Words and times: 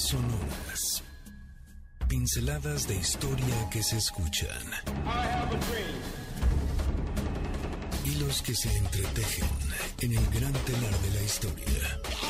sonoras. 0.00 1.02
Pinceladas 2.08 2.88
de 2.88 2.96
historia 2.96 3.70
que 3.70 3.82
se 3.82 3.98
escuchan. 3.98 4.66
Hilos 8.04 8.42
que 8.42 8.54
se 8.54 8.76
entretejen 8.76 9.48
en 10.00 10.12
el 10.12 10.26
gran 10.30 10.52
telar 10.52 10.98
de 11.00 11.10
la 11.14 11.22
historia. 11.22 12.29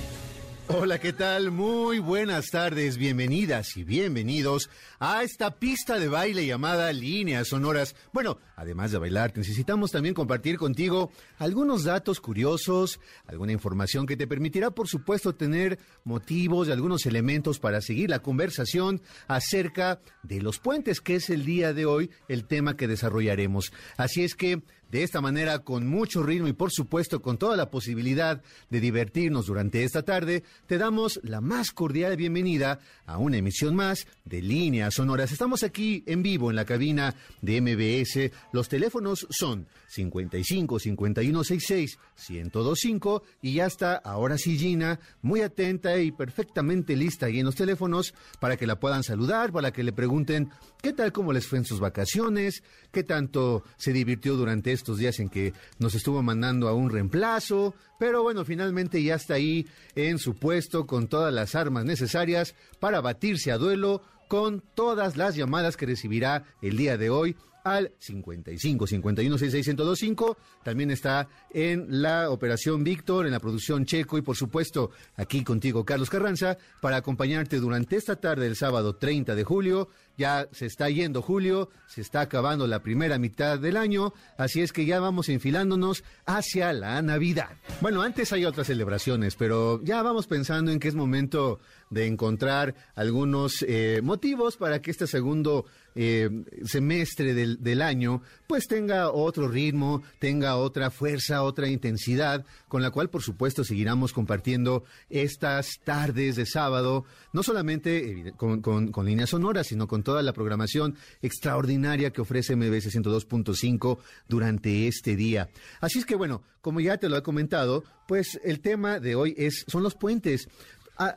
Hola, 0.73 0.99
¿qué 0.99 1.11
tal? 1.11 1.51
Muy 1.51 1.99
buenas 1.99 2.49
tardes, 2.49 2.95
bienvenidas 2.97 3.75
y 3.75 3.83
bienvenidos 3.83 4.69
a 4.99 5.21
esta 5.21 5.59
pista 5.59 5.99
de 5.99 6.07
baile 6.07 6.45
llamada 6.45 6.93
Líneas 6.93 7.49
Sonoras. 7.49 7.93
Bueno, 8.13 8.37
además 8.55 8.91
de 8.91 8.97
bailar, 8.97 9.33
necesitamos 9.35 9.91
también 9.91 10.15
compartir 10.15 10.57
contigo 10.57 11.11
algunos 11.39 11.83
datos 11.83 12.21
curiosos, 12.21 13.01
alguna 13.27 13.51
información 13.51 14.05
que 14.05 14.15
te 14.15 14.27
permitirá, 14.27 14.71
por 14.71 14.87
supuesto, 14.87 15.35
tener 15.35 15.77
motivos 16.05 16.69
y 16.69 16.71
algunos 16.71 17.05
elementos 17.05 17.59
para 17.59 17.81
seguir 17.81 18.09
la 18.09 18.19
conversación 18.19 19.01
acerca 19.27 19.99
de 20.23 20.41
los 20.41 20.59
puentes, 20.59 21.01
que 21.01 21.15
es 21.15 21.29
el 21.29 21.43
día 21.43 21.73
de 21.73 21.85
hoy 21.85 22.11
el 22.29 22.45
tema 22.45 22.77
que 22.77 22.87
desarrollaremos. 22.87 23.73
Así 23.97 24.23
es 24.23 24.35
que 24.35 24.63
de 24.91 25.03
esta 25.03 25.21
manera, 25.21 25.59
con 25.59 25.87
mucho 25.87 26.21
ritmo 26.21 26.49
y 26.49 26.53
por 26.53 26.69
supuesto 26.71 27.21
con 27.21 27.37
toda 27.37 27.55
la 27.55 27.71
posibilidad 27.71 28.41
de 28.69 28.79
divertirnos 28.81 29.45
durante 29.45 29.85
esta 29.85 30.03
tarde, 30.03 30.43
te 30.67 30.77
damos 30.77 31.21
la 31.23 31.39
más 31.39 31.71
cordial 31.71 32.17
bienvenida 32.17 32.79
a 33.05 33.17
una 33.17 33.37
emisión 33.37 33.73
más 33.73 34.05
de 34.25 34.41
Líneas 34.41 34.95
Sonoras. 34.95 35.31
Estamos 35.31 35.63
aquí 35.63 36.03
en 36.07 36.21
vivo 36.23 36.49
en 36.49 36.57
la 36.57 36.65
cabina 36.65 37.15
de 37.41 37.61
MBS. 37.61 38.31
Los 38.51 38.67
teléfonos 38.67 39.25
son 39.29 39.65
55 39.87 40.79
51 40.79 41.43
66 41.43 41.97
1025 42.29 43.23
y 43.41 43.53
ya 43.53 43.67
está 43.67 43.95
ahora 43.95 44.37
sí 44.37 44.57
Gina, 44.57 44.99
muy 45.21 45.41
atenta 45.41 45.97
y 45.99 46.11
perfectamente 46.11 46.97
lista 46.97 47.27
ahí 47.27 47.39
en 47.39 47.45
los 47.45 47.55
teléfonos 47.55 48.13
para 48.41 48.57
que 48.57 48.67
la 48.67 48.79
puedan 48.79 49.03
saludar, 49.03 49.53
para 49.53 49.71
que 49.71 49.83
le 49.83 49.93
pregunten 49.93 50.49
qué 50.81 50.91
tal, 50.91 51.13
cómo 51.13 51.31
les 51.31 51.47
fue 51.47 51.59
en 51.59 51.65
sus 51.65 51.79
vacaciones, 51.79 52.61
qué 52.91 53.03
tanto 53.03 53.63
se 53.77 53.93
divirtió 53.93 54.35
durante 54.35 54.71
estos 54.81 54.97
días 54.97 55.19
en 55.19 55.29
que 55.29 55.53
nos 55.79 55.95
estuvo 55.95 56.21
mandando 56.23 56.67
a 56.67 56.73
un 56.73 56.89
reemplazo, 56.89 57.75
pero 57.99 58.23
bueno, 58.23 58.43
finalmente 58.45 59.01
ya 59.03 59.15
está 59.15 59.35
ahí 59.35 59.67
en 59.95 60.17
su 60.17 60.35
puesto 60.35 60.87
con 60.87 61.07
todas 61.07 61.31
las 61.33 61.55
armas 61.55 61.85
necesarias 61.85 62.55
para 62.79 62.99
batirse 62.99 63.51
a 63.51 63.57
duelo 63.57 64.01
con 64.27 64.63
todas 64.73 65.17
las 65.17 65.35
llamadas 65.35 65.77
que 65.77 65.85
recibirá 65.85 66.45
el 66.61 66.77
día 66.77 66.97
de 66.97 67.09
hoy 67.09 67.35
al 67.63 67.91
55 67.99 68.87
51 68.87 69.37
66 69.37 69.67
1025. 69.67 70.37
También 70.63 70.91
está 70.91 71.27
en 71.51 72.01
la 72.01 72.29
operación 72.29 72.83
Víctor, 72.83 73.25
en 73.25 73.33
la 73.33 73.39
producción 73.39 73.85
Checo 73.85 74.17
y 74.17 74.21
por 74.21 74.35
supuesto 74.35 74.91
aquí 75.15 75.43
contigo 75.43 75.85
Carlos 75.85 76.09
Carranza 76.09 76.57
para 76.81 76.97
acompañarte 76.97 77.57
durante 77.57 77.95
esta 77.95 78.15
tarde 78.15 78.45
del 78.45 78.55
sábado 78.55 78.95
30 78.95 79.35
de 79.35 79.43
julio. 79.43 79.89
Ya 80.21 80.47
se 80.51 80.67
está 80.67 80.87
yendo 80.87 81.23
julio, 81.23 81.71
se 81.87 82.01
está 82.01 82.21
acabando 82.21 82.67
la 82.67 82.83
primera 82.83 83.17
mitad 83.17 83.57
del 83.57 83.75
año, 83.75 84.13
así 84.37 84.61
es 84.61 84.71
que 84.71 84.85
ya 84.85 84.99
vamos 84.99 85.29
enfilándonos 85.29 86.03
hacia 86.27 86.73
la 86.73 87.01
Navidad. 87.01 87.57
Bueno, 87.81 88.03
antes 88.03 88.31
hay 88.31 88.45
otras 88.45 88.67
celebraciones, 88.67 89.35
pero 89.35 89.83
ya 89.83 90.03
vamos 90.03 90.27
pensando 90.27 90.71
en 90.71 90.79
que 90.79 90.89
es 90.89 90.93
momento 90.93 91.59
de 91.89 92.05
encontrar 92.05 92.75
algunos 92.93 93.65
eh, 93.67 94.01
motivos 94.03 94.57
para 94.57 94.79
que 94.79 94.91
este 94.91 95.07
segundo 95.07 95.65
eh, 95.95 96.29
semestre 96.65 97.33
del, 97.33 97.81
año 97.81 98.21
pues 98.47 98.67
tenga 98.67 99.11
otro 99.11 99.47
ritmo, 99.47 100.03
tenga 100.19 100.55
otra 100.55 100.89
fuerza, 100.91 101.43
otra 101.43 101.67
intensidad, 101.67 102.45
con 102.67 102.81
la 102.81 102.91
cual 102.91 103.09
por 103.09 103.23
supuesto 103.23 103.63
seguiremos 103.63 104.13
compartiendo 104.13 104.85
estas 105.09 105.79
tardes 105.83 106.35
de 106.37 106.45
sábado, 106.45 107.05
no 107.33 107.43
solamente 107.43 108.33
con, 108.37 108.61
con, 108.61 108.91
con 108.91 109.05
líneas 109.05 109.31
sonoras, 109.31 109.67
sino 109.67 109.87
con 109.87 110.03
toda 110.11 110.23
la 110.23 110.33
programación 110.33 110.97
extraordinaria 111.21 112.11
que 112.11 112.19
ofrece 112.19 112.57
MBS 112.57 112.93
102.5 112.93 113.97
durante 114.27 114.89
este 114.89 115.15
día. 115.15 115.49
Así 115.79 115.99
es 115.99 116.05
que 116.05 116.15
bueno, 116.15 116.43
como 116.59 116.81
ya 116.81 116.97
te 116.97 117.07
lo 117.07 117.15
he 117.15 117.23
comentado, 117.23 117.85
pues 118.09 118.37
el 118.43 118.59
tema 118.59 118.99
de 118.99 119.15
hoy 119.15 119.33
es 119.37 119.63
son 119.69 119.83
los 119.83 119.95
puentes 119.95 120.49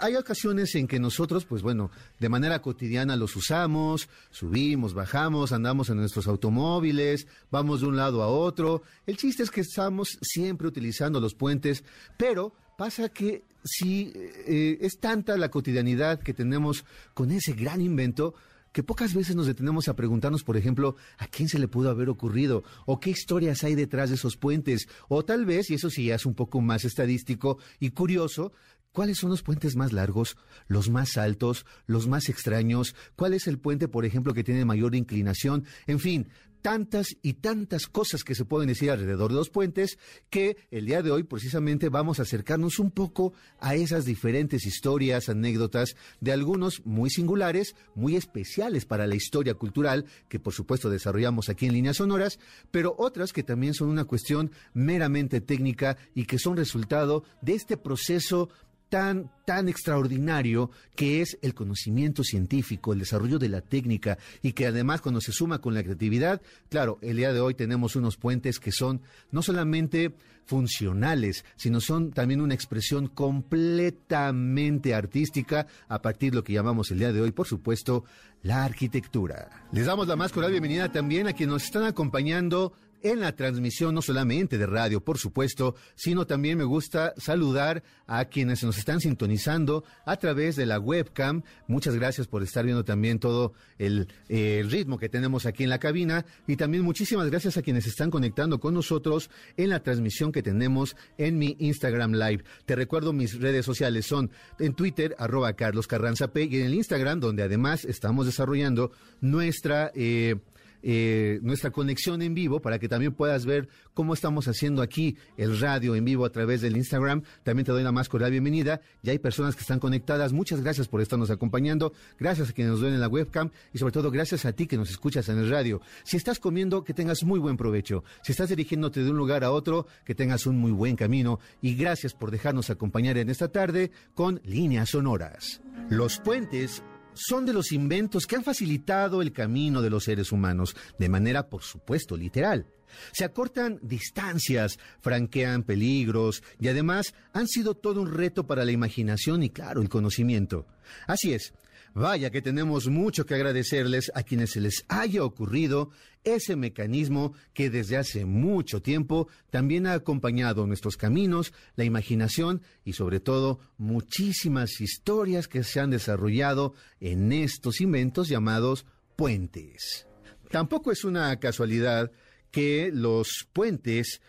hay 0.01 0.15
ocasiones 0.15 0.75
en 0.77 0.87
que 0.87 0.99
nosotros, 0.99 1.45
pues 1.45 1.61
bueno, 1.61 1.91
de 2.19 2.31
manera 2.31 2.63
cotidiana 2.63 3.17
los 3.17 3.37
usamos, 3.37 4.09
subimos, 4.31 4.95
bajamos, 4.95 5.53
andamos 5.53 5.91
en 5.91 5.99
nuestros 5.99 6.27
automóviles, 6.27 7.27
vamos 7.51 7.83
de 7.83 7.89
un 7.89 7.97
lado 7.97 8.23
a 8.23 8.29
otro. 8.29 8.83
El 9.07 9.19
chiste 9.19 9.43
es 9.43 9.51
que 9.51 9.61
estamos 9.61 10.17
siempre 10.23 10.69
utilizando 10.69 11.21
los 11.21 11.35
puentes, 11.35 11.85
pero 12.17 12.55
pasa 12.79 13.11
que 13.11 13.45
si 13.63 14.11
eh, 14.15 14.79
es 14.81 14.99
tanta 15.01 15.37
la 15.37 15.51
cotidianidad 15.51 16.21
que 16.21 16.33
tenemos 16.33 16.87
con 17.13 17.31
ese 17.31 17.53
gran 17.53 17.83
invento, 17.83 18.35
que 18.75 18.83
pocas 18.83 19.15
veces 19.15 19.37
nos 19.37 19.47
detenemos 19.47 19.87
a 19.89 19.95
preguntarnos, 19.95 20.43
por 20.43 20.57
ejemplo, 20.57 20.97
a 21.19 21.29
quién 21.29 21.49
se 21.49 21.61
le 21.61 21.69
pudo 21.69 21.91
haber 21.91 22.09
ocurrido 22.09 22.65
o 22.87 22.99
qué 22.99 23.09
historias 23.11 23.63
hay 23.63 23.77
detrás 23.77 24.11
de 24.11 24.17
esos 24.17 24.37
puentes. 24.37 24.89
O 25.09 25.25
tal 25.25 25.47
vez, 25.47 25.71
y 25.71 25.75
eso 25.75 25.91
sí 25.91 26.11
es 26.11 26.27
un 26.27 26.35
poco 26.35 26.61
más 26.61 26.85
estadístico 26.85 27.59
y 27.81 27.91
curioso, 27.91 28.53
¿Cuáles 28.91 29.19
son 29.19 29.31
los 29.31 29.43
puentes 29.43 29.75
más 29.75 29.93
largos, 29.93 30.37
los 30.69 30.89
más 30.89 31.17
altos, 31.17 31.67
los 31.87 32.07
más 32.07 32.29
extraños? 32.29 32.95
¿Cuál 33.17 33.35
es 33.35 33.49
el 33.49 33.59
puente, 33.59 33.89
por 33.89 34.05
ejemplo, 34.05 34.33
que 34.35 34.45
tiene 34.45 34.65
mayor 34.65 34.95
inclinación? 34.95 35.65
En 35.89 35.99
fin, 35.99 36.29
tantas 36.65 37.19
y 37.21 37.35
tantas 37.35 37.89
cosas 37.89 38.25
que 38.25 38.35
se 38.35 38.47
pueden 38.47 38.69
decir 38.69 38.91
alrededor 38.91 39.31
de 39.31 39.37
los 39.37 39.51
puentes 39.51 39.99
que 40.31 40.57
el 40.71 40.87
día 40.87 41.03
de 41.03 41.11
hoy 41.11 41.23
precisamente 41.23 41.91
vamos 41.91 42.19
a 42.19 42.23
acercarnos 42.23 42.79
un 42.79 42.91
poco 42.91 43.35
a 43.61 43.75
esas 43.75 44.07
diferentes 44.07 44.65
historias, 44.65 45.29
anécdotas 45.29 45.95
de 46.21 46.33
algunos 46.33 46.81
muy 46.87 47.11
singulares, 47.11 47.77
muy 47.95 48.17
especiales 48.17 48.87
para 48.87 49.07
la 49.07 49.15
historia 49.15 49.53
cultural 49.53 50.07
que 50.31 50.41
por 50.41 50.55
supuesto 50.55 50.89
desarrollamos 50.89 51.51
aquí 51.51 51.67
en 51.67 51.75
líneas 51.75 51.99
sonoras, 51.99 52.39
pero 52.71 52.95
otras 52.97 53.35
que 53.35 53.43
también 53.43 53.75
son 53.75 53.91
una 53.91 54.07
cuestión 54.07 54.51
meramente 54.73 55.43
técnica 55.43 55.99
y 56.15 56.25
que 56.25 56.39
son 56.39 56.57
resultado 56.57 57.25
de 57.43 57.57
este 57.57 57.77
proceso 57.77 58.49
tan, 58.95 59.29
tan 59.45 59.69
extraordinario 59.69 60.71
que 60.95 61.21
es 61.21 61.37
el 61.43 61.53
conocimiento 61.53 62.23
científico, 62.23 62.93
el 62.93 63.01
desarrollo 63.01 63.41
de 63.41 63.49
la 63.49 63.61
técnica 63.61 64.19
y 64.41 64.53
que 64.53 64.69
además 64.69 65.01
cuando 65.01 65.21
se 65.21 65.33
suma 65.33 65.61
con 65.61 65.75
la 65.75 65.83
creatividad, 65.83 66.41
claro, 66.69 67.01
el 67.03 67.17
día 67.17 67.33
de 67.33 67.41
hoy 67.41 67.55
tenemos 67.55 67.97
unos 67.97 68.17
puentes 68.17 68.61
que 68.61 68.71
son 68.71 69.03
no 69.33 69.43
solamente 69.43 70.15
funcionales, 70.47 71.45
sino 71.57 71.81
son 71.81 72.13
también 72.13 72.41
una 72.41 72.55
expresión 72.55 73.09
completamente 73.09 74.95
artística 74.95 75.67
a 75.89 76.01
partir 76.01 76.31
de 76.31 76.37
lo 76.37 76.45
que 76.45 76.53
llamamos 76.53 76.93
el 76.93 77.01
día 77.01 77.13
de 77.13 77.21
hoy, 77.21 77.33
por 77.33 77.49
supuesto, 77.49 78.05
la 78.45 78.63
arquitectura. 78.63 79.67
Les 79.73 79.87
damos 79.87 80.07
la 80.07 80.15
más 80.15 80.31
cordial 80.31 80.53
bienvenida 80.53 80.93
también 80.93 81.27
a 81.27 81.33
quienes 81.33 81.55
nos 81.55 81.65
están 81.65 81.83
acompañando 81.83 82.75
en 83.05 83.21
la 83.21 83.37
transmisión 83.37 83.95
no 83.95 84.03
solamente 84.03 84.59
de 84.59 84.67
radio, 84.67 85.05
por 85.05 85.19
supuesto, 85.19 85.77
sino 85.95 86.27
también 86.27 86.59
me 86.59 86.65
gusta 86.65 87.15
saludar 87.19 87.85
a 88.07 88.25
quienes 88.25 88.65
nos 88.65 88.79
están 88.79 89.01
sintonizando 89.01 89.85
a 90.07 90.17
través 90.17 90.57
de 90.57 90.67
la 90.67 90.81
webcam. 90.81 91.43
Muchas 91.69 91.95
gracias 91.95 92.27
por 92.27 92.43
estar 92.43 92.65
viendo 92.65 92.83
también 92.83 93.19
todo 93.19 93.53
el, 93.79 94.09
eh, 94.29 94.65
ritmo 94.69 94.99
que 94.99 95.11
tenemos 95.11 95.45
aquí 95.45 95.65
en 95.65 95.71
la 95.71 95.79
cabina 95.79 96.25
y 96.47 96.57
también 96.57 96.83
muchísimas 96.83 97.31
gracias 97.31 97.59
a 97.59 97.63
quienes 97.63 97.87
están 97.87 98.11
conectando 98.11 98.59
con 98.59 98.73
nosotros 98.73 99.31
en 99.59 99.69
la 99.69 99.81
transmisión 99.81 100.33
que 100.33 100.43
tenemos 100.43 100.97
en 101.19 101.39
mi 101.39 101.57
Instagram 101.59 102.13
Live. 102.13 102.45
Te 102.65 102.75
recuerdo 102.75 103.13
mis 103.13 103.39
redes 103.39 103.67
sociales 103.67 104.07
son 104.07 104.31
en 104.59 104.73
Twitter 104.73 105.15
arroba 105.19 105.53
Carlos 105.53 105.87
Carranza 105.87 106.29
P 106.29 106.45
y 106.45 106.57
en 106.57 106.67
el 106.67 106.75
Instagram 106.75 107.21
donde 107.21 107.43
además 107.43 107.85
estamos 107.85 108.25
desarrollando 108.25 108.93
nuestra 109.21 109.93
eh, 109.95 110.37
eh, 110.87 111.41
nuestra 111.43 111.71
conexión 111.71 112.21
en 112.21 112.35
vivo 112.35 112.61
para 112.61 112.79
que 112.79 112.91
también 112.91 113.15
puedas 113.15 113.47
ver 113.47 113.69
cómo 113.95 114.13
estamos 114.13 114.49
haciendo 114.49 114.83
aquí 114.83 115.17
el 115.39 115.59
radio 115.59 115.95
en 115.97 116.05
vivo 116.05 116.27
a 116.27 116.31
través 116.31 116.61
del 116.61 116.77
Instagram. 116.77 117.23
También 117.43 117.65
te 117.65 117.73
doy 117.73 117.83
la 117.83 117.91
más 117.91 118.11
cordial 118.11 118.31
bienvenida. 118.31 118.83
Ya 119.03 119.13
hay 119.13 119.19
personas 119.19 119.57
que 119.57 119.63
están 119.63 119.79
conectadas. 119.79 120.35
Muchas 120.35 120.61
gracias 120.61 120.87
por 120.87 121.01
estarnos 121.01 121.31
acompañando. 121.31 121.95
Gracias 122.19 122.51
a 122.51 122.53
quienes 122.53 122.73
nos 122.73 122.83
ven 122.83 122.93
en 122.93 123.01
la 123.01 123.09
webcam 123.09 123.51
y 123.73 123.79
sobre 123.79 123.93
todo 123.93 124.11
gracias 124.11 124.45
a 124.45 124.53
ti 124.53 124.67
que 124.67 124.77
nos 124.77 124.91
escuchas 124.91 125.27
en 125.31 125.39
el 125.39 125.49
radio. 125.49 125.81
Si 126.03 126.19
estás 126.19 126.39
comiendo, 126.39 126.85
que 126.85 126.93
tengas 126.93 127.25
muy 127.25 127.41
buen 127.41 127.57
provecho. 127.57 128.05
Si 128.23 128.33
estás 128.33 128.51
dirigiéndote 128.51 129.03
de 129.03 129.11
un 129.11 129.17
lugar 129.17 129.43
a 129.43 129.53
otro, 129.53 129.87
que 130.05 130.15
tengas 130.15 130.47
un 130.47 130.59
muy 130.59 130.73
buen 130.73 130.97
camino. 130.97 131.41
Y 131.63 131.77
gracias 131.77 132.13
por 132.13 132.31
dejarnos 132.31 132.69
acompañar 132.69 133.17
en 133.17 133.31
esta 133.31 133.49
tarde 133.49 133.91
con 134.15 134.43
líneas 134.45 134.91
sonoras. 134.91 135.63
Los 135.89 136.19
puentes 136.19 136.83
son 137.15 137.47
de 137.47 137.53
los 137.53 137.73
inventos 137.73 138.27
que 138.27 138.37
han 138.37 138.45
facilitado 138.45 139.23
el 139.23 139.33
camino 139.33 139.83
de 139.83 139.91
los 139.91 140.05
seres 140.05 140.33
humanos, 140.33 140.77
de 140.99 141.09
manera, 141.09 141.49
por 141.49 141.63
supuesto, 141.63 142.17
literal. 142.17 142.67
Se 143.13 143.25
acortan 143.25 143.79
distancias, 143.83 144.79
franquean 145.01 145.65
peligros 145.65 146.43
y 146.61 146.69
además 146.69 147.15
han 147.33 147.49
sido 147.49 147.75
todo 147.75 148.01
un 148.01 148.13
reto 148.13 148.47
para 148.47 148.65
la 148.65 148.73
imaginación 148.73 149.43
y, 149.43 149.51
claro, 149.51 149.83
el 149.83 149.89
conocimiento. 149.89 150.67
Así 151.07 151.33
es, 151.33 151.55
Vaya 151.95 152.31
que 152.31 152.43
tenemos 152.43 152.89
mucho 152.89 153.25
que 153.25 153.35
agradecerles 153.35 154.11
a 154.17 154.25
quienes 154.25 154.51
se 154.51 154.61
les 154.61 154.85
haya 154.89 155.23
ocurrido 155.23 155.91
ese 156.25 156.57
mecanismo 156.57 157.35
que 157.53 157.71
desde 157.71 157.97
hace 157.97 158.25
mucho 158.25 158.83
tiempo 158.83 159.29
también 159.51 159.87
ha 159.87 159.93
acompañado 159.93 160.67
nuestros 160.67 160.97
caminos, 160.97 161.53
la 161.77 161.85
imaginación 161.85 162.63
y 162.85 162.95
sobre 162.95 163.21
todo 163.21 163.61
muchísimas 163.79 164.81
historias 164.81 165.47
que 165.47 165.63
se 165.63 165.79
han 165.79 165.91
desarrollado 165.91 166.75
en 166.99 167.33
estos 167.33 167.81
inventos 167.81 168.29
llamados 168.29 168.87
puentes. 169.15 170.09
Tampoco 170.51 170.91
es 170.91 171.05
una 171.05 171.39
casualidad 171.39 172.11
que 172.51 172.91
los 172.93 173.47
puentes 173.53 174.21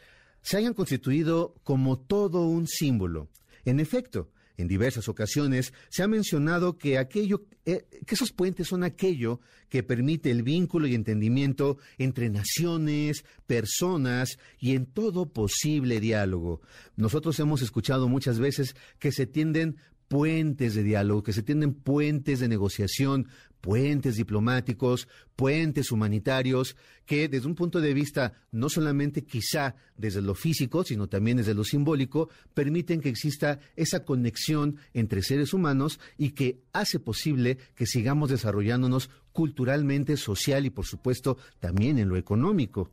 se 0.43 0.57
hayan 0.57 0.75
constituido 0.75 1.55
como 1.63 1.97
todo 1.97 2.45
un 2.45 2.67
símbolo. 2.67 3.27
En 3.63 3.79
efecto, 3.79 4.29
en 4.57 4.67
diversas 4.67 5.07
ocasiones 5.09 5.73
se 5.89 6.03
ha 6.03 6.07
mencionado 6.07 6.77
que 6.77 6.97
aquello, 6.97 7.43
eh, 7.65 7.85
que 8.05 8.15
esos 8.15 8.31
puentes 8.31 8.67
son 8.67 8.83
aquello 8.83 9.39
que 9.69 9.83
permite 9.83 10.31
el 10.31 10.43
vínculo 10.43 10.87
y 10.87 10.95
entendimiento 10.95 11.77
entre 11.97 12.29
naciones, 12.29 13.25
personas 13.47 14.37
y 14.59 14.75
en 14.75 14.85
todo 14.85 15.31
posible 15.31 15.99
diálogo. 15.99 16.61
Nosotros 16.95 17.39
hemos 17.39 17.61
escuchado 17.61 18.07
muchas 18.07 18.39
veces 18.39 18.75
que 18.99 19.11
se 19.11 19.25
tienden 19.25 19.77
puentes 20.07 20.75
de 20.75 20.83
diálogo, 20.83 21.23
que 21.23 21.33
se 21.33 21.43
tienden 21.43 21.73
puentes 21.73 22.39
de 22.39 22.47
negociación, 22.47 23.27
puentes 23.65 24.15
diplomáticos, 24.15 25.07
puentes 25.35 25.91
humanitarios, 25.91 26.75
que 27.03 27.27
desde 27.27 27.47
un 27.47 27.55
punto 27.55 27.81
de 27.81 27.95
vista 27.95 28.33
no 28.51 28.69
solamente 28.69 29.23
quizá 29.23 29.75
desde 29.97 30.21
lo 30.21 30.35
físico, 30.35 30.83
sino 30.83 31.07
también 31.07 31.37
desde 31.37 31.55
lo 31.55 31.63
simbólico, 31.63 32.29
permiten 32.53 33.01
que 33.01 33.09
exista 33.09 33.59
esa 33.75 34.05
conexión 34.05 34.77
entre 34.93 35.23
seres 35.23 35.51
humanos 35.51 35.99
y 36.15 36.33
que 36.33 36.59
hace 36.73 36.99
posible 36.99 37.57
que 37.73 37.87
sigamos 37.87 38.29
desarrollándonos 38.29 39.09
culturalmente, 39.31 40.15
social 40.15 40.67
y 40.67 40.69
por 40.69 40.85
supuesto 40.85 41.39
también 41.59 41.97
en 41.97 42.07
lo 42.07 42.17
económico. 42.17 42.91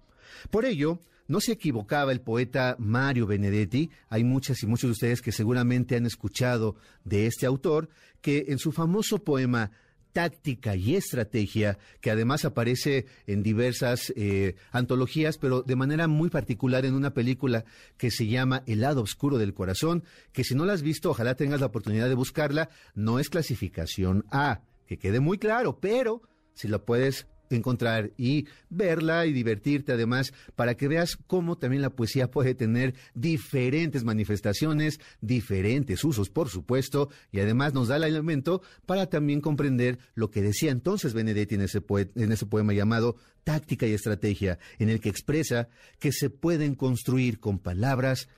Por 0.50 0.64
ello, 0.64 1.00
no 1.28 1.42
se 1.42 1.52
equivocaba 1.52 2.12
el 2.12 2.22
poeta 2.22 2.76
Mario 2.78 3.26
Benedetti, 3.26 3.90
hay 4.08 4.24
muchas 4.24 4.62
y 4.62 4.66
muchos 4.66 4.88
de 4.88 4.92
ustedes 4.92 5.20
que 5.20 5.32
seguramente 5.32 5.96
han 5.96 6.06
escuchado 6.06 6.76
de 7.04 7.26
este 7.26 7.44
autor, 7.44 7.90
que 8.22 8.46
en 8.48 8.58
su 8.58 8.72
famoso 8.72 9.22
poema 9.22 9.70
táctica 10.12 10.76
y 10.76 10.94
estrategia, 10.96 11.78
que 12.00 12.10
además 12.10 12.44
aparece 12.44 13.06
en 13.26 13.42
diversas 13.42 14.12
eh, 14.16 14.56
antologías, 14.70 15.38
pero 15.38 15.62
de 15.62 15.76
manera 15.76 16.08
muy 16.08 16.30
particular 16.30 16.84
en 16.84 16.94
una 16.94 17.14
película 17.14 17.64
que 17.96 18.10
se 18.10 18.26
llama 18.26 18.62
El 18.66 18.80
lado 18.80 19.02
oscuro 19.02 19.38
del 19.38 19.54
corazón, 19.54 20.04
que 20.32 20.44
si 20.44 20.54
no 20.54 20.66
la 20.66 20.74
has 20.74 20.82
visto, 20.82 21.10
ojalá 21.10 21.34
tengas 21.34 21.60
la 21.60 21.66
oportunidad 21.66 22.08
de 22.08 22.14
buscarla, 22.14 22.70
no 22.94 23.18
es 23.18 23.30
clasificación 23.30 24.24
A, 24.30 24.62
que 24.86 24.98
quede 24.98 25.20
muy 25.20 25.38
claro, 25.38 25.78
pero 25.80 26.22
si 26.54 26.68
la 26.68 26.78
puedes 26.78 27.26
encontrar 27.56 28.12
y 28.16 28.46
verla 28.70 29.26
y 29.26 29.32
divertirte 29.32 29.92
además 29.92 30.32
para 30.56 30.74
que 30.74 30.88
veas 30.88 31.16
cómo 31.26 31.56
también 31.56 31.82
la 31.82 31.90
poesía 31.90 32.30
puede 32.30 32.54
tener 32.54 32.94
diferentes 33.14 34.04
manifestaciones, 34.04 35.00
diferentes 35.20 36.04
usos, 36.04 36.30
por 36.30 36.48
supuesto, 36.48 37.10
y 37.30 37.40
además 37.40 37.74
nos 37.74 37.88
da 37.88 37.96
el 37.96 38.04
elemento 38.04 38.62
para 38.86 39.06
también 39.06 39.40
comprender 39.40 39.98
lo 40.14 40.30
que 40.30 40.42
decía 40.42 40.70
entonces 40.70 41.14
Benedetti 41.14 41.54
en 41.54 41.62
ese, 41.62 41.82
en 42.16 42.32
ese 42.32 42.46
poema 42.46 42.72
llamado 42.72 43.16
Táctica 43.44 43.86
y 43.86 43.92
Estrategia, 43.92 44.58
en 44.78 44.88
el 44.88 45.00
que 45.00 45.08
expresa 45.08 45.68
que 45.98 46.12
se 46.12 46.30
pueden 46.30 46.74
construir 46.74 47.40
con 47.40 47.58
palabras 47.58 48.28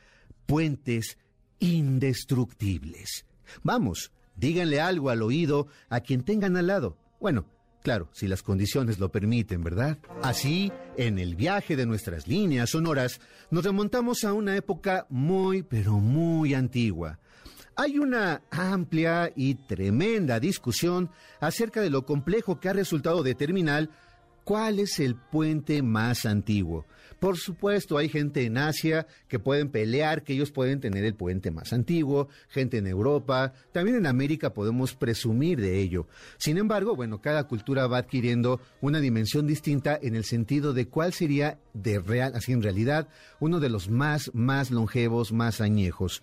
puentes 0.46 1.19
indestructibles. 1.58 3.26
Vamos, 3.62 4.12
díganle 4.37 4.81
algo 4.81 5.10
al 5.10 5.22
oído 5.22 5.69
a 5.88 6.00
quien 6.00 6.22
tengan 6.22 6.56
al 6.56 6.67
lado. 6.67 6.96
Bueno, 7.20 7.46
Claro, 7.84 8.08
si 8.12 8.28
las 8.28 8.42
condiciones 8.42 8.98
lo 8.98 9.12
permiten, 9.12 9.62
¿verdad? 9.62 9.98
Así, 10.22 10.72
en 10.96 11.19
el 11.19 11.36
viaje 11.36 11.76
de 11.76 11.84
nuestras 11.84 12.26
líneas 12.26 12.70
sonoras, 12.70 13.20
nos 13.50 13.62
remontamos 13.62 14.25
a 14.25 14.32
una 14.32 14.56
época 14.56 15.06
muy, 15.10 15.62
pero 15.62 15.98
muy 15.98 16.54
antigua. 16.54 17.19
Hay 17.76 17.98
una 17.98 18.40
amplia 18.50 19.31
y 19.36 19.56
tremenda 19.56 20.40
discusión 20.40 21.10
acerca 21.40 21.82
de 21.82 21.90
lo 21.90 22.06
complejo 22.06 22.58
que 22.58 22.70
ha 22.70 22.72
resultado 22.72 23.22
determinar 23.22 23.90
cuál 24.44 24.78
es 24.78 24.98
el 24.98 25.14
puente 25.14 25.82
más 25.82 26.25
antiguo. 26.25 26.86
Por 27.24 27.38
supuesto, 27.38 27.96
hay 27.96 28.10
gente 28.10 28.44
en 28.44 28.58
Asia 28.58 29.06
que 29.28 29.38
pueden 29.38 29.70
pelear, 29.70 30.24
que 30.24 30.34
ellos 30.34 30.50
pueden 30.50 30.78
tener 30.78 31.06
el 31.06 31.14
puente 31.14 31.50
más 31.50 31.72
antiguo, 31.72 32.28
gente 32.50 32.76
en 32.76 32.86
Europa, 32.86 33.54
también 33.72 33.96
en 33.96 34.04
América 34.04 34.52
podemos 34.52 34.94
presumir 34.94 35.58
de 35.58 35.80
ello. 35.80 36.06
Sin 36.36 36.58
embargo, 36.58 36.94
bueno, 36.94 37.22
cada 37.22 37.44
cultura 37.44 37.86
va 37.86 37.96
adquiriendo 37.96 38.60
una 38.82 39.00
dimensión 39.00 39.46
distinta 39.46 39.98
en 40.02 40.16
el 40.16 40.24
sentido 40.24 40.74
de 40.74 40.86
cuál 40.86 41.14
sería 41.14 41.58
de 41.72 41.98
real, 41.98 42.34
así 42.34 42.52
en 42.52 42.62
realidad, 42.62 43.08
uno 43.40 43.58
de 43.58 43.70
los 43.70 43.88
más, 43.88 44.30
más 44.34 44.70
longevos, 44.70 45.32
más 45.32 45.62
añejos. 45.62 46.22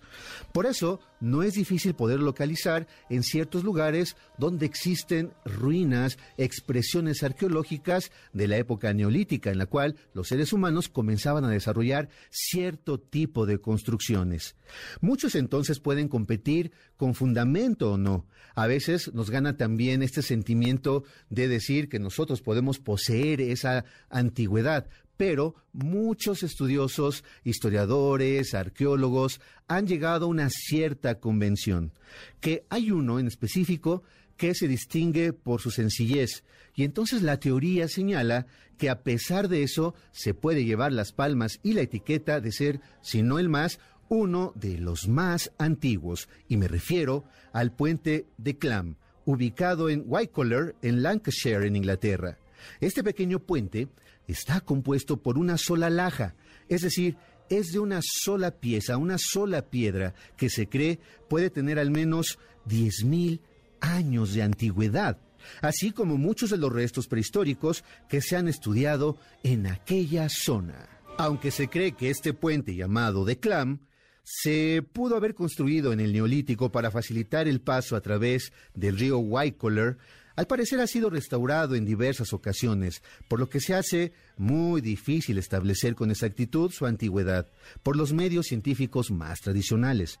Por 0.52 0.66
eso, 0.66 1.00
no 1.22 1.44
es 1.44 1.54
difícil 1.54 1.94
poder 1.94 2.20
localizar 2.20 2.88
en 3.08 3.22
ciertos 3.22 3.62
lugares 3.62 4.16
donde 4.38 4.66
existen 4.66 5.32
ruinas, 5.44 6.18
expresiones 6.36 7.22
arqueológicas 7.22 8.10
de 8.32 8.48
la 8.48 8.56
época 8.56 8.92
neolítica, 8.92 9.50
en 9.50 9.58
la 9.58 9.66
cual 9.66 9.96
los 10.14 10.28
seres 10.28 10.52
humanos 10.52 10.88
comenzaban 10.88 11.44
a 11.44 11.50
desarrollar 11.50 12.08
cierto 12.30 12.98
tipo 12.98 13.46
de 13.46 13.58
construcciones. 13.58 14.56
Muchos 15.00 15.36
entonces 15.36 15.78
pueden 15.78 16.08
competir 16.08 16.72
con 16.96 17.14
fundamento 17.14 17.92
o 17.92 17.98
no. 17.98 18.26
A 18.54 18.66
veces 18.66 19.14
nos 19.14 19.30
gana 19.30 19.56
también 19.56 20.02
este 20.02 20.22
sentimiento 20.22 21.04
de 21.30 21.46
decir 21.46 21.88
que 21.88 22.00
nosotros 22.00 22.42
podemos 22.42 22.80
poseer 22.80 23.40
esa 23.40 23.84
antigüedad, 24.10 24.88
pero 25.16 25.54
muchos 25.72 26.42
estudiosos, 26.42 27.24
historiadores, 27.44 28.54
arqueólogos 28.54 29.40
han 29.68 29.86
llegado 29.86 30.26
a 30.26 30.28
una 30.28 30.50
cierta 30.50 31.20
convención, 31.20 31.92
que 32.40 32.64
hay 32.70 32.90
uno 32.90 33.18
en 33.18 33.26
específico 33.26 34.02
que 34.36 34.54
se 34.54 34.68
distingue 34.68 35.32
por 35.32 35.60
su 35.60 35.70
sencillez, 35.70 36.44
y 36.74 36.84
entonces 36.84 37.22
la 37.22 37.38
teoría 37.38 37.86
señala 37.88 38.46
que 38.78 38.90
a 38.90 39.02
pesar 39.02 39.48
de 39.48 39.62
eso 39.62 39.94
se 40.10 40.34
puede 40.34 40.64
llevar 40.64 40.92
las 40.92 41.12
palmas 41.12 41.60
y 41.62 41.74
la 41.74 41.82
etiqueta 41.82 42.40
de 42.40 42.50
ser, 42.50 42.80
si 43.02 43.22
no 43.22 43.38
el 43.38 43.48
más, 43.48 43.78
uno 44.08 44.52
de 44.56 44.78
los 44.78 45.08
más 45.08 45.52
antiguos, 45.58 46.28
y 46.48 46.56
me 46.56 46.68
refiero 46.68 47.24
al 47.52 47.74
puente 47.74 48.26
de 48.38 48.58
Clam, 48.58 48.96
ubicado 49.24 49.88
en 49.88 50.04
Whitecollar, 50.06 50.74
en 50.82 51.02
Lancashire, 51.02 51.66
en 51.66 51.76
Inglaterra. 51.76 52.38
Este 52.80 53.02
pequeño 53.02 53.38
puente 53.38 53.88
está 54.26 54.60
compuesto 54.60 55.22
por 55.22 55.38
una 55.38 55.58
sola 55.58 55.90
laja, 55.90 56.34
es 56.68 56.82
decir, 56.82 57.16
es 57.48 57.72
de 57.72 57.78
una 57.78 58.00
sola 58.02 58.50
pieza, 58.52 58.96
una 58.96 59.18
sola 59.18 59.62
piedra, 59.62 60.14
que 60.36 60.48
se 60.48 60.68
cree 60.68 61.00
puede 61.28 61.50
tener 61.50 61.78
al 61.78 61.90
menos 61.90 62.38
10.000 62.66 63.40
años 63.80 64.32
de 64.32 64.42
antigüedad, 64.42 65.18
así 65.60 65.92
como 65.92 66.16
muchos 66.16 66.50
de 66.50 66.58
los 66.58 66.72
restos 66.72 67.08
prehistóricos 67.08 67.84
que 68.08 68.20
se 68.20 68.36
han 68.36 68.48
estudiado 68.48 69.18
en 69.42 69.66
aquella 69.66 70.28
zona. 70.28 70.88
Aunque 71.18 71.50
se 71.50 71.68
cree 71.68 71.92
que 71.92 72.10
este 72.10 72.32
puente 72.32 72.74
llamado 72.74 73.24
de 73.24 73.38
Clam 73.38 73.80
se 74.24 74.82
pudo 74.92 75.16
haber 75.16 75.34
construido 75.34 75.92
en 75.92 76.00
el 76.00 76.12
Neolítico 76.12 76.70
para 76.70 76.90
facilitar 76.90 77.48
el 77.48 77.60
paso 77.60 77.96
a 77.96 78.00
través 78.00 78.52
del 78.74 78.98
río 78.98 79.18
Waikoler, 79.18 79.98
al 80.36 80.46
parecer 80.46 80.80
ha 80.80 80.86
sido 80.86 81.10
restaurado 81.10 81.74
en 81.74 81.84
diversas 81.84 82.32
ocasiones, 82.32 83.02
por 83.28 83.38
lo 83.40 83.48
que 83.48 83.60
se 83.60 83.74
hace 83.74 84.12
muy 84.36 84.80
difícil 84.80 85.38
establecer 85.38 85.94
con 85.94 86.10
exactitud 86.10 86.70
su 86.70 86.86
antigüedad 86.86 87.50
por 87.82 87.96
los 87.96 88.12
medios 88.12 88.46
científicos 88.46 89.10
más 89.10 89.40
tradicionales. 89.40 90.18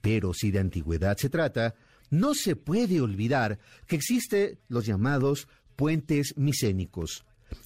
Pero 0.00 0.32
si 0.34 0.50
de 0.50 0.60
antigüedad 0.60 1.16
se 1.16 1.28
trata, 1.28 1.74
no 2.10 2.34
se 2.34 2.56
puede 2.56 3.00
olvidar 3.00 3.58
que 3.86 3.96
existen 3.96 4.58
los 4.68 4.86
llamados 4.86 5.48
puentes 5.76 6.36
micénicos. 6.36 7.24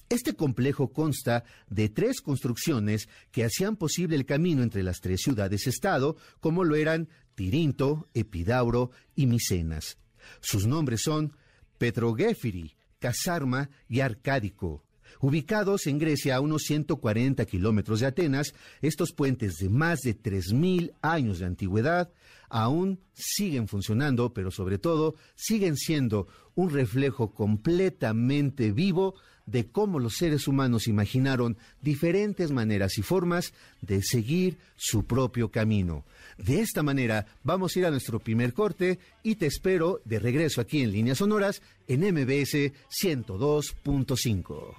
Este 0.09 0.33
complejo 0.33 0.91
consta 0.91 1.43
de 1.69 1.89
tres 1.89 2.21
construcciones 2.21 3.09
que 3.31 3.43
hacían 3.43 3.75
posible 3.75 4.15
el 4.15 4.25
camino 4.25 4.63
entre 4.63 4.83
las 4.83 4.99
tres 4.99 5.21
ciudades-estado, 5.21 6.17
como 6.39 6.63
lo 6.63 6.75
eran 6.75 7.09
Tirinto, 7.35 8.07
Epidauro 8.13 8.91
y 9.15 9.25
Micenas. 9.27 9.97
Sus 10.41 10.65
nombres 10.65 11.01
son 11.03 11.33
Petrogéfiri, 11.77 12.75
Casarma 12.99 13.69
y 13.87 13.99
Arcádico. 13.99 14.83
Ubicados 15.21 15.87
en 15.87 15.97
Grecia 15.99 16.35
a 16.35 16.41
unos 16.41 16.63
140 16.63 17.45
kilómetros 17.45 17.99
de 17.99 18.07
Atenas, 18.07 18.53
estos 18.81 19.11
puentes 19.11 19.55
de 19.57 19.69
más 19.69 20.01
de 20.01 20.17
3.000 20.17 20.93
años 21.01 21.39
de 21.39 21.45
antigüedad 21.45 22.11
aún 22.49 22.99
siguen 23.13 23.67
funcionando, 23.67 24.33
pero 24.33 24.51
sobre 24.51 24.77
todo 24.77 25.15
siguen 25.35 25.77
siendo 25.77 26.27
un 26.55 26.69
reflejo 26.69 27.33
completamente 27.33 28.71
vivo 28.71 29.15
de 29.45 29.67
cómo 29.67 29.99
los 29.99 30.15
seres 30.15 30.47
humanos 30.47 30.87
imaginaron 30.87 31.57
diferentes 31.81 32.51
maneras 32.51 32.97
y 32.97 33.01
formas 33.01 33.53
de 33.81 34.01
seguir 34.01 34.57
su 34.75 35.05
propio 35.05 35.51
camino. 35.51 36.05
De 36.37 36.61
esta 36.61 36.83
manera 36.83 37.25
vamos 37.43 37.75
a 37.75 37.79
ir 37.79 37.85
a 37.85 37.91
nuestro 37.91 38.19
primer 38.19 38.53
corte 38.53 38.99
y 39.23 39.35
te 39.35 39.45
espero 39.45 40.01
de 40.05 40.19
regreso 40.19 40.61
aquí 40.61 40.81
en 40.81 40.91
Líneas 40.91 41.19
Sonoras 41.19 41.61
en 41.87 42.01
MBS 42.01 42.73
102.5. 42.89 44.75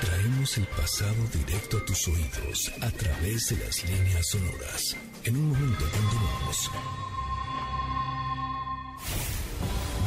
Traemos 0.00 0.58
el 0.58 0.66
pasado 0.66 1.24
directo 1.32 1.78
a 1.78 1.84
tus 1.84 2.08
oídos 2.08 2.72
a 2.80 2.90
través 2.90 3.48
de 3.48 3.64
las 3.64 3.84
líneas 3.84 4.26
sonoras. 4.28 4.96
En 5.24 5.36
un 5.36 5.48
momento 5.48 5.84
continuamos. 5.84 6.70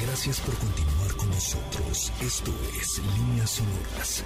Gracias 0.01 0.39
por 0.41 0.55
continuar 0.55 1.15
con 1.17 1.29
nosotros. 1.29 2.13
Esto 2.21 2.51
es 2.79 3.01
Líneas 3.17 3.49
Sonoras. 3.49 4.23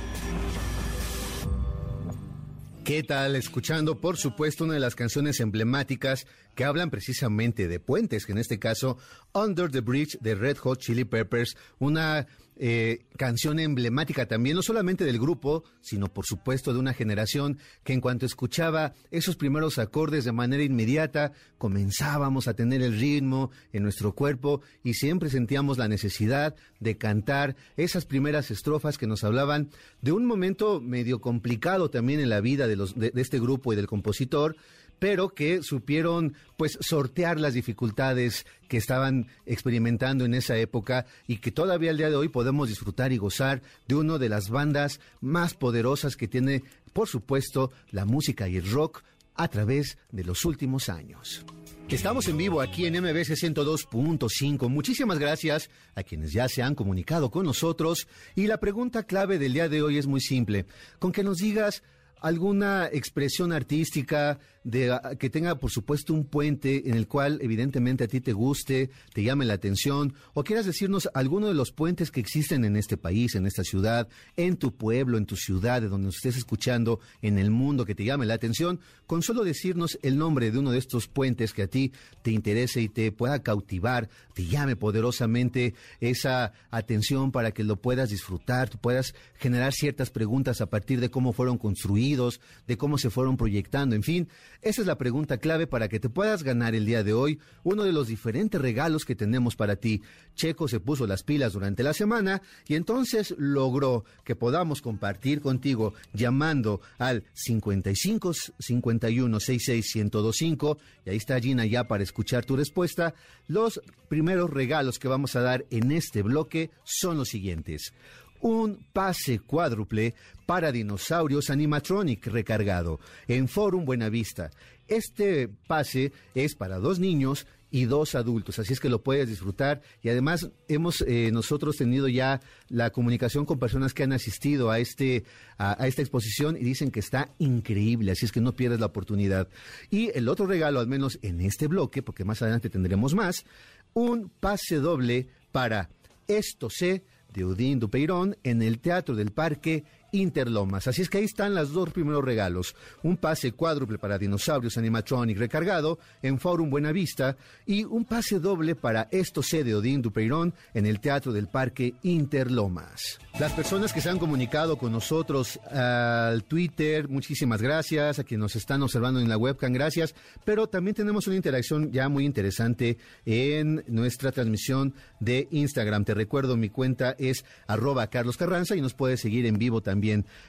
¿Qué 2.83 3.03
tal? 3.03 3.35
Escuchando, 3.35 4.01
por 4.01 4.17
supuesto, 4.17 4.63
una 4.63 4.73
de 4.73 4.79
las 4.79 4.95
canciones 4.95 5.39
emblemáticas 5.39 6.25
que 6.55 6.65
hablan 6.65 6.89
precisamente 6.89 7.67
de 7.67 7.79
puentes, 7.79 8.25
que 8.25 8.31
en 8.31 8.39
este 8.39 8.57
caso, 8.57 8.97
Under 9.33 9.69
the 9.69 9.81
Bridge 9.81 10.17
de 10.19 10.33
Red 10.33 10.57
Hot 10.57 10.79
Chili 10.79 11.05
Peppers, 11.05 11.55
una 11.77 12.25
eh, 12.63 13.05
canción 13.17 13.57
emblemática 13.57 14.27
también, 14.27 14.55
no 14.55 14.61
solamente 14.61 15.03
del 15.03 15.17
grupo, 15.17 15.63
sino 15.81 16.13
por 16.13 16.27
supuesto 16.27 16.73
de 16.73 16.79
una 16.79 16.93
generación 16.93 17.57
que 17.83 17.93
en 17.93 18.01
cuanto 18.01 18.27
escuchaba 18.27 18.93
esos 19.09 19.35
primeros 19.35 19.79
acordes 19.79 20.25
de 20.25 20.31
manera 20.31 20.61
inmediata, 20.61 21.31
comenzábamos 21.57 22.47
a 22.47 22.53
tener 22.53 22.83
el 22.83 22.99
ritmo 22.99 23.49
en 23.73 23.81
nuestro 23.81 24.13
cuerpo 24.13 24.61
y 24.83 24.93
siempre 24.93 25.31
sentíamos 25.31 25.79
la 25.79 25.87
necesidad 25.87 26.55
de 26.79 26.97
cantar 26.99 27.55
esas 27.77 28.05
primeras 28.05 28.51
estrofas 28.51 28.99
que 28.99 29.07
nos 29.07 29.23
hablaban 29.23 29.71
de 30.03 30.11
un 30.11 30.27
momento 30.27 30.81
medio 30.81 31.19
complicado 31.19 31.89
también 31.89 32.19
en 32.19 32.29
la 32.29 32.41
vida 32.41 32.67
de, 32.67 32.75
los, 32.75 32.93
de 32.93 33.11
este 33.15 33.39
grupo 33.39 33.73
y 33.73 33.75
del 33.75 33.87
compositor, 33.87 34.55
pero 35.01 35.29
que 35.29 35.63
supieron 35.63 36.35
pues 36.57 36.77
sortear 36.79 37.39
las 37.39 37.55
dificultades 37.55 38.45
que 38.67 38.77
estaban 38.77 39.25
experimentando 39.47 40.25
en 40.25 40.35
esa 40.35 40.57
época 40.57 41.07
y 41.25 41.37
que 41.37 41.49
todavía 41.49 41.89
al 41.89 41.97
día 41.97 42.11
de 42.11 42.15
hoy 42.15 42.27
podemos 42.27 42.69
disfrutar 42.69 43.11
y 43.11 43.17
gozar 43.17 43.63
de 43.87 43.95
una 43.95 44.19
de 44.19 44.29
las 44.29 44.51
bandas 44.51 44.99
más 45.19 45.55
poderosas 45.55 46.15
que 46.15 46.27
tiene, 46.27 46.61
por 46.93 47.07
supuesto, 47.07 47.71
la 47.89 48.05
música 48.05 48.47
y 48.47 48.57
el 48.57 48.69
rock 48.69 49.01
a 49.33 49.47
través 49.47 49.97
de 50.11 50.23
los 50.23 50.45
últimos 50.45 50.87
años. 50.87 51.43
Estamos 51.89 52.27
en 52.27 52.37
vivo 52.37 52.61
aquí 52.61 52.85
en 52.85 53.01
MBC 53.01 53.31
102.5. 53.31 54.69
Muchísimas 54.69 55.17
gracias 55.17 55.71
a 55.95 56.03
quienes 56.03 56.31
ya 56.31 56.47
se 56.47 56.61
han 56.61 56.75
comunicado 56.75 57.31
con 57.31 57.47
nosotros. 57.47 58.07
Y 58.35 58.45
la 58.45 58.59
pregunta 58.59 59.01
clave 59.01 59.39
del 59.39 59.53
día 59.53 59.67
de 59.67 59.81
hoy 59.81 59.97
es 59.97 60.05
muy 60.05 60.21
simple. 60.21 60.67
Con 60.99 61.11
que 61.11 61.23
nos 61.23 61.39
digas 61.39 61.81
alguna 62.21 62.87
expresión 62.91 63.51
artística 63.51 64.39
de, 64.63 64.91
ah, 64.91 65.15
que 65.17 65.29
tenga, 65.29 65.55
por 65.55 65.71
supuesto, 65.71 66.13
un 66.13 66.25
puente 66.25 66.87
en 66.87 66.95
el 66.95 67.07
cual 67.07 67.39
evidentemente 67.41 68.03
a 68.03 68.07
ti 68.07 68.21
te 68.21 68.33
guste, 68.33 68.91
te 69.13 69.23
llame 69.23 69.45
la 69.45 69.53
atención, 69.53 70.13
o 70.33 70.43
quieras 70.43 70.65
decirnos 70.65 71.09
alguno 71.13 71.47
de 71.47 71.55
los 71.55 71.71
puentes 71.71 72.11
que 72.11 72.19
existen 72.19 72.63
en 72.63 72.75
este 72.75 72.95
país, 72.95 73.35
en 73.35 73.47
esta 73.47 73.63
ciudad, 73.63 74.07
en 74.37 74.57
tu 74.57 74.75
pueblo, 74.75 75.17
en 75.17 75.25
tu 75.25 75.35
ciudad, 75.35 75.81
de 75.81 75.89
donde 75.89 76.05
nos 76.05 76.17
estés 76.17 76.37
escuchando, 76.37 76.99
en 77.21 77.39
el 77.39 77.49
mundo 77.49 77.85
que 77.85 77.95
te 77.95 78.05
llame 78.05 78.25
la 78.25 78.35
atención, 78.35 78.79
con 79.07 79.23
solo 79.23 79.43
decirnos 79.43 79.97
el 80.03 80.17
nombre 80.17 80.51
de 80.51 80.59
uno 80.59 80.71
de 80.71 80.77
estos 80.77 81.07
puentes 81.07 81.53
que 81.53 81.63
a 81.63 81.67
ti 81.67 81.91
te 82.21 82.31
interese 82.31 82.81
y 82.81 82.89
te 82.89 83.11
pueda 83.11 83.41
cautivar, 83.41 84.09
te 84.33 84.45
llame 84.45 84.75
poderosamente 84.75 85.73
esa 85.99 86.53
atención 86.69 87.31
para 87.31 87.51
que 87.51 87.63
lo 87.63 87.77
puedas 87.77 88.09
disfrutar, 88.09 88.69
tú 88.69 88.77
puedas 88.77 89.15
generar 89.39 89.73
ciertas 89.73 90.11
preguntas 90.11 90.61
a 90.61 90.67
partir 90.67 90.99
de 90.99 91.09
cómo 91.09 91.33
fueron 91.33 91.57
construidos, 91.57 92.10
de 92.15 92.77
cómo 92.77 92.97
se 92.97 93.09
fueron 93.09 93.37
proyectando, 93.37 93.95
en 93.95 94.03
fin. 94.03 94.27
Esa 94.61 94.81
es 94.81 94.87
la 94.87 94.97
pregunta 94.97 95.37
clave 95.37 95.67
para 95.67 95.87
que 95.87 95.99
te 95.99 96.09
puedas 96.09 96.43
ganar 96.43 96.75
el 96.75 96.85
día 96.85 97.03
de 97.03 97.13
hoy 97.13 97.39
uno 97.63 97.83
de 97.83 97.93
los 97.93 98.07
diferentes 98.07 98.61
regalos 98.61 99.05
que 99.05 99.15
tenemos 99.15 99.55
para 99.55 99.75
ti. 99.75 100.01
Checo 100.35 100.67
se 100.67 100.79
puso 100.79 101.07
las 101.07 101.23
pilas 101.23 101.53
durante 101.53 101.83
la 101.83 101.93
semana 101.93 102.41
y 102.67 102.75
entonces 102.75 103.33
logró 103.37 104.05
que 104.23 104.35
podamos 104.35 104.81
compartir 104.81 105.41
contigo 105.41 105.93
llamando 106.13 106.81
al 106.97 107.23
55 107.33 108.33
51 108.59 109.39
66 109.39 109.95
1025 109.95 110.77
y 111.05 111.09
ahí 111.09 111.17
está 111.17 111.39
Gina 111.39 111.65
ya 111.65 111.87
para 111.87 112.03
escuchar 112.03 112.45
tu 112.45 112.55
respuesta. 112.55 113.13
Los 113.47 113.81
primeros 114.07 114.49
regalos 114.49 114.99
que 114.99 115.07
vamos 115.07 115.35
a 115.35 115.41
dar 115.41 115.65
en 115.69 115.91
este 115.91 116.21
bloque 116.21 116.71
son 116.83 117.17
los 117.17 117.29
siguientes 117.29 117.93
un 118.41 118.85
pase 118.93 119.39
cuádruple 119.39 120.13
para 120.45 120.71
dinosaurios 120.71 121.49
animatronic 121.49 122.27
recargado 122.27 122.99
en 123.27 123.47
Forum 123.47 123.85
Buenavista. 123.85 124.51
Este 124.87 125.47
pase 125.47 126.11
es 126.35 126.55
para 126.55 126.77
dos 126.77 126.99
niños 126.99 127.47
y 127.73 127.85
dos 127.85 128.15
adultos, 128.15 128.59
así 128.59 128.73
es 128.73 128.81
que 128.81 128.89
lo 128.89 129.01
puedes 129.01 129.29
disfrutar 129.29 129.81
y 130.03 130.09
además 130.09 130.49
hemos 130.67 131.01
eh, 131.07 131.29
nosotros 131.31 131.77
tenido 131.77 132.09
ya 132.09 132.41
la 132.67 132.89
comunicación 132.89 133.45
con 133.45 133.59
personas 133.59 133.93
que 133.93 134.03
han 134.03 134.11
asistido 134.11 134.69
a 134.69 134.79
este 134.79 135.23
a, 135.57 135.87
esta 135.87 136.01
exposición 136.01 136.57
y 136.57 136.65
dicen 136.65 136.91
que 136.91 136.99
está 136.99 137.29
increíble, 137.39 138.11
así 138.11 138.25
es 138.25 138.33
que 138.33 138.41
no 138.41 138.57
pierdas 138.57 138.81
la 138.81 138.87
oportunidad. 138.87 139.47
Y 139.89 140.11
el 140.17 140.27
otro 140.27 140.47
regalo, 140.47 140.81
al 140.81 140.87
menos 140.87 141.17
en 141.21 141.39
este 141.39 141.67
bloque, 141.67 142.03
porque 142.03 142.25
más 142.25 142.41
adelante 142.41 142.69
tendremos 142.69 143.15
más, 143.15 143.45
un 143.93 144.29
pase 144.41 144.75
doble 144.75 145.29
para 145.53 145.89
esto 146.27 146.69
sé 146.69 147.03
de 147.33 147.45
Udín 147.45 147.79
Dupeirón 147.79 148.37
en 148.43 148.61
el 148.61 148.79
Teatro 148.79 149.15
del 149.15 149.31
Parque 149.31 149.83
Interlomas. 150.11 150.87
Así 150.87 151.01
es 151.01 151.09
que 151.09 151.19
ahí 151.19 151.23
están 151.23 151.55
los 151.55 151.71
dos 151.71 151.89
primeros 151.91 152.23
regalos. 152.23 152.75
Un 153.03 153.15
pase 153.15 153.53
cuádruple 153.53 153.97
para 153.97 154.17
Dinosaurios 154.17 154.77
Animatronic 154.77 155.37
recargado 155.37 155.99
en 156.21 156.39
Forum 156.39 156.69
Buenavista 156.69 157.37
y 157.65 157.85
un 157.85 158.03
pase 158.03 158.39
doble 158.39 158.75
para 158.75 159.07
Esto 159.11 159.41
C 159.41 159.63
de 159.63 159.73
Odín 159.73 160.01
Dupeirón 160.01 160.53
en 160.73 160.85
el 160.85 160.99
Teatro 160.99 161.31
del 161.31 161.47
Parque 161.47 161.93
Interlomas. 162.03 163.19
Las 163.39 163.53
personas 163.53 163.93
que 163.93 164.01
se 164.01 164.09
han 164.09 164.19
comunicado 164.19 164.77
con 164.77 164.91
nosotros 164.91 165.57
al 165.69 166.43
Twitter, 166.43 167.07
muchísimas 167.07 167.61
gracias. 167.61 168.19
A 168.19 168.23
quienes 168.25 168.41
nos 168.41 168.55
están 168.57 168.83
observando 168.83 169.21
en 169.21 169.29
la 169.29 169.37
webcam, 169.37 169.71
gracias. 169.71 170.13
Pero 170.43 170.67
también 170.67 170.95
tenemos 170.95 171.27
una 171.27 171.37
interacción 171.37 171.91
ya 171.91 172.09
muy 172.09 172.25
interesante 172.25 172.97
en 173.25 173.83
nuestra 173.87 174.33
transmisión 174.33 174.93
de 175.21 175.47
Instagram. 175.51 176.03
Te 176.03 176.13
recuerdo, 176.13 176.57
mi 176.57 176.69
cuenta 176.69 177.15
es 177.17 177.45
arroba 177.67 178.07
Carlos 178.07 178.35
Carranza 178.35 178.75
y 178.75 178.81
nos 178.81 178.93
puedes 178.93 179.21
seguir 179.21 179.45
en 179.45 179.57
vivo 179.57 179.79
también 179.81 180.00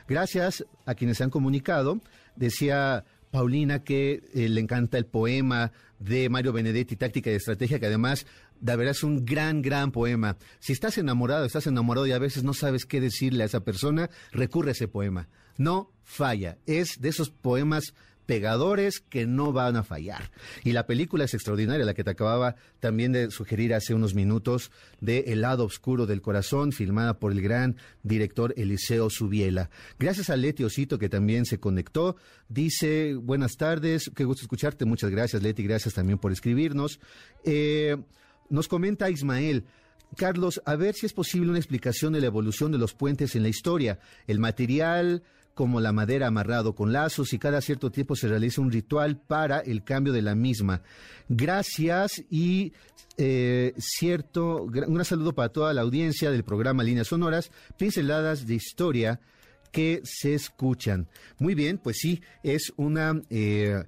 Gracias 0.09 0.65
a 0.87 0.95
quienes 0.95 1.19
se 1.19 1.25
han 1.25 1.31
comunicado. 1.31 2.01
Decía 2.37 3.05
Paulina 3.31 3.83
que 3.83 4.23
eh, 4.35 4.49
le 4.49 4.61
encanta 4.61 4.99
el 4.99 5.07
poema 5.07 5.73
de 5.99 6.29
Mario 6.29 6.53
Benedetti, 6.53 6.97
Táctica 6.97 7.31
y 7.31 7.35
Estrategia, 7.35 7.79
que 7.79 7.87
además 7.87 8.27
de 8.61 8.77
verdad 8.77 8.93
es 8.93 9.03
un 9.03 9.25
gran, 9.25 9.61
gran 9.61 9.91
poema. 9.91 10.37
Si 10.61 10.73
estás 10.73 10.97
enamorado, 10.99 11.45
estás 11.45 11.67
enamorado 11.67 12.07
y 12.07 12.13
a 12.13 12.19
veces 12.19 12.45
no 12.45 12.55
sabes 12.55 12.85
qué 12.85 13.01
decirle 13.01 13.43
a 13.43 13.47
esa 13.47 13.61
persona, 13.61 14.09
recurre 14.31 14.71
a 14.71 14.73
ese 14.73 14.87
poema. 14.87 15.29
No 15.59 15.91
falla. 16.05 16.59
Es 16.67 17.01
de 17.01 17.09
esos 17.09 17.31
poemas 17.31 17.95
pegadores 18.27 19.01
que 19.01 19.27
no 19.27 19.53
van 19.53 19.77
a 19.77 19.83
fallar. 19.83 20.31
Y 20.65 20.73
la 20.73 20.87
película 20.87 21.25
es 21.25 21.35
extraordinaria, 21.35 21.85
la 21.85 21.95
que 21.95 22.05
te 22.05 22.11
acababa 22.11 22.57
también 22.81 23.13
de 23.13 23.31
sugerir 23.31 23.75
hace 23.75 23.95
unos 23.95 24.15
minutos, 24.15 24.71
de 25.01 25.25
El 25.29 25.43
lado 25.43 25.65
oscuro 25.65 26.07
del 26.07 26.23
corazón, 26.23 26.73
filmada 26.73 27.19
por 27.19 27.33
el 27.33 27.43
gran 27.43 27.77
director 28.03 28.55
Eliseo 28.57 29.11
Subiela. 29.11 29.71
Gracias 29.99 30.31
a 30.31 30.37
Leti 30.37 30.65
Osito, 30.65 30.99
que 30.99 31.09
también 31.09 31.45
se 31.45 31.59
conectó. 31.59 32.17
Dice, 32.49 33.15
buenas 33.15 33.57
tardes, 33.57 34.11
qué 34.15 34.25
gusto 34.25 34.43
escucharte. 34.43 34.85
Muchas 34.85 35.11
gracias, 35.11 35.43
Leti, 35.43 35.63
gracias 35.63 35.95
también 35.95 36.19
por 36.19 36.33
escribirnos. 36.33 37.01
Eh, 37.45 37.97
nos 38.49 38.69
comenta 38.69 39.11
Ismael, 39.11 39.65
Carlos, 40.17 40.61
a 40.67 40.77
ver 40.77 40.95
si 40.95 41.07
es 41.07 41.13
posible 41.13 41.49
una 41.49 41.59
explicación 41.59 42.13
de 42.13 42.21
la 42.21 42.27
evolución 42.27 42.71
de 42.71 42.79
los 42.79 42.93
puentes 42.93 43.35
en 43.35 43.43
la 43.43 43.49
historia. 43.49 43.99
El 44.27 44.39
material 44.39 45.23
como 45.55 45.81
la 45.81 45.93
madera 45.93 46.29
amarrado 46.29 46.75
con 46.75 46.93
lazos 46.93 47.33
y 47.33 47.39
cada 47.39 47.61
cierto 47.61 47.91
tiempo 47.91 48.17
se 48.17 48.29
realiza 48.29 48.61
un 48.61 48.71
ritual 48.71 49.19
para 49.19 49.61
el 49.61 49.85
cambio 49.85 50.13
de 50.13 50.23
la 50.23 50.35
misma. 50.35 50.83
Gracias 51.29 52.25
y 52.31 52.73
eh, 53.17 53.75
cierto, 53.79 54.65
un 54.65 55.05
saludo 55.05 55.35
para 55.35 55.51
toda 55.51 55.75
la 55.75 55.83
audiencia 55.83 56.31
del 56.31 56.45
programa 56.45 56.83
Líneas 56.83 57.09
Sonoras, 57.09 57.51
pinceladas 57.77 58.47
de 58.47 58.55
historia 58.55 59.21
que 59.71 60.01
se 60.05 60.35
escuchan. 60.35 61.09
Muy 61.39 61.55
bien, 61.55 61.79
pues 61.79 61.99
sí, 61.99 62.23
es 62.43 62.73
una... 62.77 63.21
Eh, 63.31 63.83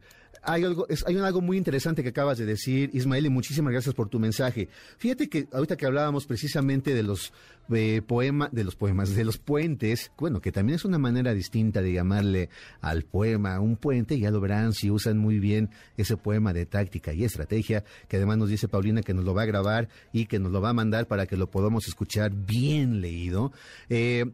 hay 0.47 0.65
algo, 0.65 0.87
es, 0.89 1.05
hay 1.07 1.17
algo 1.17 1.41
muy 1.41 1.57
interesante 1.57 2.03
que 2.03 2.11
acabas 2.11 2.39
de 2.39 2.47
decir, 2.47 2.91
Ismael, 2.93 3.27
y 3.27 3.31
muchísimas 3.31 3.73
gracias 3.73 3.95
por 3.95 4.09
tu 4.09 4.19
mensaje. 4.19 4.69
Fíjate 4.99 5.29
que 5.29 5.49
ahorita 5.53 5.77
que 5.77 5.87
hablábamos 5.87 6.27
precisamente 6.27 6.95
de 6.95 7.03
los 7.03 7.33
eh, 7.73 8.03
poemas, 8.07 8.53
de 8.53 8.65
los 8.65 8.77
poemas, 8.77 9.15
de 9.15 9.25
los 9.25 9.39
puentes, 9.39 10.13
bueno, 10.19 10.41
que 10.41 10.53
también 10.53 10.77
es 10.77 10.85
una 10.85 10.99
manera 10.99 11.33
distinta 11.33 11.81
de 11.81 11.93
llamarle 11.93 12.51
al 12.81 13.05
poema 13.05 13.59
un 13.61 13.77
puente, 13.77 14.19
ya 14.19 14.31
lo 14.31 14.41
verán 14.41 14.73
si 14.73 14.91
usan 14.91 15.19
muy 15.19 15.39
bien 15.39 15.71
ese 15.97 16.17
poema 16.17 16.53
de 16.53 16.67
táctica 16.67 17.13
y 17.13 17.25
estrategia, 17.25 17.85
que 18.09 18.17
además 18.17 18.39
nos 18.39 18.51
dice 18.51 18.69
Paulina 18.69 19.03
que 19.03 19.15
nos 19.15 19.25
lo 19.25 19.35
va 19.35 19.43
a 19.43 19.47
grabar 19.47 19.89
y 20.13 20.27
que 20.27 20.39
nos 20.39 20.53
lo 20.53 20.61
va 20.61 20.71
a 20.71 20.75
mandar 20.75 21.07
para 21.07 21.27
que 21.27 21.37
lo 21.37 21.51
podamos 21.51 21.89
escuchar 21.89 22.33
bien 22.33 23.01
leído. 23.01 23.53
Eh, 23.89 24.27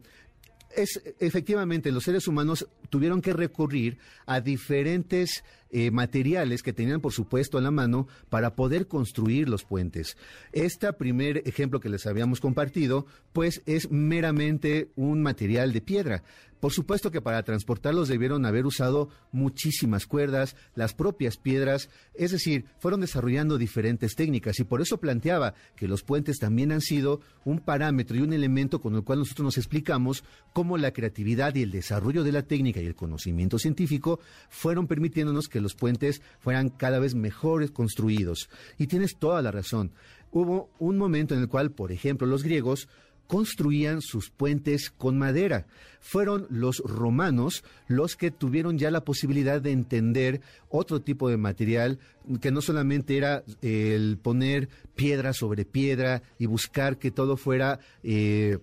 es 0.75 1.01
efectivamente 1.19 1.91
los 1.91 2.03
seres 2.03 2.27
humanos 2.27 2.67
tuvieron 2.89 3.21
que 3.21 3.33
recurrir 3.33 3.97
a 4.25 4.41
diferentes 4.41 5.43
eh, 5.69 5.91
materiales 5.91 6.63
que 6.63 6.73
tenían 6.73 7.01
por 7.01 7.13
supuesto 7.13 7.57
a 7.57 7.61
la 7.61 7.71
mano 7.71 8.07
para 8.29 8.55
poder 8.55 8.87
construir 8.87 9.47
los 9.47 9.63
puentes. 9.63 10.17
Este 10.51 10.91
primer 10.93 11.43
ejemplo 11.47 11.79
que 11.79 11.89
les 11.89 12.05
habíamos 12.05 12.41
compartido 12.41 13.05
pues 13.33 13.61
es 13.65 13.89
meramente 13.91 14.91
un 14.95 15.21
material 15.21 15.71
de 15.73 15.81
piedra. 15.81 16.23
Por 16.61 16.71
supuesto 16.71 17.09
que 17.09 17.21
para 17.21 17.41
transportarlos 17.41 18.07
debieron 18.07 18.45
haber 18.45 18.67
usado 18.67 19.09
muchísimas 19.31 20.05
cuerdas, 20.05 20.55
las 20.75 20.93
propias 20.93 21.35
piedras, 21.35 21.89
es 22.13 22.29
decir, 22.29 22.65
fueron 22.77 23.01
desarrollando 23.01 23.57
diferentes 23.57 24.15
técnicas 24.15 24.59
y 24.59 24.63
por 24.63 24.79
eso 24.79 24.99
planteaba 24.99 25.55
que 25.75 25.87
los 25.87 26.03
puentes 26.03 26.37
también 26.37 26.71
han 26.71 26.81
sido 26.81 27.19
un 27.45 27.61
parámetro 27.61 28.15
y 28.15 28.21
un 28.21 28.31
elemento 28.31 28.79
con 28.79 28.93
el 28.93 29.03
cual 29.03 29.19
nosotros 29.19 29.43
nos 29.43 29.57
explicamos 29.57 30.23
cómo 30.53 30.77
la 30.77 30.93
creatividad 30.93 31.55
y 31.55 31.63
el 31.63 31.71
desarrollo 31.71 32.23
de 32.23 32.31
la 32.31 32.43
técnica 32.43 32.79
y 32.79 32.85
el 32.85 32.95
conocimiento 32.95 33.57
científico 33.57 34.19
fueron 34.49 34.85
permitiéndonos 34.85 35.47
que 35.47 35.61
los 35.61 35.73
puentes 35.73 36.21
fueran 36.39 36.69
cada 36.69 36.99
vez 36.99 37.15
mejores 37.15 37.71
construidos. 37.71 38.51
Y 38.77 38.85
tienes 38.85 39.17
toda 39.17 39.41
la 39.41 39.49
razón. 39.49 39.93
Hubo 40.31 40.69
un 40.77 40.97
momento 40.97 41.33
en 41.33 41.41
el 41.41 41.49
cual, 41.49 41.71
por 41.71 41.91
ejemplo, 41.91 42.27
los 42.27 42.43
griegos 42.43 42.87
construían 43.31 44.01
sus 44.01 44.29
puentes 44.29 44.89
con 44.89 45.17
madera. 45.17 45.65
Fueron 46.01 46.47
los 46.49 46.79
romanos 46.79 47.63
los 47.87 48.17
que 48.17 48.29
tuvieron 48.29 48.77
ya 48.77 48.91
la 48.91 49.05
posibilidad 49.05 49.61
de 49.61 49.71
entender 49.71 50.41
otro 50.67 50.99
tipo 50.99 51.29
de 51.29 51.37
material 51.37 51.97
que 52.41 52.51
no 52.51 52.59
solamente 52.59 53.15
era 53.15 53.45
el 53.61 54.17
poner 54.21 54.67
piedra 54.95 55.31
sobre 55.31 55.63
piedra 55.63 56.23
y 56.39 56.45
buscar 56.47 56.97
que 56.97 57.09
todo 57.09 57.37
fuera... 57.37 57.79
Eh, 58.03 58.57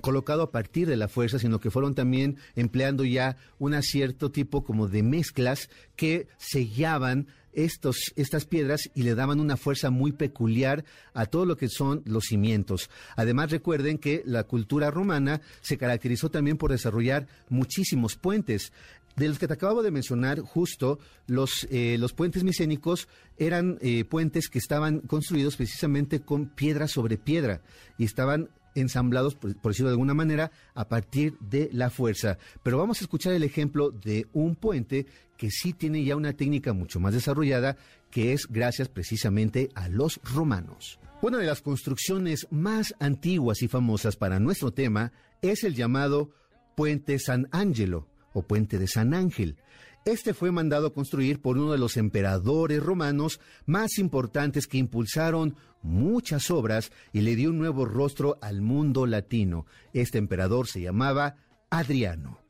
colocado 0.00 0.40
a 0.40 0.50
partir 0.50 0.88
de 0.88 0.96
la 0.96 1.06
fuerza, 1.06 1.38
sino 1.38 1.60
que 1.60 1.70
fueron 1.70 1.94
también 1.94 2.38
empleando 2.56 3.04
ya 3.04 3.36
un 3.58 3.74
cierto 3.82 4.30
tipo 4.30 4.64
como 4.64 4.88
de 4.88 5.02
mezclas 5.02 5.68
que 5.96 6.28
sellaban 6.38 7.26
estos, 7.52 8.12
estas 8.16 8.44
piedras 8.44 8.90
y 8.94 9.02
le 9.02 9.14
daban 9.14 9.40
una 9.40 9.56
fuerza 9.56 9.90
muy 9.90 10.12
peculiar 10.12 10.84
a 11.14 11.26
todo 11.26 11.44
lo 11.44 11.56
que 11.56 11.68
son 11.68 12.02
los 12.04 12.24
cimientos. 12.24 12.90
Además, 13.16 13.50
recuerden 13.50 13.98
que 13.98 14.22
la 14.26 14.44
cultura 14.44 14.90
romana 14.90 15.40
se 15.60 15.78
caracterizó 15.78 16.30
también 16.30 16.56
por 16.56 16.70
desarrollar 16.70 17.26
muchísimos 17.48 18.16
puentes. 18.16 18.72
De 19.16 19.28
los 19.28 19.38
que 19.38 19.46
te 19.46 19.52
acabo 19.52 19.82
de 19.82 19.90
mencionar, 19.90 20.40
justo 20.40 20.98
los, 21.26 21.66
eh, 21.70 21.96
los 21.98 22.14
puentes 22.14 22.44
micénicos 22.44 23.08
eran 23.36 23.78
eh, 23.82 24.04
puentes 24.04 24.48
que 24.48 24.58
estaban 24.58 25.00
construidos 25.00 25.56
precisamente 25.56 26.20
con 26.20 26.46
piedra 26.46 26.88
sobre 26.88 27.18
piedra 27.18 27.60
y 27.98 28.04
estaban 28.04 28.48
ensamblados, 28.74 29.34
por, 29.34 29.54
decirlo 29.54 29.90
de 29.90 29.94
alguna 29.94 30.14
manera, 30.14 30.50
a 30.74 30.88
partir 30.88 31.36
de 31.40 31.68
la 31.72 31.90
fuerza. 31.90 32.38
Pero 32.62 32.78
vamos 32.78 33.00
a 33.00 33.04
escuchar 33.04 33.34
el 33.34 33.42
ejemplo 33.42 33.90
de 33.90 34.26
un 34.32 34.56
puente 34.56 35.06
que 35.42 35.50
sí 35.50 35.72
tiene 35.72 36.04
ya 36.04 36.14
una 36.14 36.34
técnica 36.34 36.72
mucho 36.72 37.00
más 37.00 37.14
desarrollada, 37.14 37.76
que 38.12 38.32
es 38.32 38.46
gracias 38.48 38.88
precisamente 38.88 39.70
a 39.74 39.88
los 39.88 40.20
romanos. 40.22 41.00
Una 41.20 41.38
de 41.38 41.46
las 41.46 41.62
construcciones 41.62 42.46
más 42.52 42.94
antiguas 43.00 43.60
y 43.62 43.66
famosas 43.66 44.14
para 44.14 44.38
nuestro 44.38 44.70
tema 44.70 45.10
es 45.40 45.64
el 45.64 45.74
llamado 45.74 46.30
Puente 46.76 47.18
San 47.18 47.48
Angelo 47.50 48.06
o 48.32 48.42
Puente 48.42 48.78
de 48.78 48.86
San 48.86 49.14
Ángel. 49.14 49.56
Este 50.04 50.32
fue 50.32 50.52
mandado 50.52 50.92
construir 50.92 51.42
por 51.42 51.58
uno 51.58 51.72
de 51.72 51.78
los 51.78 51.96
emperadores 51.96 52.80
romanos 52.80 53.40
más 53.66 53.98
importantes 53.98 54.68
que 54.68 54.78
impulsaron 54.78 55.56
muchas 55.82 56.52
obras 56.52 56.92
y 57.12 57.22
le 57.22 57.34
dio 57.34 57.50
un 57.50 57.58
nuevo 57.58 57.84
rostro 57.84 58.38
al 58.42 58.62
mundo 58.62 59.06
latino. 59.06 59.66
Este 59.92 60.18
emperador 60.18 60.68
se 60.68 60.82
llamaba 60.82 61.34
Adriano. 61.68 62.41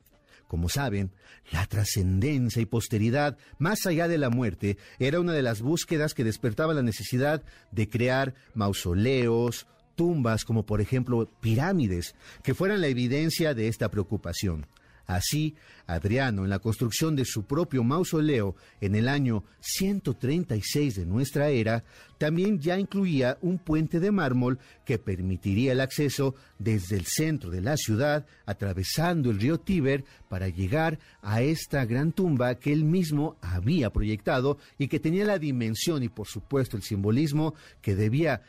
Como 0.53 0.69
saben, 0.69 1.09
la 1.51 1.65
trascendencia 1.65 2.61
y 2.61 2.67
posteridad, 2.67 3.39
más 3.57 3.87
allá 3.87 4.07
de 4.07 4.19
la 4.19 4.29
muerte, 4.29 4.77
era 4.99 5.19
una 5.19 5.33
de 5.33 5.41
las 5.41 5.63
búsquedas 5.63 6.13
que 6.13 6.23
despertaba 6.23 6.75
la 6.75 6.83
necesidad 6.83 7.41
de 7.71 7.89
crear 7.89 8.35
mausoleos, 8.53 9.65
tumbas 9.95 10.45
como 10.45 10.63
por 10.63 10.79
ejemplo 10.79 11.27
pirámides, 11.41 12.13
que 12.43 12.53
fueran 12.53 12.81
la 12.81 12.87
evidencia 12.87 13.55
de 13.55 13.67
esta 13.67 13.89
preocupación. 13.89 14.67
Así, 15.05 15.55
Adriano, 15.85 16.43
en 16.43 16.49
la 16.49 16.59
construcción 16.59 17.15
de 17.15 17.25
su 17.25 17.43
propio 17.43 17.83
mausoleo 17.83 18.55
en 18.79 18.95
el 18.95 19.09
año 19.09 19.43
136 19.59 20.95
de 20.95 21.05
nuestra 21.05 21.49
era, 21.49 21.83
también 22.17 22.59
ya 22.59 22.79
incluía 22.79 23.37
un 23.41 23.59
puente 23.59 23.99
de 23.99 24.11
mármol 24.11 24.59
que 24.85 24.99
permitiría 24.99 25.73
el 25.73 25.81
acceso 25.81 26.35
desde 26.57 26.95
el 26.95 27.05
centro 27.05 27.51
de 27.51 27.59
la 27.59 27.75
ciudad, 27.75 28.25
atravesando 28.45 29.29
el 29.29 29.41
río 29.41 29.59
Tíber, 29.59 30.05
para 30.29 30.47
llegar 30.47 30.99
a 31.21 31.41
esta 31.41 31.83
gran 31.85 32.13
tumba 32.13 32.55
que 32.55 32.71
él 32.71 32.85
mismo 32.85 33.35
había 33.41 33.91
proyectado 33.91 34.57
y 34.77 34.87
que 34.87 35.01
tenía 35.01 35.25
la 35.25 35.37
dimensión 35.37 36.01
y 36.03 36.09
por 36.09 36.27
supuesto 36.27 36.77
el 36.77 36.83
simbolismo 36.83 37.55
que 37.81 37.95
debía 37.95 38.41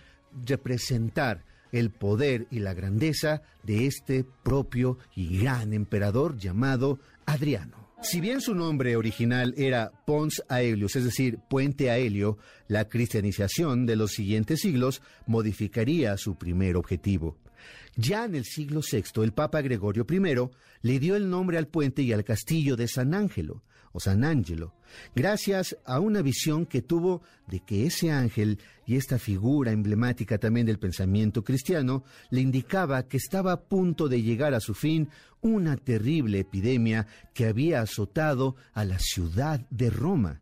representar 0.46 1.44
el 1.74 1.90
poder 1.90 2.46
y 2.52 2.60
la 2.60 2.72
grandeza 2.72 3.42
de 3.64 3.86
este 3.86 4.24
propio 4.44 4.96
y 5.16 5.38
gran 5.38 5.72
emperador 5.72 6.38
llamado 6.38 7.00
Adriano. 7.26 7.84
Si 8.00 8.20
bien 8.20 8.40
su 8.40 8.54
nombre 8.54 8.96
original 8.96 9.54
era 9.56 9.90
Pons 10.06 10.44
Aelius, 10.48 10.94
es 10.94 11.04
decir, 11.04 11.38
Puente 11.48 11.90
Aelio, 11.90 12.38
la 12.68 12.88
cristianización 12.88 13.86
de 13.86 13.96
los 13.96 14.12
siguientes 14.12 14.60
siglos 14.60 15.02
modificaría 15.26 16.16
su 16.16 16.36
primer 16.36 16.76
objetivo. 16.76 17.38
Ya 17.96 18.24
en 18.24 18.36
el 18.36 18.44
siglo 18.44 18.80
VI, 18.80 19.22
el 19.22 19.32
Papa 19.32 19.60
Gregorio 19.60 20.06
I 20.08 20.20
le 20.82 20.98
dio 21.00 21.16
el 21.16 21.28
nombre 21.28 21.58
al 21.58 21.66
puente 21.66 22.02
y 22.02 22.12
al 22.12 22.24
castillo 22.24 22.76
de 22.76 22.86
San 22.86 23.14
Ángelo, 23.14 23.62
o 23.94 24.00
San 24.00 24.24
Ángelo, 24.24 24.74
gracias 25.14 25.76
a 25.84 26.00
una 26.00 26.20
visión 26.20 26.66
que 26.66 26.82
tuvo 26.82 27.22
de 27.46 27.60
que 27.60 27.86
ese 27.86 28.10
ángel 28.10 28.58
y 28.86 28.96
esta 28.96 29.20
figura 29.20 29.70
emblemática 29.70 30.36
también 30.36 30.66
del 30.66 30.80
pensamiento 30.80 31.44
cristiano 31.44 32.02
le 32.30 32.40
indicaba 32.40 33.06
que 33.06 33.16
estaba 33.16 33.52
a 33.52 33.60
punto 33.60 34.08
de 34.08 34.20
llegar 34.20 34.52
a 34.52 34.58
su 34.58 34.74
fin 34.74 35.10
una 35.42 35.76
terrible 35.76 36.40
epidemia 36.40 37.06
que 37.34 37.46
había 37.46 37.82
azotado 37.82 38.56
a 38.72 38.84
la 38.84 38.98
ciudad 38.98 39.60
de 39.70 39.90
Roma. 39.90 40.40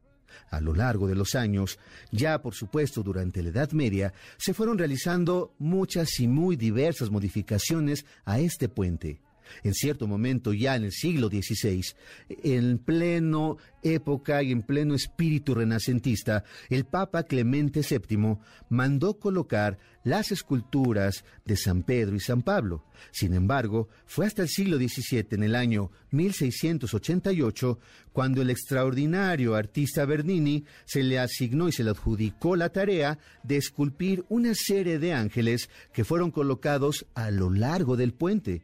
A 0.50 0.62
lo 0.62 0.74
largo 0.74 1.06
de 1.06 1.14
los 1.14 1.34
años, 1.34 1.78
ya 2.10 2.40
por 2.40 2.54
supuesto 2.54 3.02
durante 3.02 3.42
la 3.42 3.50
Edad 3.50 3.72
Media, 3.72 4.14
se 4.38 4.54
fueron 4.54 4.78
realizando 4.78 5.54
muchas 5.58 6.18
y 6.20 6.26
muy 6.26 6.56
diversas 6.56 7.10
modificaciones 7.10 8.06
a 8.24 8.40
este 8.40 8.70
puente 8.70 9.20
en 9.62 9.74
cierto 9.74 10.06
momento, 10.06 10.52
ya 10.52 10.76
en 10.76 10.84
el 10.84 10.92
siglo 10.92 11.28
XVI, 11.28 11.84
en 12.28 12.78
pleno 12.78 13.58
época 13.82 14.42
y 14.42 14.52
en 14.52 14.62
pleno 14.62 14.94
espíritu 14.94 15.54
renacentista, 15.54 16.44
el 16.70 16.84
Papa 16.84 17.24
Clemente 17.24 17.80
VII 17.80 18.38
mandó 18.68 19.18
colocar 19.18 19.78
las 20.04 20.32
esculturas 20.32 21.24
de 21.44 21.56
San 21.56 21.82
Pedro 21.82 22.16
y 22.16 22.20
San 22.20 22.42
Pablo. 22.42 22.84
Sin 23.10 23.34
embargo, 23.34 23.88
fue 24.06 24.26
hasta 24.26 24.42
el 24.42 24.48
siglo 24.48 24.76
XVII, 24.76 25.26
en 25.32 25.42
el 25.42 25.54
año 25.54 25.90
1688, 26.10 27.78
cuando 28.12 28.42
el 28.42 28.50
extraordinario 28.50 29.54
artista 29.54 30.04
Bernini 30.04 30.64
se 30.84 31.02
le 31.02 31.18
asignó 31.18 31.68
y 31.68 31.72
se 31.72 31.84
le 31.84 31.90
adjudicó 31.90 32.56
la 32.56 32.70
tarea 32.70 33.18
de 33.42 33.56
esculpir 33.56 34.24
una 34.28 34.54
serie 34.54 34.98
de 34.98 35.12
ángeles 35.12 35.70
que 35.92 36.04
fueron 36.04 36.30
colocados 36.30 37.06
a 37.14 37.30
lo 37.30 37.50
largo 37.50 37.96
del 37.96 38.12
puente. 38.12 38.62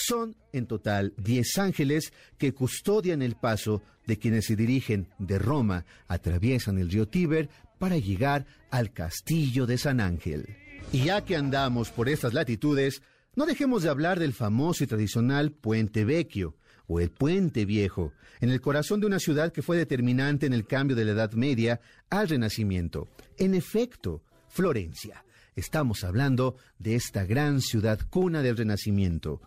Son 0.00 0.36
en 0.52 0.66
total 0.66 1.12
10 1.16 1.58
ángeles 1.58 2.12
que 2.38 2.54
custodian 2.54 3.20
el 3.20 3.34
paso 3.34 3.82
de 4.06 4.16
quienes 4.16 4.46
se 4.46 4.54
dirigen 4.54 5.08
de 5.18 5.40
Roma, 5.40 5.84
atraviesan 6.06 6.78
el 6.78 6.88
río 6.88 7.08
Tíber 7.08 7.48
para 7.78 7.98
llegar 7.98 8.46
al 8.70 8.92
castillo 8.92 9.66
de 9.66 9.76
San 9.76 10.00
Ángel. 10.00 10.56
Y 10.92 11.06
ya 11.06 11.24
que 11.24 11.34
andamos 11.34 11.90
por 11.90 12.08
estas 12.08 12.32
latitudes, 12.32 13.02
no 13.34 13.44
dejemos 13.44 13.82
de 13.82 13.88
hablar 13.88 14.20
del 14.20 14.34
famoso 14.34 14.84
y 14.84 14.86
tradicional 14.86 15.50
Puente 15.50 16.04
Vecchio, 16.04 16.54
o 16.86 17.00
el 17.00 17.10
Puente 17.10 17.64
Viejo, 17.64 18.12
en 18.40 18.50
el 18.50 18.60
corazón 18.60 19.00
de 19.00 19.06
una 19.06 19.18
ciudad 19.18 19.52
que 19.52 19.62
fue 19.62 19.76
determinante 19.76 20.46
en 20.46 20.52
el 20.52 20.64
cambio 20.64 20.96
de 20.96 21.06
la 21.06 21.10
Edad 21.12 21.32
Media 21.32 21.80
al 22.08 22.28
Renacimiento. 22.28 23.08
En 23.36 23.54
efecto, 23.54 24.22
Florencia. 24.48 25.24
Estamos 25.56 26.04
hablando 26.04 26.56
de 26.78 26.94
esta 26.94 27.24
gran 27.24 27.60
ciudad 27.60 27.98
cuna 28.08 28.42
del 28.42 28.56
Renacimiento. 28.56 29.42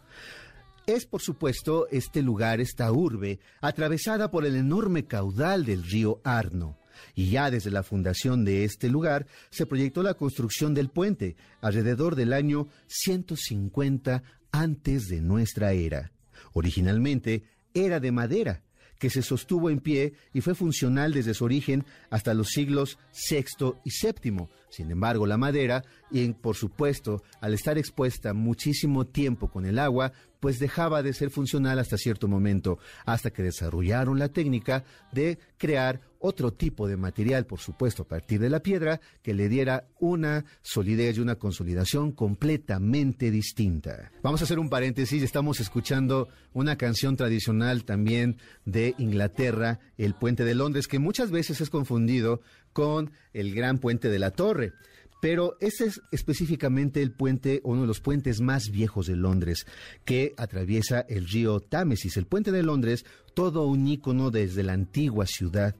Es, 0.87 1.05
por 1.05 1.21
supuesto, 1.21 1.87
este 1.91 2.21
lugar, 2.21 2.59
esta 2.59 2.91
urbe, 2.91 3.39
atravesada 3.61 4.31
por 4.31 4.45
el 4.45 4.55
enorme 4.55 5.05
caudal 5.05 5.65
del 5.65 5.83
río 5.83 6.21
Arno. 6.23 6.77
y 7.15 7.31
ya 7.31 7.49
desde 7.49 7.71
la 7.71 7.81
fundación 7.81 8.45
de 8.45 8.63
este 8.63 8.87
lugar 8.87 9.25
se 9.49 9.65
proyectó 9.65 10.03
la 10.03 10.13
construcción 10.13 10.73
del 10.75 10.89
puente 10.89 11.35
alrededor 11.59 12.15
del 12.15 12.31
año 12.31 12.67
150 12.87 14.21
antes 14.51 15.07
de 15.07 15.21
nuestra 15.21 15.73
era. 15.73 16.11
Originalmente 16.53 17.43
era 17.73 17.99
de 17.99 18.11
madera, 18.11 18.63
que 18.99 19.09
se 19.09 19.23
sostuvo 19.23 19.69
en 19.69 19.79
pie 19.79 20.13
y 20.31 20.41
fue 20.41 20.53
funcional 20.53 21.11
desde 21.13 21.33
su 21.33 21.43
origen 21.45 21.85
hasta 22.11 22.35
los 22.35 22.49
siglos 22.49 22.99
VI 23.29 23.73
y 23.83 23.89
VII. 23.89 24.47
Sin 24.71 24.89
embargo, 24.89 25.27
la 25.27 25.37
madera, 25.37 25.83
y 26.09 26.31
por 26.31 26.55
supuesto, 26.55 27.21
al 27.41 27.53
estar 27.53 27.77
expuesta 27.77 28.33
muchísimo 28.33 29.05
tiempo 29.05 29.49
con 29.51 29.65
el 29.65 29.77
agua, 29.77 30.13
pues 30.39 30.59
dejaba 30.59 31.03
de 31.03 31.13
ser 31.13 31.29
funcional 31.29 31.77
hasta 31.77 31.97
cierto 31.97 32.27
momento, 32.27 32.79
hasta 33.05 33.31
que 33.31 33.43
desarrollaron 33.43 34.17
la 34.17 34.29
técnica 34.29 34.83
de 35.11 35.37
crear 35.57 36.01
otro 36.19 36.53
tipo 36.53 36.87
de 36.87 36.97
material, 36.97 37.45
por 37.45 37.59
supuesto, 37.59 38.03
a 38.03 38.07
partir 38.07 38.39
de 38.39 38.49
la 38.49 38.61
piedra, 38.61 39.01
que 39.21 39.33
le 39.33 39.49
diera 39.49 39.87
una 39.99 40.45
solidez 40.61 41.17
y 41.17 41.21
una 41.21 41.35
consolidación 41.35 42.11
completamente 42.11 43.31
distinta. 43.31 44.11
Vamos 44.23 44.41
a 44.41 44.45
hacer 44.45 44.59
un 44.59 44.69
paréntesis, 44.69 45.21
estamos 45.21 45.59
escuchando 45.59 46.27
una 46.53 46.75
canción 46.75 47.15
tradicional 47.17 47.85
también 47.85 48.37
de 48.65 48.95
Inglaterra, 48.97 49.79
el 49.97 50.15
Puente 50.15 50.43
de 50.43 50.55
Londres, 50.55 50.87
que 50.87 50.99
muchas 50.99 51.31
veces 51.31 51.61
es 51.61 51.69
confundido 51.69 52.41
con 52.73 53.11
el 53.33 53.53
Gran 53.53 53.77
Puente 53.77 54.09
de 54.09 54.19
la 54.19 54.31
Torre. 54.31 54.73
Pero 55.21 55.55
ese 55.59 55.85
es 55.85 56.01
específicamente 56.11 57.01
el 57.03 57.11
puente, 57.11 57.61
uno 57.63 57.81
de 57.81 57.87
los 57.87 58.01
puentes 58.01 58.41
más 58.41 58.71
viejos 58.71 59.05
de 59.05 59.15
Londres, 59.15 59.67
que 60.03 60.33
atraviesa 60.35 61.01
el 61.01 61.27
río 61.27 61.59
Támesis. 61.59 62.17
El 62.17 62.25
puente 62.25 62.51
de 62.51 62.63
Londres 62.63 63.05
todo 63.33 63.65
un 63.65 63.87
ícono 63.87 64.31
desde 64.31 64.63
la 64.63 64.73
antigua 64.73 65.25
ciudad. 65.25 65.75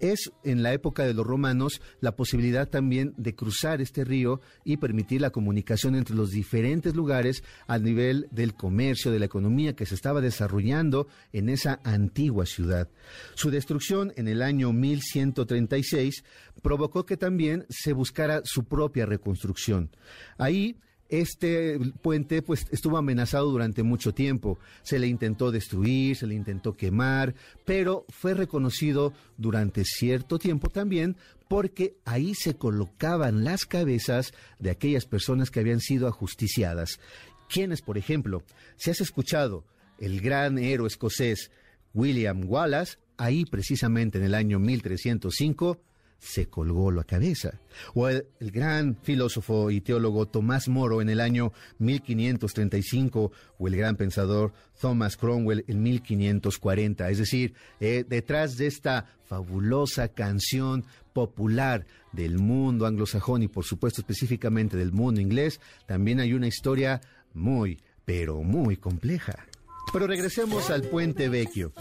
Es 0.00 0.32
en 0.44 0.62
la 0.62 0.72
época 0.72 1.04
de 1.04 1.14
los 1.14 1.26
romanos 1.26 1.80
la 2.00 2.16
posibilidad 2.16 2.68
también 2.68 3.14
de 3.16 3.34
cruzar 3.34 3.80
este 3.80 4.04
río 4.04 4.40
y 4.64 4.78
permitir 4.78 5.20
la 5.20 5.30
comunicación 5.30 5.94
entre 5.94 6.16
los 6.16 6.30
diferentes 6.30 6.94
lugares 6.94 7.44
a 7.66 7.78
nivel 7.78 8.28
del 8.30 8.54
comercio, 8.54 9.12
de 9.12 9.18
la 9.18 9.26
economía 9.26 9.74
que 9.74 9.86
se 9.86 9.94
estaba 9.94 10.20
desarrollando 10.20 11.06
en 11.32 11.48
esa 11.48 11.80
antigua 11.84 12.46
ciudad. 12.46 12.88
Su 13.34 13.50
destrucción 13.50 14.12
en 14.16 14.28
el 14.28 14.42
año 14.42 14.72
1136 14.72 16.24
provocó 16.62 17.06
que 17.06 17.16
también 17.16 17.66
se 17.68 17.92
buscara 17.92 18.42
su 18.44 18.64
propia 18.64 19.06
reconstrucción. 19.06 19.90
Ahí 20.38 20.76
este 21.12 21.78
puente 22.00 22.40
pues 22.40 22.66
estuvo 22.70 22.96
amenazado 22.96 23.50
durante 23.50 23.82
mucho 23.82 24.14
tiempo. 24.14 24.58
Se 24.82 24.98
le 24.98 25.06
intentó 25.06 25.50
destruir, 25.52 26.16
se 26.16 26.26
le 26.26 26.34
intentó 26.34 26.72
quemar, 26.72 27.34
pero 27.66 28.06
fue 28.08 28.32
reconocido 28.32 29.12
durante 29.36 29.84
cierto 29.84 30.38
tiempo 30.38 30.70
también 30.70 31.16
porque 31.48 31.98
ahí 32.06 32.34
se 32.34 32.56
colocaban 32.56 33.44
las 33.44 33.66
cabezas 33.66 34.32
de 34.58 34.70
aquellas 34.70 35.04
personas 35.04 35.50
que 35.50 35.60
habían 35.60 35.80
sido 35.80 36.08
ajusticiadas. 36.08 36.98
Quienes, 37.46 37.82
por 37.82 37.98
ejemplo, 37.98 38.42
si 38.76 38.90
has 38.90 39.02
escuchado 39.02 39.66
el 39.98 40.22
gran 40.22 40.58
héroe 40.58 40.88
escocés 40.88 41.50
William 41.92 42.44
Wallace, 42.46 42.96
ahí 43.18 43.44
precisamente 43.44 44.16
en 44.16 44.24
el 44.24 44.34
año 44.34 44.58
1305, 44.58 45.78
se 46.22 46.46
colgó 46.46 46.92
la 46.92 47.02
cabeza. 47.02 47.58
O 47.94 48.08
el, 48.08 48.24
gran 48.38 48.96
filósofo 49.02 49.72
y 49.72 49.80
teólogo 49.80 50.28
Tomás 50.28 50.68
Moro 50.68 51.02
en 51.02 51.08
el 51.10 51.20
año 51.20 51.52
1535, 51.78 53.32
o 53.58 53.68
el 53.68 53.76
gran 53.76 53.96
pensador 53.96 54.52
Thomas 54.80 55.16
Cromwell 55.16 55.64
en 55.66 55.82
1540. 55.82 57.10
Es 57.10 57.18
decir, 57.18 57.54
eh, 57.80 58.04
detrás 58.08 58.56
de 58.56 58.68
esta 58.68 59.06
fabulosa 59.24 60.08
canción 60.08 60.84
popular 61.12 61.86
del 62.12 62.38
mundo 62.38 62.86
anglosajón 62.86 63.42
y 63.42 63.48
por 63.48 63.64
supuesto 63.64 64.00
específicamente 64.00 64.76
del 64.76 64.92
mundo 64.92 65.20
inglés, 65.20 65.60
también 65.86 66.20
hay 66.20 66.34
una 66.34 66.46
historia 66.46 67.00
muy, 67.34 67.80
pero 68.04 68.42
muy 68.42 68.76
compleja. 68.76 69.44
Pero 69.92 70.06
regresemos 70.06 70.70
al 70.70 70.82
puente 70.82 71.28
vecchio. 71.28 71.72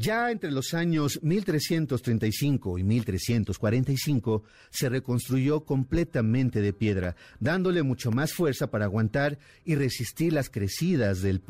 Ya 0.00 0.30
entre 0.30 0.50
los 0.50 0.72
años 0.72 1.20
1335 1.22 2.78
y 2.78 2.84
1345 2.84 4.44
se 4.70 4.88
reconstruyó 4.88 5.66
completamente 5.66 6.62
de 6.62 6.72
piedra, 6.72 7.16
dándole 7.38 7.82
mucho 7.82 8.10
más 8.10 8.32
fuerza 8.32 8.70
para 8.70 8.86
aguantar 8.86 9.38
y 9.62 9.74
resistir 9.74 10.32
las 10.32 10.48
crecidas 10.48 11.20
del, 11.20 11.42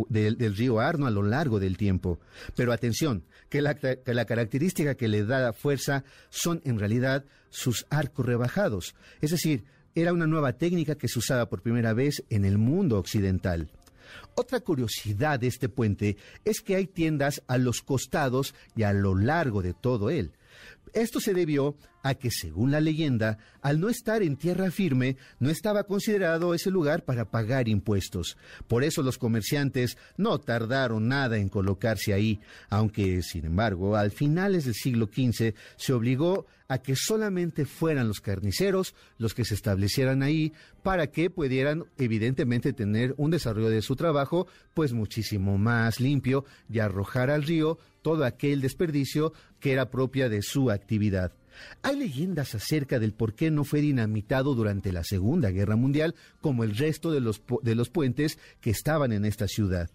río 0.56 0.80
Arno 0.80 1.06
a 1.06 1.12
lo 1.12 1.22
largo 1.22 1.60
del 1.60 1.76
tiempo. 1.76 2.18
Pero 2.56 2.72
atención, 2.72 3.22
que 3.48 3.62
la, 3.62 3.76
característica 4.26 4.96
que 4.96 5.06
le 5.06 5.24
da 5.24 5.52
fuerza 5.52 6.02
son 6.28 6.60
en 6.64 6.80
realidad 6.80 7.24
sus 7.50 7.86
arcos 7.88 8.26
rebajados, 8.26 8.96
es 9.20 9.30
decir, 9.30 9.62
era 9.94 10.12
una 10.12 10.26
nueva 10.26 10.54
técnica 10.54 10.96
que 10.96 11.06
se 11.06 11.20
usaba 11.20 11.48
por 11.48 11.62
primera 11.62 11.92
vez 11.92 12.24
en 12.30 12.44
el 12.44 12.58
mundo 12.58 12.98
occidental. 12.98 13.70
Otra 14.34 14.60
curiosidad 14.60 15.40
de 15.40 15.46
este 15.46 15.68
puente 15.68 16.16
es 16.44 16.60
que 16.60 16.76
hay 16.76 16.86
tiendas 16.86 17.42
a 17.46 17.58
los 17.58 17.82
costados 17.82 18.54
y 18.76 18.84
a 18.84 18.92
lo 18.92 19.14
largo 19.14 19.62
de 19.62 19.74
todo 19.74 20.10
él. 20.10 20.32
Esto 20.92 21.20
se 21.20 21.34
debió 21.34 21.76
a 22.02 22.14
que, 22.14 22.30
según 22.30 22.70
la 22.70 22.80
leyenda, 22.80 23.38
al 23.62 23.78
no 23.78 23.88
estar 23.88 24.22
en 24.22 24.36
tierra 24.36 24.70
firme, 24.70 25.16
no 25.38 25.50
estaba 25.50 25.84
considerado 25.84 26.54
ese 26.54 26.70
lugar 26.70 27.04
para 27.04 27.30
pagar 27.30 27.68
impuestos. 27.68 28.36
Por 28.66 28.82
eso 28.82 29.02
los 29.02 29.18
comerciantes 29.18 29.96
no 30.16 30.40
tardaron 30.40 31.08
nada 31.08 31.36
en 31.36 31.48
colocarse 31.48 32.12
ahí, 32.12 32.40
aunque, 32.70 33.22
sin 33.22 33.44
embargo, 33.44 33.96
al 33.96 34.10
finales 34.10 34.64
del 34.64 34.74
siglo 34.74 35.06
XV 35.06 35.54
se 35.76 35.92
obligó 35.92 36.46
a 36.70 36.78
que 36.78 36.94
solamente 36.94 37.66
fueran 37.66 38.06
los 38.06 38.20
carniceros 38.20 38.94
los 39.18 39.34
que 39.34 39.44
se 39.44 39.54
establecieran 39.54 40.22
ahí 40.22 40.52
para 40.84 41.08
que 41.08 41.28
pudieran 41.28 41.86
evidentemente 41.98 42.72
tener 42.72 43.12
un 43.16 43.32
desarrollo 43.32 43.70
de 43.70 43.82
su 43.82 43.96
trabajo 43.96 44.46
pues 44.72 44.92
muchísimo 44.92 45.58
más 45.58 45.98
limpio 45.98 46.44
y 46.70 46.78
arrojar 46.78 47.28
al 47.28 47.42
río 47.42 47.80
todo 48.02 48.24
aquel 48.24 48.60
desperdicio 48.60 49.32
que 49.58 49.72
era 49.72 49.90
propia 49.90 50.28
de 50.28 50.42
su 50.42 50.70
actividad. 50.70 51.32
Hay 51.82 51.96
leyendas 51.96 52.54
acerca 52.54 53.00
del 53.00 53.14
por 53.14 53.34
qué 53.34 53.50
no 53.50 53.64
fue 53.64 53.80
dinamitado 53.80 54.54
durante 54.54 54.92
la 54.92 55.02
Segunda 55.02 55.50
Guerra 55.50 55.74
Mundial 55.74 56.14
como 56.40 56.62
el 56.62 56.76
resto 56.76 57.10
de 57.10 57.20
los, 57.20 57.42
de 57.62 57.74
los 57.74 57.90
puentes 57.90 58.38
que 58.60 58.70
estaban 58.70 59.10
en 59.10 59.24
esta 59.24 59.48
ciudad 59.48 59.90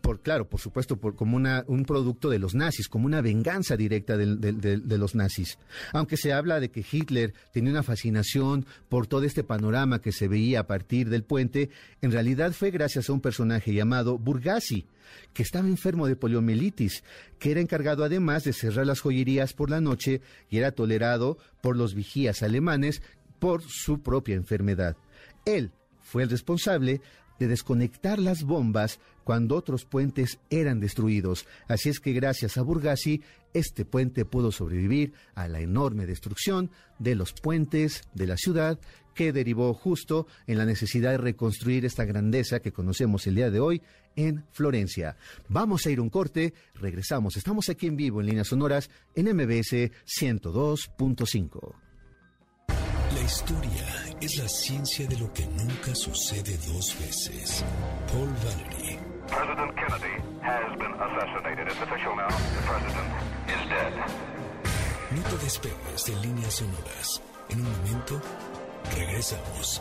por 0.00 0.20
claro, 0.20 0.48
por 0.48 0.60
supuesto, 0.60 0.96
por, 0.96 1.14
como 1.14 1.36
una, 1.36 1.64
un 1.66 1.84
producto 1.84 2.30
de 2.30 2.38
los 2.38 2.54
nazis, 2.54 2.88
como 2.88 3.06
una 3.06 3.20
venganza 3.20 3.76
directa 3.76 4.16
de, 4.16 4.98
los 4.98 5.14
nazis. 5.14 5.58
Aunque 5.92 6.16
se 6.16 6.32
habla 6.32 6.60
de 6.60 6.70
que 6.70 6.84
Hitler 6.90 7.34
tenía 7.52 7.72
una 7.72 7.82
fascinación 7.82 8.66
por 8.88 9.06
todo 9.06 9.24
este 9.24 9.44
panorama 9.44 10.00
que 10.00 10.12
se 10.12 10.28
veía 10.28 10.60
a 10.60 10.66
partir 10.66 11.10
del 11.10 11.24
puente, 11.24 11.70
en 12.00 12.12
realidad 12.12 12.52
fue 12.52 12.70
gracias 12.70 13.08
a 13.08 13.12
un 13.12 13.20
personaje 13.20 13.74
llamado 13.74 14.18
Burgasi, 14.18 14.86
que 15.32 15.42
estaba 15.42 15.68
enfermo 15.68 16.06
de 16.06 16.16
poliomielitis, 16.16 17.02
que 17.38 17.50
era 17.50 17.60
encargado 17.60 18.04
además 18.04 18.44
de 18.44 18.52
cerrar 18.52 18.86
las 18.86 19.00
joyerías 19.00 19.52
por 19.52 19.70
la 19.70 19.80
noche 19.80 20.20
y 20.48 20.58
era 20.58 20.72
tolerado 20.72 21.38
por 21.60 21.76
los 21.76 21.94
vigías 21.94 22.42
alemanes 22.42 23.02
por 23.38 23.62
su 23.62 24.02
propia 24.02 24.36
enfermedad. 24.36 24.96
Él 25.44 25.72
fue 26.00 26.22
el 26.22 26.30
responsable 26.30 27.00
de 27.40 27.48
desconectar 27.48 28.18
las 28.18 28.44
bombas 28.44 29.00
cuando 29.30 29.54
otros 29.54 29.84
puentes 29.84 30.40
eran 30.50 30.80
destruidos. 30.80 31.46
Así 31.68 31.88
es 31.88 32.00
que 32.00 32.12
gracias 32.12 32.56
a 32.56 32.62
Burgasi, 32.62 33.22
este 33.54 33.84
puente 33.84 34.24
pudo 34.24 34.50
sobrevivir 34.50 35.12
a 35.36 35.46
la 35.46 35.60
enorme 35.60 36.04
destrucción 36.04 36.72
de 36.98 37.14
los 37.14 37.32
puentes 37.32 38.02
de 38.12 38.26
la 38.26 38.36
ciudad 38.36 38.80
que 39.14 39.32
derivó 39.32 39.72
justo 39.72 40.26
en 40.48 40.58
la 40.58 40.66
necesidad 40.66 41.12
de 41.12 41.18
reconstruir 41.18 41.84
esta 41.84 42.04
grandeza 42.04 42.58
que 42.58 42.72
conocemos 42.72 43.24
el 43.28 43.36
día 43.36 43.52
de 43.52 43.60
hoy 43.60 43.82
en 44.16 44.44
Florencia. 44.50 45.16
Vamos 45.48 45.86
a 45.86 45.92
ir 45.92 46.00
un 46.00 46.10
corte, 46.10 46.52
regresamos, 46.74 47.36
estamos 47.36 47.68
aquí 47.68 47.86
en 47.86 47.94
vivo 47.94 48.20
en 48.20 48.26
líneas 48.26 48.48
sonoras 48.48 48.90
en 49.14 49.26
MBS 49.26 49.92
102.5. 50.06 51.76
La 53.14 53.22
historia 53.22 54.16
es 54.20 54.36
la 54.38 54.48
ciencia 54.48 55.04
de 55.08 55.18
lo 55.18 55.32
que 55.32 55.44
nunca 55.46 55.94
sucede 55.96 56.56
dos 56.58 56.96
veces. 57.00 57.64
Paul 58.06 58.28
Valery. 58.44 59.09
President 59.30 59.72
Kennedy 59.76 60.16
has 60.42 60.78
been 60.78 60.92
assassinated. 61.06 61.66
It's 61.68 61.80
official 61.80 62.16
now. 62.16 62.28
The 62.28 62.62
president 62.66 63.10
is 63.46 63.62
dead. 63.68 63.92
No 65.14 65.22
te 65.22 65.44
despegues 65.44 66.04
de 66.06 66.16
líneas 66.16 66.54
sonoras. 66.54 67.22
En 67.48 67.60
un 67.60 67.70
momento, 67.70 68.20
regresamos. 68.96 69.80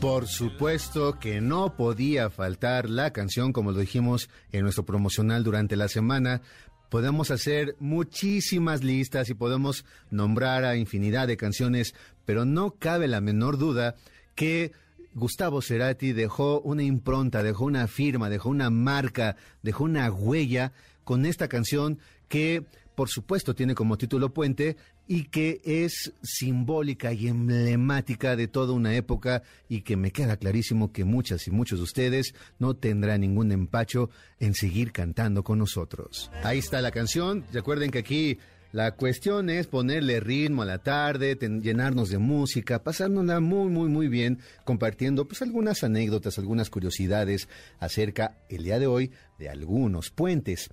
Por 0.00 0.26
supuesto 0.26 1.20
que 1.20 1.40
no 1.40 1.76
podía 1.76 2.28
faltar 2.28 2.90
la 2.90 3.12
canción, 3.12 3.52
como 3.52 3.70
lo 3.70 3.78
dijimos 3.78 4.28
en 4.50 4.62
nuestro 4.62 4.84
promocional 4.84 5.44
durante 5.44 5.76
la 5.76 5.86
semana, 5.86 6.42
podemos 6.90 7.30
hacer 7.30 7.76
muchísimas 7.78 8.82
listas 8.82 9.30
y 9.30 9.34
podemos 9.34 9.84
nombrar 10.10 10.64
a 10.64 10.76
infinidad 10.76 11.28
de 11.28 11.36
canciones, 11.36 11.94
pero 12.24 12.44
no 12.44 12.72
cabe 12.72 13.06
la 13.06 13.20
menor 13.20 13.58
duda 13.58 13.94
que 14.34 14.72
Gustavo 15.14 15.62
Cerati 15.62 16.12
dejó 16.12 16.60
una 16.60 16.82
impronta, 16.82 17.42
dejó 17.42 17.64
una 17.64 17.86
firma, 17.86 18.30
dejó 18.30 18.48
una 18.48 18.70
marca, 18.70 19.36
dejó 19.62 19.84
una 19.84 20.10
huella 20.10 20.72
con 21.04 21.26
esta 21.26 21.48
canción 21.48 21.98
que 22.28 22.64
por 22.94 23.08
supuesto, 23.08 23.54
tiene 23.54 23.74
como 23.74 23.96
título 23.96 24.32
Puente 24.32 24.76
y 25.08 25.24
que 25.24 25.60
es 25.64 26.12
simbólica 26.22 27.12
y 27.12 27.28
emblemática 27.28 28.36
de 28.36 28.48
toda 28.48 28.72
una 28.72 28.94
época 28.94 29.42
y 29.68 29.80
que 29.80 29.96
me 29.96 30.12
queda 30.12 30.36
clarísimo 30.36 30.92
que 30.92 31.04
muchas 31.04 31.46
y 31.46 31.50
muchos 31.50 31.78
de 31.78 31.84
ustedes 31.84 32.34
no 32.58 32.74
tendrán 32.74 33.22
ningún 33.22 33.50
empacho 33.52 34.10
en 34.38 34.54
seguir 34.54 34.92
cantando 34.92 35.42
con 35.42 35.58
nosotros. 35.58 36.30
Ahí 36.42 36.58
está 36.58 36.80
la 36.82 36.90
canción. 36.90 37.44
Recuerden 37.52 37.90
que 37.90 37.98
aquí 37.98 38.38
la 38.72 38.92
cuestión 38.92 39.50
es 39.50 39.66
ponerle 39.66 40.18
ritmo 40.18 40.62
a 40.62 40.64
la 40.64 40.78
tarde, 40.78 41.36
llenarnos 41.36 42.08
de 42.08 42.16
música, 42.16 42.82
pasándola 42.82 43.38
muy, 43.38 43.70
muy, 43.70 43.90
muy 43.90 44.08
bien, 44.08 44.38
compartiendo 44.64 45.28
pues 45.28 45.42
algunas 45.42 45.84
anécdotas, 45.84 46.38
algunas 46.38 46.70
curiosidades 46.70 47.48
acerca 47.78 48.38
el 48.48 48.64
día 48.64 48.78
de 48.78 48.86
hoy 48.86 49.12
de 49.38 49.50
algunos 49.50 50.10
puentes. 50.10 50.70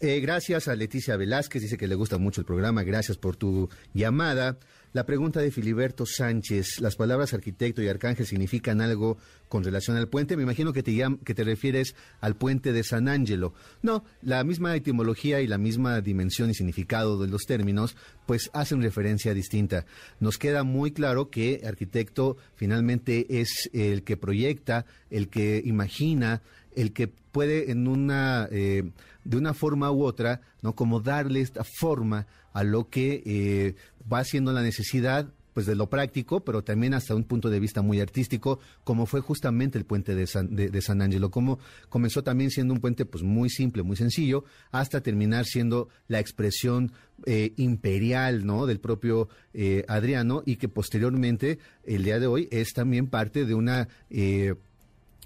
Eh, 0.00 0.20
gracias 0.20 0.68
a 0.68 0.76
Leticia 0.76 1.16
Velázquez, 1.16 1.62
dice 1.62 1.76
que 1.76 1.88
le 1.88 1.96
gusta 1.96 2.18
mucho 2.18 2.40
el 2.40 2.46
programa, 2.46 2.84
gracias 2.84 3.18
por 3.18 3.36
tu 3.36 3.68
llamada. 3.94 4.56
La 4.92 5.04
pregunta 5.04 5.40
de 5.40 5.50
Filiberto 5.50 6.06
Sánchez, 6.06 6.80
las 6.80 6.96
palabras 6.96 7.34
arquitecto 7.34 7.82
y 7.82 7.88
arcángel 7.88 8.26
significan 8.26 8.80
algo 8.80 9.18
con 9.50 9.64
relación 9.64 9.96
al 9.96 10.08
puente. 10.08 10.36
Me 10.36 10.44
imagino 10.44 10.72
que 10.72 10.82
te, 10.82 10.96
que 11.24 11.34
te 11.34 11.44
refieres 11.44 11.96
al 12.20 12.36
puente 12.36 12.72
de 12.72 12.84
San 12.84 13.08
Ángelo. 13.08 13.52
No, 13.82 14.04
la 14.22 14.44
misma 14.44 14.74
etimología 14.76 15.40
y 15.40 15.48
la 15.48 15.58
misma 15.58 16.00
dimensión 16.00 16.50
y 16.50 16.54
significado 16.54 17.20
de 17.20 17.28
los 17.28 17.42
términos, 17.42 17.96
pues 18.26 18.48
hacen 18.54 18.80
referencia 18.80 19.34
distinta. 19.34 19.84
Nos 20.20 20.38
queda 20.38 20.62
muy 20.62 20.92
claro 20.92 21.30
que 21.30 21.62
arquitecto 21.66 22.36
finalmente 22.54 23.40
es 23.40 23.68
el 23.72 24.04
que 24.04 24.16
proyecta, 24.16 24.86
el 25.10 25.28
que 25.28 25.60
imagina, 25.64 26.42
el 26.76 26.92
que 26.92 27.08
puede 27.08 27.72
en 27.72 27.88
una 27.88 28.48
eh, 28.52 28.88
de 29.24 29.36
una 29.36 29.52
forma 29.52 29.90
u 29.90 30.04
otra, 30.04 30.42
no 30.62 30.76
como 30.76 31.00
darle 31.00 31.40
esta 31.40 31.64
forma 31.64 32.28
a 32.52 32.62
lo 32.62 32.88
que 32.88 33.22
eh, 33.26 33.74
va 34.10 34.22
siendo 34.22 34.52
la 34.52 34.62
necesidad 34.62 35.28
pues 35.60 35.66
de 35.66 35.74
lo 35.74 35.90
práctico, 35.90 36.42
pero 36.42 36.64
también 36.64 36.94
hasta 36.94 37.14
un 37.14 37.24
punto 37.24 37.50
de 37.50 37.60
vista 37.60 37.82
muy 37.82 38.00
artístico, 38.00 38.60
como 38.82 39.04
fue 39.04 39.20
justamente 39.20 39.76
el 39.76 39.84
puente 39.84 40.14
de 40.14 40.26
San, 40.26 40.56
de, 40.56 40.80
San 40.80 41.02
Ángelo, 41.02 41.30
como 41.30 41.58
comenzó 41.90 42.24
también 42.24 42.50
siendo 42.50 42.72
un 42.72 42.80
puente 42.80 43.04
pues 43.04 43.22
muy 43.22 43.50
simple, 43.50 43.82
muy 43.82 43.94
sencillo, 43.94 44.44
hasta 44.70 45.02
terminar 45.02 45.44
siendo 45.44 45.90
la 46.08 46.18
expresión 46.18 46.92
eh, 47.26 47.52
imperial, 47.58 48.46
¿no? 48.46 48.64
Del 48.64 48.80
propio 48.80 49.28
eh, 49.52 49.84
Adriano 49.86 50.42
y 50.46 50.56
que 50.56 50.70
posteriormente, 50.70 51.58
el 51.84 52.04
día 52.04 52.18
de 52.18 52.26
hoy, 52.26 52.48
es 52.50 52.72
también 52.72 53.08
parte 53.08 53.44
de 53.44 53.54
una 53.54 53.86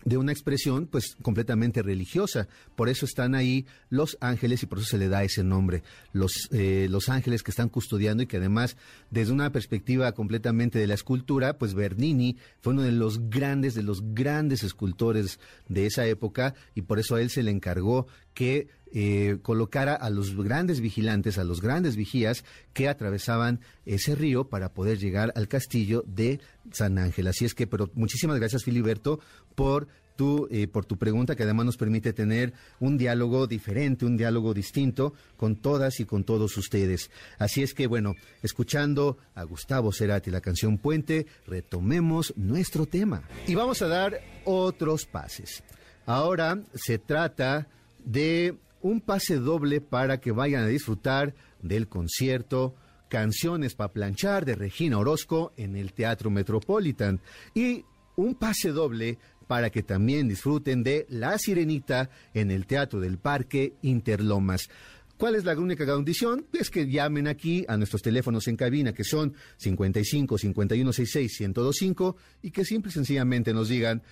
de 0.05 0.17
una 0.17 0.33
expresión 0.33 0.87
pues 0.87 1.17
completamente 1.23 1.83
religiosa. 1.83 2.49
Por 2.77 2.89
eso 2.89 3.07
están 3.07 3.35
ahí 3.35 3.67
los 3.91 4.17
ángeles 4.21 4.63
y 4.63 4.67
por 4.67 4.79
eso 4.79 4.89
se 4.89 4.99
le 4.99 5.09
da 5.09 5.25
ese 5.25 5.45
nombre. 5.45 5.83
Los, 6.13 6.49
eh, 6.53 6.89
los 6.91 7.09
ángeles 7.09 7.43
que 7.43 7.51
están 7.51 7.69
custodiando 7.69 8.23
y 8.23 8.27
que 8.27 8.37
además 8.37 8.77
desde 9.11 9.33
una 9.33 9.51
perspectiva 9.51 10.13
completamente 10.13 10.79
de 10.79 10.87
la 10.87 10.95
escultura, 10.95 11.59
pues 11.59 11.75
Bernini 11.75 12.37
fue 12.61 12.73
uno 12.73 12.83
de 12.83 12.93
los 12.93 13.31
grandes, 13.31 13.75
de 13.75 13.83
los 13.83 14.15
grandes 14.15 14.63
escultores 14.63 15.39
de 15.69 15.87
esa 15.87 16.07
época 16.07 16.55
y 16.75 16.83
por 16.83 16.99
eso 16.99 17.17
a 17.17 17.23
él 17.23 17.31
se 17.31 17.43
le 17.43 17.51
encargó 17.51 18.07
que 18.35 18.69
eh, 18.97 19.39
colocara 19.43 19.95
a 19.95 20.09
los 20.09 20.37
grandes 20.37 20.81
vigilantes, 20.81 21.39
a 21.39 21.45
los 21.45 21.61
grandes 21.61 21.97
vigías 21.97 22.45
que 22.73 22.89
atravesaban 22.89 23.61
ese 23.87 24.15
río 24.15 24.49
para 24.49 24.73
poder 24.73 24.99
llegar 24.99 25.33
al 25.35 25.49
castillo 25.49 26.05
de 26.07 26.39
San 26.71 26.99
Ángel. 26.99 27.27
Así 27.27 27.45
es 27.45 27.55
que, 27.55 27.67
pero 27.67 27.91
muchísimas 27.95 28.39
gracias 28.39 28.63
Filiberto 28.63 29.19
por 29.57 29.89
tu, 30.15 30.47
eh, 30.51 30.69
por 30.69 30.85
tu 30.85 30.97
pregunta, 30.97 31.35
que 31.35 31.43
además 31.43 31.67
nos 31.67 31.77
permite 31.77 32.13
tener 32.13 32.53
un 32.79 32.97
diálogo 32.97 33.49
diferente, 33.49 34.05
un 34.05 34.17
diálogo 34.17 34.55
distinto 34.55 35.13
con 35.37 35.57
todas 35.57 35.99
y 35.99 36.05
con 36.05 36.23
todos 36.23 36.57
ustedes. 36.57 37.11
Así 37.39 37.65
es 37.65 37.75
que, 37.75 37.89
bueno, 37.89 38.15
escuchando 38.43 39.19
a 39.35 39.43
Gustavo 39.43 39.93
Cerati 39.93 40.31
la 40.31 40.41
canción 40.41 40.79
Puente, 40.79 41.27
retomemos 41.49 42.33
nuestro 42.37 42.87
tema. 42.87 43.25
Y 43.49 43.57
vamos 43.57 43.83
a 43.83 43.89
dar 43.89 44.21
otros 44.45 45.05
pases. 45.05 45.65
Ahora 46.07 46.63
se 46.75 46.99
trata 46.99 47.67
de 48.05 48.57
un 48.81 49.01
pase 49.01 49.37
doble 49.37 49.81
para 49.81 50.21
que 50.21 50.33
vayan 50.33 50.65
a 50.65 50.69
disfrutar 50.69 51.35
del 51.63 51.89
concierto 51.89 52.75
Canciones 53.09 53.75
para 53.75 53.93
planchar 53.93 54.45
de 54.45 54.57
Regina 54.57 54.99
Orozco 54.99 55.53
en 55.57 55.77
el 55.77 55.93
Teatro 55.93 56.31
Metropolitan 56.31 57.21
y 57.55 57.85
un 58.17 58.35
pase 58.35 58.71
doble 58.71 59.19
para 59.47 59.71
que 59.71 59.83
también 59.83 60.27
disfruten 60.27 60.83
de 60.83 61.07
La 61.09 61.39
Sirenita 61.39 62.11
en 62.33 62.51
el 62.51 62.67
Teatro 62.67 62.99
del 62.99 63.19
Parque 63.19 63.75
Interlomas. 63.83 64.69
¿Cuál 65.17 65.37
es 65.37 65.45
la 65.45 65.57
única 65.57 65.87
condición? 65.87 66.47
Es 66.53 66.71
que 66.71 66.91
llamen 66.91 67.29
aquí 67.29 67.65
a 67.69 67.77
nuestros 67.77 68.03
teléfonos 68.03 68.49
en 68.49 68.57
cabina, 68.57 68.93
que 68.93 69.05
son 69.05 69.35
55 69.59 70.39
5166 70.39 71.41
1025, 71.41 72.17
y 72.43 72.51
que 72.51 72.65
simple 72.65 72.91
y 72.91 72.95
sencillamente 72.95 73.55
nos 73.55 73.69
digan 73.69 74.03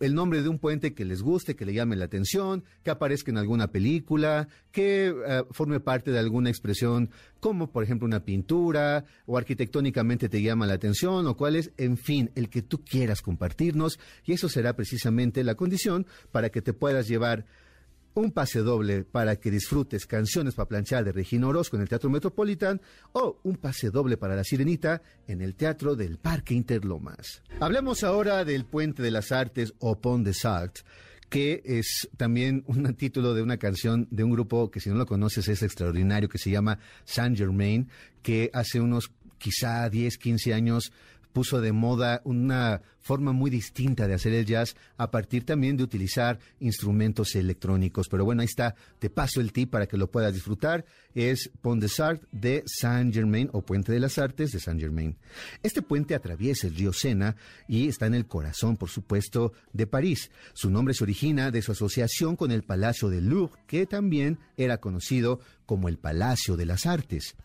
el 0.00 0.14
nombre 0.14 0.42
de 0.42 0.48
un 0.48 0.58
puente 0.58 0.94
que 0.94 1.04
les 1.04 1.22
guste, 1.22 1.56
que 1.56 1.64
le 1.64 1.74
llame 1.74 1.96
la 1.96 2.04
atención, 2.04 2.64
que 2.82 2.90
aparezca 2.90 3.30
en 3.30 3.38
alguna 3.38 3.68
película, 3.68 4.48
que 4.70 5.08
eh, 5.08 5.44
forme 5.50 5.80
parte 5.80 6.10
de 6.10 6.18
alguna 6.18 6.50
expresión, 6.50 7.10
como 7.40 7.70
por 7.70 7.82
ejemplo 7.82 8.06
una 8.06 8.24
pintura, 8.24 9.04
o 9.26 9.38
arquitectónicamente 9.38 10.28
te 10.28 10.42
llama 10.42 10.66
la 10.66 10.74
atención, 10.74 11.26
o 11.26 11.36
cuál 11.36 11.56
es, 11.56 11.72
en 11.76 11.96
fin, 11.96 12.30
el 12.34 12.48
que 12.48 12.62
tú 12.62 12.84
quieras 12.84 13.22
compartirnos, 13.22 13.98
y 14.24 14.32
eso 14.32 14.48
será 14.48 14.76
precisamente 14.76 15.42
la 15.44 15.54
condición 15.54 16.06
para 16.30 16.50
que 16.50 16.62
te 16.62 16.72
puedas 16.72 17.08
llevar 17.08 17.46
un 18.20 18.32
pase 18.32 18.60
doble 18.60 19.04
para 19.04 19.36
que 19.36 19.50
disfrutes 19.50 20.06
canciones 20.06 20.54
para 20.54 20.68
planchar 20.68 21.04
de 21.04 21.12
Regina 21.12 21.48
Orozco 21.48 21.76
en 21.76 21.82
el 21.82 21.88
Teatro 21.88 22.10
Metropolitan 22.10 22.80
o 23.12 23.40
un 23.44 23.56
pase 23.56 23.90
doble 23.90 24.16
para 24.16 24.34
La 24.34 24.44
Sirenita 24.44 25.02
en 25.26 25.42
el 25.42 25.54
Teatro 25.54 25.96
del 25.96 26.18
Parque 26.18 26.54
Interlomas. 26.54 27.42
Hablemos 27.60 28.04
ahora 28.04 28.44
del 28.44 28.64
Puente 28.64 29.02
de 29.02 29.10
las 29.10 29.32
Artes 29.32 29.74
o 29.78 30.00
Pont 30.00 30.24
des 30.24 30.44
Arts 30.44 30.84
que 31.28 31.60
es 31.64 32.08
también 32.16 32.62
un 32.66 32.94
título 32.96 33.34
de 33.34 33.42
una 33.42 33.58
canción 33.58 34.06
de 34.10 34.24
un 34.24 34.30
grupo 34.30 34.70
que 34.70 34.80
si 34.80 34.88
no 34.90 34.96
lo 34.96 35.06
conoces 35.06 35.48
es 35.48 35.62
extraordinario, 35.62 36.28
que 36.28 36.38
se 36.38 36.50
llama 36.50 36.78
Saint 37.04 37.36
Germain, 37.36 37.88
que 38.22 38.48
hace 38.52 38.80
unos 38.80 39.10
quizá 39.38 39.88
10, 39.90 40.18
15 40.18 40.54
años 40.54 40.92
puso 41.36 41.60
de 41.60 41.70
moda 41.70 42.22
una 42.24 42.80
forma 42.98 43.32
muy 43.32 43.50
distinta 43.50 44.08
de 44.08 44.14
hacer 44.14 44.32
el 44.32 44.46
jazz 44.46 44.74
a 44.96 45.10
partir 45.10 45.44
también 45.44 45.76
de 45.76 45.82
utilizar 45.82 46.38
instrumentos 46.60 47.36
electrónicos. 47.36 48.08
Pero 48.08 48.24
bueno, 48.24 48.40
ahí 48.40 48.46
está, 48.46 48.74
te 48.98 49.10
paso 49.10 49.42
el 49.42 49.52
tip 49.52 49.70
para 49.70 49.86
que 49.86 49.98
lo 49.98 50.10
puedas 50.10 50.32
disfrutar. 50.32 50.86
Es 51.14 51.50
Pont 51.60 51.82
des 51.82 52.00
Arts 52.00 52.26
de 52.32 52.62
Saint 52.64 53.12
Germain 53.12 53.50
o 53.52 53.60
Puente 53.60 53.92
de 53.92 54.00
las 54.00 54.16
Artes 54.16 54.50
de 54.50 54.60
Saint 54.60 54.80
Germain. 54.80 55.14
Este 55.62 55.82
puente 55.82 56.14
atraviesa 56.14 56.68
el 56.68 56.74
río 56.74 56.94
Sena 56.94 57.36
y 57.68 57.86
está 57.86 58.06
en 58.06 58.14
el 58.14 58.26
corazón, 58.26 58.78
por 58.78 58.88
supuesto, 58.88 59.52
de 59.74 59.86
París. 59.86 60.30
Su 60.54 60.70
nombre 60.70 60.94
se 60.94 61.04
origina 61.04 61.50
de 61.50 61.60
su 61.60 61.72
asociación 61.72 62.34
con 62.36 62.50
el 62.50 62.62
Palacio 62.62 63.10
de 63.10 63.20
Louvre, 63.20 63.60
que 63.66 63.84
también 63.84 64.38
era 64.56 64.78
conocido 64.78 65.40
como 65.66 65.90
el 65.90 65.98
Palacio 65.98 66.56
de 66.56 66.64
las 66.64 66.86
Artes. 66.86 67.36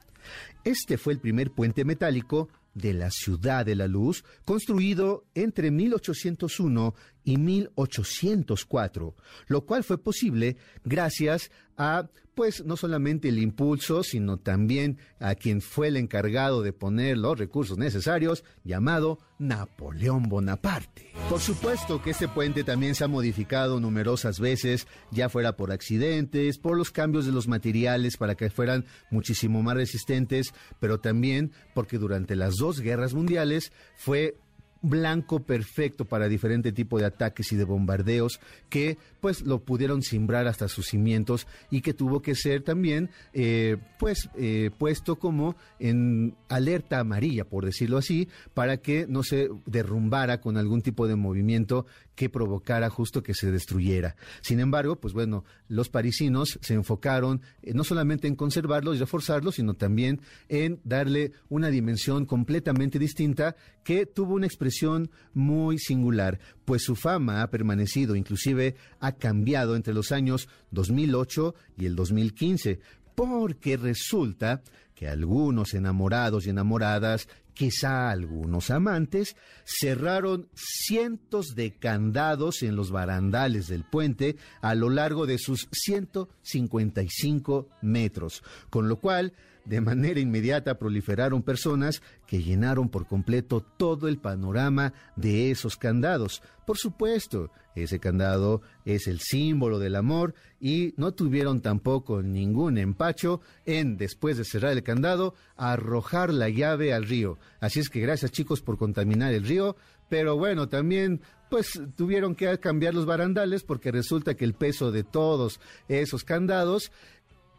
Este 0.64 0.98
fue 0.98 1.14
el 1.14 1.20
primer 1.20 1.52
puente 1.52 1.84
metálico 1.84 2.48
de 2.74 2.94
la 2.94 3.10
Ciudad 3.12 3.66
de 3.66 3.76
la 3.76 3.88
Luz, 3.88 4.24
construido 4.46 5.26
entre 5.36 5.72
1801 5.72 6.96
y 7.24 7.38
1804, 7.38 9.16
lo 9.48 9.66
cual 9.66 9.84
fue 9.84 9.98
posible 9.98 10.58
gracias 10.84 11.52
a, 11.78 12.10
pues, 12.36 12.64
no 12.64 12.78
solamente 12.78 13.30
el 13.30 13.40
impulso, 13.40 14.04
sino 14.04 14.38
también 14.38 15.00
a 15.20 15.36
quien 15.36 15.62
fue 15.62 15.88
el 15.88 15.98
encargado 15.98 16.62
de 16.62 16.74
poner 16.74 17.18
los 17.18 17.38
recursos 17.38 17.78
necesarios, 17.78 18.44
llamado 18.64 19.20
Napoleón 19.40 20.30
Bonaparte. 20.30 21.12
Por 21.30 21.40
supuesto 21.40 22.02
que 22.02 22.12
este 22.12 22.28
puente 22.28 22.64
también 22.64 22.94
se 22.94 23.04
ha 23.04 23.08
modificado 23.08 23.80
numerosas 23.80 24.40
veces, 24.40 24.86
ya 25.12 25.30
fuera 25.30 25.56
por 25.56 25.72
accidentes, 25.72 26.60
por 26.60 26.78
los 26.78 26.92
cambios 26.92 27.26
de 27.26 27.32
los 27.32 27.48
materiales 27.48 28.18
para 28.18 28.36
que 28.36 28.50
fueran 28.50 28.86
muchísimo 29.10 29.64
más 29.64 29.76
resistentes, 29.76 30.54
pero 30.80 31.00
también 31.00 31.52
porque 31.74 31.98
durante 31.98 32.36
las 32.36 32.58
dos 32.58 32.80
guerras 32.80 33.14
mundiales 33.14 33.72
fue 33.96 34.36
blanco 34.82 35.42
perfecto 35.42 36.06
para 36.06 36.28
diferente 36.28 36.72
tipo 36.72 37.00
de 37.00 37.06
ataques 37.06 37.52
y 37.52 37.56
de 37.56 37.64
bombardeos 37.64 38.40
que 38.70 38.98
pues 39.20 39.44
lo 39.44 39.64
pudieron 39.64 40.02
simbrar 40.02 40.48
hasta 40.48 40.68
sus 40.68 40.88
cimientos 40.88 41.48
y 41.70 41.82
que 41.82 41.94
tuvo 41.94 42.22
que 42.22 42.36
ser 42.36 42.64
también 42.64 43.10
eh, 43.34 43.78
pues 44.00 44.30
eh, 44.36 44.72
puesto 44.78 45.20
como 45.20 45.56
en 45.80 46.36
alerta 46.50 47.00
amarilla 47.00 47.46
por 47.46 47.66
decirlo 47.66 47.98
así 47.98 48.28
para 48.54 48.78
que 48.78 49.06
no 49.08 49.24
se 49.24 49.50
derrumbara 49.66 50.42
con 50.42 50.58
algún 50.58 50.82
tipo 50.82 51.08
de 51.08 51.16
movimiento 51.16 51.86
que 52.16 52.30
provocara 52.30 52.90
justo 52.90 53.24
que 53.24 53.34
se 53.34 53.52
destruyera. 53.52 54.16
Sin 54.42 54.60
embargo, 54.60 55.00
pues 55.00 55.14
bueno, 55.14 55.44
los 55.68 55.90
parisinos 55.90 56.60
se 56.62 56.74
enfocaron 56.74 57.42
eh, 57.62 57.74
no 57.74 57.84
solamente 57.84 58.28
en 58.28 58.36
conservarlo 58.36 58.94
y 58.94 58.98
reforzarlo, 58.98 59.52
sino 59.52 59.74
también 59.74 60.22
en 60.50 60.80
darle 60.84 61.32
una 61.50 61.70
dimensión 61.70 62.26
completamente 62.26 63.00
distinta 63.00 63.56
que 63.84 64.06
tuvo 64.06 64.36
una 64.36 64.46
expresión 64.46 65.10
muy 65.34 65.78
singular, 65.80 66.40
pues 66.66 66.84
su 66.84 66.96
fama 66.96 67.42
ha 67.42 67.50
permanecido, 67.50 68.16
inclusive 68.16 68.76
ha 69.00 69.14
cambiado 69.14 69.76
entre 69.76 69.94
los 69.94 70.12
años 70.12 70.48
2008 70.72 71.56
y 71.78 71.86
el 71.86 71.96
2015 71.96 72.80
porque 73.16 73.78
resulta 73.78 74.62
que 74.96 75.08
algunos 75.08 75.74
enamorados 75.74 76.46
y 76.46 76.52
enamoradas, 76.52 77.28
quizá 77.54 78.10
algunos 78.10 78.70
amantes, 78.70 79.36
cerraron 79.66 80.50
cientos 80.56 81.56
de 81.56 81.78
candados 81.78 82.64
en 82.64 82.76
los 82.76 82.92
barandales 82.92 83.68
del 83.68 83.84
puente 83.84 84.38
a 84.62 84.76
lo 84.76 84.90
largo 84.90 85.26
de 85.26 85.38
sus 85.38 85.68
155 85.72 87.70
metros, 87.82 88.44
con 88.70 88.88
lo 88.90 88.98
cual 89.00 89.34
de 89.66 89.82
manera 89.82 90.20
inmediata 90.20 90.78
proliferaron 90.78 91.44
personas 91.44 92.02
que 92.28 92.42
llenaron 92.42 92.90
por 92.90 93.08
completo 93.08 93.62
todo 93.62 94.08
el 94.08 94.18
panorama 94.18 94.94
de 95.16 95.52
esos 95.52 95.78
candados. 95.78 96.42
Por 96.66 96.78
supuesto, 96.78 97.52
ese 97.76 98.00
candado 98.00 98.62
es 98.86 99.08
el 99.08 99.20
símbolo 99.20 99.80
del 99.80 99.96
amor 99.96 100.34
y 100.60 100.94
no 100.98 101.14
tuvieron 101.14 101.62
tampoco 101.62 102.22
ningún 102.22 102.78
empacho 102.78 103.42
en, 103.66 103.98
después 103.98 104.38
de 104.38 104.46
cerrar 104.46 104.74
el 104.74 104.84
candado, 104.84 105.36
arrojar 105.56 106.34
la 106.34 106.50
llave 106.50 106.94
al 106.94 107.08
río. 107.08 107.38
Así 107.60 107.80
es 107.80 107.90
que 107.90 108.02
gracias 108.02 108.32
chicos 108.32 108.62
por 108.62 108.78
contaminar 108.78 109.34
el 109.34 109.46
río, 109.46 109.76
pero 110.10 110.38
bueno, 110.38 110.68
también 110.68 111.22
pues 111.50 111.82
tuvieron 111.96 112.36
que 112.36 112.58
cambiar 112.60 112.94
los 112.94 113.06
barandales 113.06 113.64
porque 113.64 113.92
resulta 113.92 114.36
que 114.36 114.46
el 114.46 114.54
peso 114.54 114.92
de 114.92 115.04
todos 115.04 115.60
esos 115.88 116.24
candados, 116.24 116.92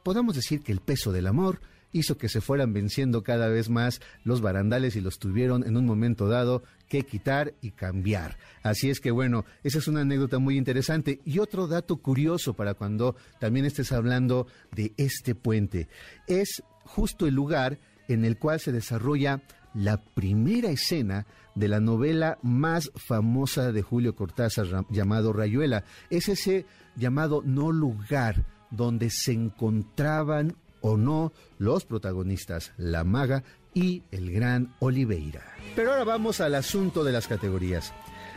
podemos 0.03 0.35
decir 0.35 0.63
que 0.63 0.73
el 0.73 0.81
peso 0.81 1.13
del 1.13 1.27
amor 1.27 1.61
hizo 1.93 2.19
que 2.19 2.29
se 2.29 2.41
fueran 2.41 2.73
venciendo 2.73 3.23
cada 3.23 3.49
vez 3.49 3.69
más 3.69 4.01
los 4.25 4.41
barandales 4.41 4.97
y 4.97 5.01
los 5.01 5.19
tuvieron 5.19 5.65
en 5.67 5.77
un 5.77 5.87
momento 5.87 6.27
dado 6.29 6.63
que 6.89 7.05
quitar 7.05 7.55
y 7.61 7.71
cambiar. 7.71 8.37
Así 8.63 8.91
es 8.91 9.01
que 9.01 9.11
bueno, 9.11 9.45
esa 9.63 9.79
es 9.79 9.89
una 9.89 10.01
anécdota 10.01 10.39
muy 10.39 10.57
interesante. 10.57 11.21
Y 11.25 11.39
otro 11.39 11.67
dato 11.67 11.97
curioso 11.99 12.55
para 12.55 12.75
cuando 12.75 13.17
también 13.39 13.67
estés 13.67 13.93
hablando 13.93 14.47
de 14.73 14.93
este 14.97 15.35
puente, 15.35 15.89
es 16.27 16.63
justo 16.85 17.27
el 17.27 17.35
lugar 17.35 17.79
en 18.09 18.25
el 18.25 18.39
cual 18.39 18.61
se 18.61 18.73
desarrolla 18.73 19.43
la 19.75 20.03
primera 20.03 20.71
escena 20.71 21.27
de 21.55 21.69
la 21.69 21.81
novela 21.81 22.39
más 22.43 22.91
famosa 22.95 23.73
de 23.73 23.83
Julio 23.83 24.15
Cortázar 24.15 24.87
llamado 24.91 25.33
Rayuela. 25.33 25.85
Es 26.11 26.29
ese 26.29 26.67
llamado 26.97 27.43
no 27.45 27.73
lugar 27.73 28.47
donde 28.71 29.11
se 29.11 29.33
encontraban 29.33 30.57
o 30.83 30.97
no 30.97 31.33
los 31.59 31.85
protagonistas, 31.85 32.73
la 32.77 33.05
maga 33.05 33.43
y 33.75 34.03
el 34.11 34.31
gran 34.31 34.75
Oliveira. 34.81 35.43
Pero 35.75 35.93
ahora 35.93 36.05
vamos 36.05 36.41
al 36.41 36.55
asunto 36.55 37.03
de 37.05 37.13
las 37.13 37.27
categorías. 37.27 37.93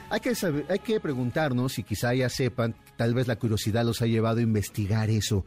Hay 0.09 0.19
que, 0.19 0.35
saber, 0.35 0.65
hay 0.69 0.79
que 0.79 0.99
preguntarnos, 0.99 1.77
y 1.79 1.83
quizá 1.83 2.13
ya 2.13 2.29
sepan, 2.29 2.75
tal 2.95 3.13
vez 3.13 3.27
la 3.27 3.37
curiosidad 3.37 3.83
los 3.83 4.01
ha 4.01 4.05
llevado 4.05 4.39
a 4.39 4.43
investigar 4.43 5.09
eso. 5.09 5.45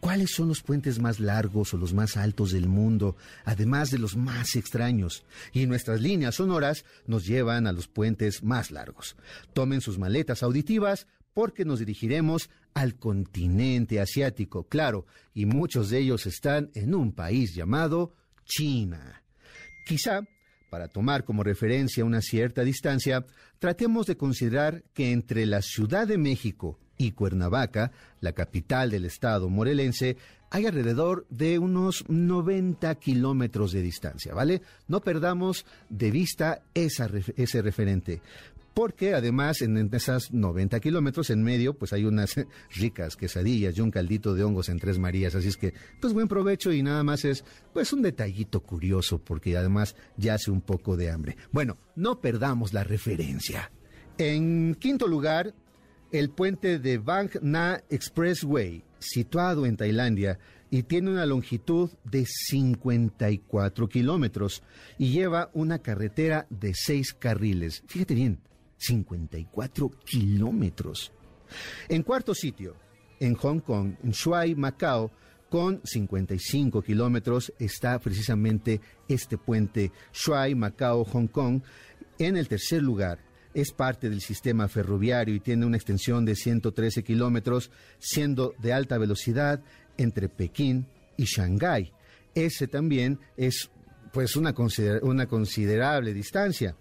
¿Cuáles 0.00 0.30
son 0.30 0.48
los 0.48 0.62
puentes 0.62 1.00
más 1.00 1.18
largos 1.18 1.74
o 1.74 1.76
los 1.76 1.92
más 1.92 2.16
altos 2.16 2.52
del 2.52 2.68
mundo, 2.68 3.16
además 3.44 3.90
de 3.90 3.98
los 3.98 4.16
más 4.16 4.54
extraños? 4.54 5.24
Y 5.52 5.66
nuestras 5.66 6.00
líneas 6.00 6.36
sonoras 6.36 6.84
nos 7.06 7.26
llevan 7.26 7.66
a 7.66 7.72
los 7.72 7.88
puentes 7.88 8.44
más 8.44 8.70
largos. 8.70 9.16
Tomen 9.54 9.80
sus 9.80 9.98
maletas 9.98 10.42
auditivas 10.42 11.08
porque 11.38 11.64
nos 11.64 11.78
dirigiremos 11.78 12.50
al 12.74 12.96
continente 12.96 14.00
asiático, 14.00 14.64
claro, 14.64 15.06
y 15.34 15.46
muchos 15.46 15.88
de 15.88 16.00
ellos 16.00 16.26
están 16.26 16.68
en 16.74 16.96
un 16.96 17.12
país 17.12 17.54
llamado 17.54 18.12
China. 18.44 19.22
Quizá, 19.86 20.22
para 20.68 20.88
tomar 20.88 21.22
como 21.22 21.44
referencia 21.44 22.04
una 22.04 22.22
cierta 22.22 22.64
distancia, 22.64 23.24
tratemos 23.60 24.06
de 24.06 24.16
considerar 24.16 24.82
que 24.92 25.12
entre 25.12 25.46
la 25.46 25.62
Ciudad 25.62 26.08
de 26.08 26.18
México 26.18 26.80
y 26.96 27.12
Cuernavaca, 27.12 27.92
la 28.20 28.32
capital 28.32 28.90
del 28.90 29.04
estado 29.04 29.48
morelense, 29.48 30.16
hay 30.50 30.66
alrededor 30.66 31.24
de 31.30 31.60
unos 31.60 32.04
90 32.08 32.92
kilómetros 32.96 33.70
de 33.70 33.82
distancia, 33.82 34.34
¿vale? 34.34 34.60
No 34.88 35.02
perdamos 35.02 35.66
de 35.88 36.10
vista 36.10 36.62
ese 36.74 37.62
referente 37.62 38.22
porque 38.74 39.14
además 39.14 39.62
en 39.62 39.92
esas 39.92 40.32
90 40.32 40.80
kilómetros 40.80 41.30
en 41.30 41.42
medio 41.42 41.74
pues 41.74 41.92
hay 41.92 42.04
unas 42.04 42.34
ricas 42.76 43.16
quesadillas 43.16 43.76
y 43.76 43.80
un 43.80 43.90
caldito 43.90 44.34
de 44.34 44.44
hongos 44.44 44.68
en 44.68 44.78
Tres 44.78 44.98
Marías, 44.98 45.34
así 45.34 45.48
es 45.48 45.56
que 45.56 45.74
pues 46.00 46.12
buen 46.12 46.28
provecho 46.28 46.72
y 46.72 46.82
nada 46.82 47.02
más 47.02 47.24
es 47.24 47.44
pues 47.72 47.92
un 47.92 48.02
detallito 48.02 48.60
curioso 48.60 49.18
porque 49.18 49.56
además 49.56 49.96
ya 50.16 50.34
hace 50.34 50.50
un 50.50 50.60
poco 50.60 50.96
de 50.96 51.10
hambre. 51.10 51.36
Bueno, 51.52 51.78
no 51.96 52.20
perdamos 52.20 52.72
la 52.72 52.84
referencia. 52.84 53.70
En 54.16 54.74
quinto 54.74 55.06
lugar, 55.06 55.54
el 56.10 56.30
puente 56.30 56.78
de 56.78 56.98
Bang 56.98 57.30
Na 57.42 57.82
Expressway, 57.90 58.82
situado 58.98 59.66
en 59.66 59.76
Tailandia, 59.76 60.38
y 60.70 60.82
tiene 60.82 61.10
una 61.10 61.26
longitud 61.26 61.90
de 62.04 62.26
54 62.26 63.88
kilómetros 63.88 64.62
y 64.98 65.12
lleva 65.12 65.50
una 65.54 65.78
carretera 65.78 66.46
de 66.50 66.72
seis 66.74 67.14
carriles. 67.14 67.82
Fíjate 67.86 68.14
bien, 68.14 68.40
54 68.78 69.90
kilómetros. 70.04 71.12
En 71.88 72.02
cuarto 72.02 72.34
sitio, 72.34 72.76
en 73.20 73.34
Hong 73.34 73.60
Kong, 73.60 73.94
en 74.02 74.10
Shuai, 74.12 74.54
Macao, 74.54 75.10
con 75.50 75.80
55 75.84 76.82
kilómetros, 76.82 77.52
está 77.58 77.98
precisamente 77.98 78.80
este 79.08 79.38
puente 79.38 79.92
Shuai, 80.12 80.54
Macao, 80.54 81.04
Hong 81.04 81.26
Kong. 81.26 81.62
En 82.18 82.36
el 82.36 82.48
tercer 82.48 82.82
lugar, 82.82 83.18
es 83.54 83.72
parte 83.72 84.10
del 84.10 84.20
sistema 84.20 84.68
ferroviario 84.68 85.34
y 85.34 85.40
tiene 85.40 85.66
una 85.66 85.76
extensión 85.76 86.24
de 86.24 86.36
113 86.36 87.02
kilómetros, 87.02 87.70
siendo 87.98 88.54
de 88.58 88.72
alta 88.72 88.98
velocidad 88.98 89.62
entre 89.96 90.28
Pekín 90.28 90.86
y 91.16 91.24
Shanghái. 91.24 91.92
Ese 92.34 92.68
también 92.68 93.18
es 93.36 93.70
pues 94.12 94.36
una, 94.36 94.54
una 95.02 95.26
considerable 95.26 96.14
distancia. 96.14 96.76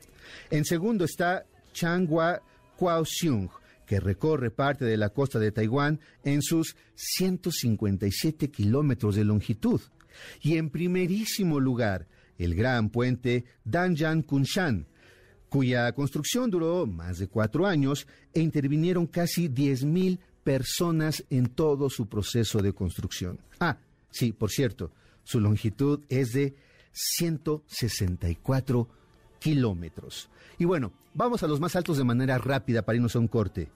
En 0.51 0.65
segundo 0.65 1.05
está 1.05 1.45
Changhua 1.77 2.41
Kaohsiung, 2.79 3.49
que 3.85 3.99
recorre 3.99 4.49
parte 4.49 4.83
de 4.83 4.97
la 4.97 5.09
costa 5.09 5.37
de 5.37 5.51
Taiwán 5.51 5.99
en 6.23 6.41
sus 6.41 6.75
157 6.95 8.49
kilómetros 8.49 9.15
de 9.15 9.23
longitud. 9.23 9.79
Y 10.41 10.57
en 10.57 10.71
primerísimo 10.71 11.59
lugar, 11.59 12.07
el 12.39 12.55
gran 12.55 12.89
puente 12.89 13.45
Danjan 13.63 14.23
Kunshan, 14.23 14.87
cuya 15.49 15.93
construcción 15.93 16.49
duró 16.49 16.87
más 16.87 17.19
de 17.19 17.27
cuatro 17.27 17.67
años 17.67 18.07
e 18.33 18.41
intervinieron 18.41 19.05
casi 19.05 19.47
10.000 19.47 20.17
personas 20.43 21.23
en 21.29 21.49
todo 21.49 21.91
su 21.91 22.07
proceso 22.07 22.59
de 22.59 22.73
construcción. 22.73 23.39
Ah, 23.59 23.77
sí, 24.09 24.33
por 24.33 24.49
cierto, 24.49 24.91
su 25.23 25.39
longitud 25.39 26.01
es 26.09 26.33
de 26.33 26.55
164 26.91 28.96
kilómetros. 29.39 30.29
Y 30.57 30.65
bueno, 30.65 30.91
vamos 31.13 31.43
a 31.43 31.47
los 31.47 31.59
más 31.59 31.75
altos 31.75 31.97
de 31.97 32.03
manera 32.03 32.37
rápida 32.37 32.81
para 32.81 32.95
irnos 32.95 33.15
a 33.15 33.19
un 33.19 33.27
corte. 33.27 33.69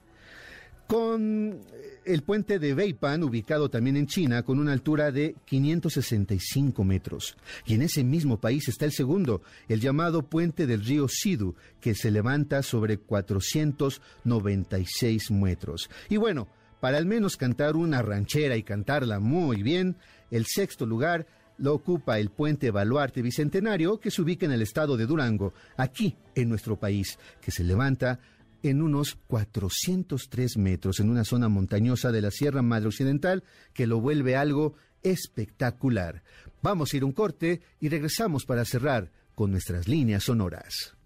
Con 0.86 1.60
el 2.04 2.22
puente 2.22 2.58
de 2.58 2.74
Weipan, 2.74 3.22
ubicado 3.22 3.70
también 3.70 3.96
en 3.96 4.06
China, 4.06 4.42
con 4.42 4.58
una 4.58 4.72
altura 4.72 5.12
de 5.12 5.34
565 5.46 6.84
metros. 6.84 7.36
Y 7.64 7.72
en 7.74 7.82
ese 7.82 8.02
mismo 8.04 8.38
país 8.40 8.68
está 8.68 8.84
el 8.84 8.92
segundo, 8.92 9.40
el 9.68 9.80
llamado 9.80 10.22
puente 10.22 10.66
del 10.66 10.84
río 10.84 11.08
Sidu, 11.08 11.54
que 11.80 11.94
se 11.94 12.10
levanta 12.10 12.62
sobre 12.62 12.98
496 12.98 15.30
metros. 15.30 15.88
Y 16.10 16.18
bueno, 16.18 16.48
para 16.80 16.98
al 16.98 17.06
menos 17.06 17.36
cantar 17.36 17.76
una 17.76 18.02
ranchera 18.02 18.56
y 18.56 18.64
cantarla 18.64 19.20
muy 19.20 19.62
bien, 19.62 19.96
el 20.30 20.44
sexto 20.46 20.84
lugar 20.84 21.28
lo 21.62 21.74
ocupa 21.74 22.18
el 22.18 22.30
puente 22.30 22.72
Baluarte 22.72 23.22
Bicentenario, 23.22 24.00
que 24.00 24.10
se 24.10 24.20
ubica 24.20 24.44
en 24.44 24.52
el 24.52 24.62
estado 24.62 24.96
de 24.96 25.06
Durango, 25.06 25.54
aquí 25.76 26.16
en 26.34 26.48
nuestro 26.48 26.76
país, 26.76 27.20
que 27.40 27.52
se 27.52 27.62
levanta 27.62 28.18
en 28.64 28.82
unos 28.82 29.16
403 29.28 30.56
metros 30.56 30.98
en 30.98 31.08
una 31.08 31.24
zona 31.24 31.48
montañosa 31.48 32.10
de 32.10 32.20
la 32.20 32.32
Sierra 32.32 32.62
Madre 32.62 32.88
Occidental, 32.88 33.44
que 33.72 33.86
lo 33.86 34.00
vuelve 34.00 34.34
algo 34.34 34.74
espectacular. 35.04 36.24
Vamos 36.62 36.92
a 36.92 36.96
ir 36.96 37.04
un 37.04 37.12
corte 37.12 37.60
y 37.78 37.88
regresamos 37.88 38.44
para 38.44 38.64
cerrar 38.64 39.12
con 39.36 39.52
nuestras 39.52 39.86
líneas 39.86 40.24
sonoras. 40.24 40.96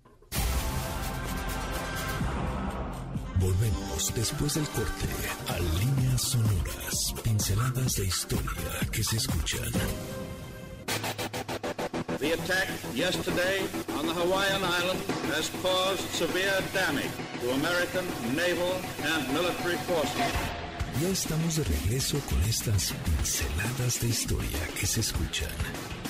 Volvemos 3.38 4.14
después 4.14 4.54
del 4.54 4.64
corte 4.68 5.08
a 5.48 5.58
líneas 5.84 6.22
sonoras, 6.22 7.14
pinceladas 7.22 7.92
de 7.92 8.06
historia 8.06 8.90
que 8.90 9.04
se 9.04 9.16
escuchan. 9.18 10.25
The 12.18 12.32
attack 12.32 12.68
yesterday 12.94 13.60
on 13.98 14.06
the 14.06 14.14
Hawaiian 14.14 14.64
island 14.64 15.00
has 15.34 15.50
caused 15.62 16.00
severe 16.10 16.58
damage 16.72 17.10
to 17.40 17.50
American 17.50 18.06
naval 18.34 18.74
and 19.04 19.32
military 19.32 19.76
forces. 19.88 20.32
Ya 21.00 21.08
estamos 21.10 21.56
de 21.56 21.64
regreso 21.64 22.18
con 22.28 22.42
estas 22.44 22.94
pinceladas 23.04 24.00
de 24.00 24.08
historia 24.08 24.60
que 24.80 24.86
se 24.86 25.00
escuchan. 25.00 25.50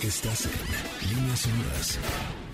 Estás 0.01 0.47
en 0.47 1.11
Líneas 1.11 1.41
Sonoras. 1.41 1.99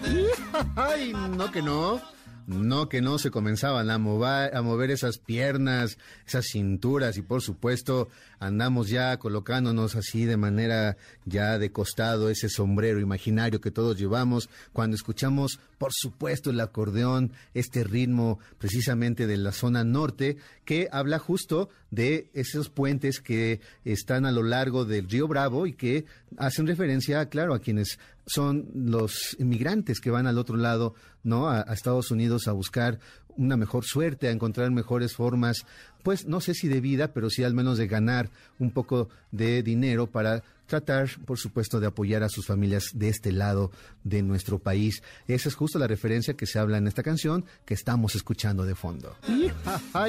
¡Ay, 0.77 1.13
no 1.13 1.51
que 1.51 1.61
no! 1.61 2.01
No 2.47 2.89
que 2.89 3.01
no 3.01 3.19
se 3.19 3.31
comenzaban 3.31 3.91
a 3.91 3.99
mover, 3.99 4.57
a 4.57 4.63
mover 4.63 4.91
esas 4.91 5.19
piernas, 5.19 5.99
esas 6.27 6.47
cinturas 6.47 7.17
y 7.17 7.23
por 7.23 7.43
supuesto 7.43 8.09
andamos 8.41 8.89
ya 8.89 9.17
colocándonos 9.19 9.97
así 9.97 10.25
de 10.25 10.37
manera 10.37 10.97
ya 11.25 11.59
de 11.59 11.71
costado 11.71 12.31
ese 12.31 12.49
sombrero 12.49 13.01
imaginario 13.01 13.61
que 13.61 13.71
todos 13.71 13.99
llevamos 13.99 14.49
cuando 14.73 14.97
escuchamos 14.97 15.61
por 15.79 15.93
supuesto 15.93 16.51
el 16.51 16.61
acordeón, 16.61 17.33
este 17.55 17.83
ritmo 17.83 18.39
precisamente 18.59 19.27
de 19.27 19.37
la 19.37 19.53
zona 19.53 19.85
norte 19.85 20.37
que 20.65 20.89
habla 20.93 21.19
justo 21.19 21.71
de 21.91 22.31
esos 22.35 22.69
puentes 22.69 23.21
que 23.21 23.61
están 23.85 24.25
a 24.25 24.33
lo 24.33 24.43
largo 24.43 24.85
del 24.85 25.09
río 25.09 25.29
Bravo 25.29 25.67
y 25.67 25.73
que 25.73 26.05
hacen 26.37 26.67
referencia, 26.67 27.29
claro, 27.29 27.55
a 27.55 27.61
quienes 27.61 27.99
son 28.27 28.69
los 28.75 29.37
inmigrantes 29.39 30.01
que 30.01 30.11
van 30.11 30.27
al 30.27 30.39
otro 30.39 30.57
lado, 30.57 30.95
¿no? 31.23 31.49
A, 31.49 31.63
Estados 31.63 32.11
Unidos 32.11 32.49
a 32.49 32.53
buscar 32.53 32.99
una 33.37 33.57
mejor 33.57 33.85
suerte, 33.85 34.29
a 34.29 34.33
encontrar 34.33 34.71
mejores 34.71 35.15
formas, 35.15 35.65
pues 36.03 36.27
no 36.27 36.41
sé 36.41 36.55
si 36.55 36.69
de 36.69 36.81
vida, 36.81 37.13
pero 37.13 37.31
sí 37.31 37.45
al 37.45 37.55
menos 37.55 37.79
de 37.79 37.87
ganar 37.87 38.31
un 38.59 38.71
poco 38.71 39.09
de 39.31 39.63
dinero 39.63 40.07
para 40.07 40.43
tratar, 40.81 41.11
por 41.27 41.39
supuesto, 41.39 41.81
de 41.81 41.87
apoyar 41.87 42.23
a 42.23 42.31
sus 42.31 42.47
familias 42.47 42.93
de 42.95 43.11
este 43.11 43.31
lado 43.31 43.71
de 44.05 44.23
nuestro 44.23 44.59
país. 44.59 45.03
Esa 45.29 45.51
es 45.51 45.55
justo 45.55 45.79
la 45.79 45.87
referencia 45.87 46.33
que 46.33 46.47
se 46.47 46.59
habla 46.59 46.79
en 46.79 46.87
esta 46.87 47.03
canción 47.03 47.45
que 47.67 47.75
estamos 47.75 48.15
escuchando 48.15 48.65
de 48.65 48.75
fondo. 48.75 49.17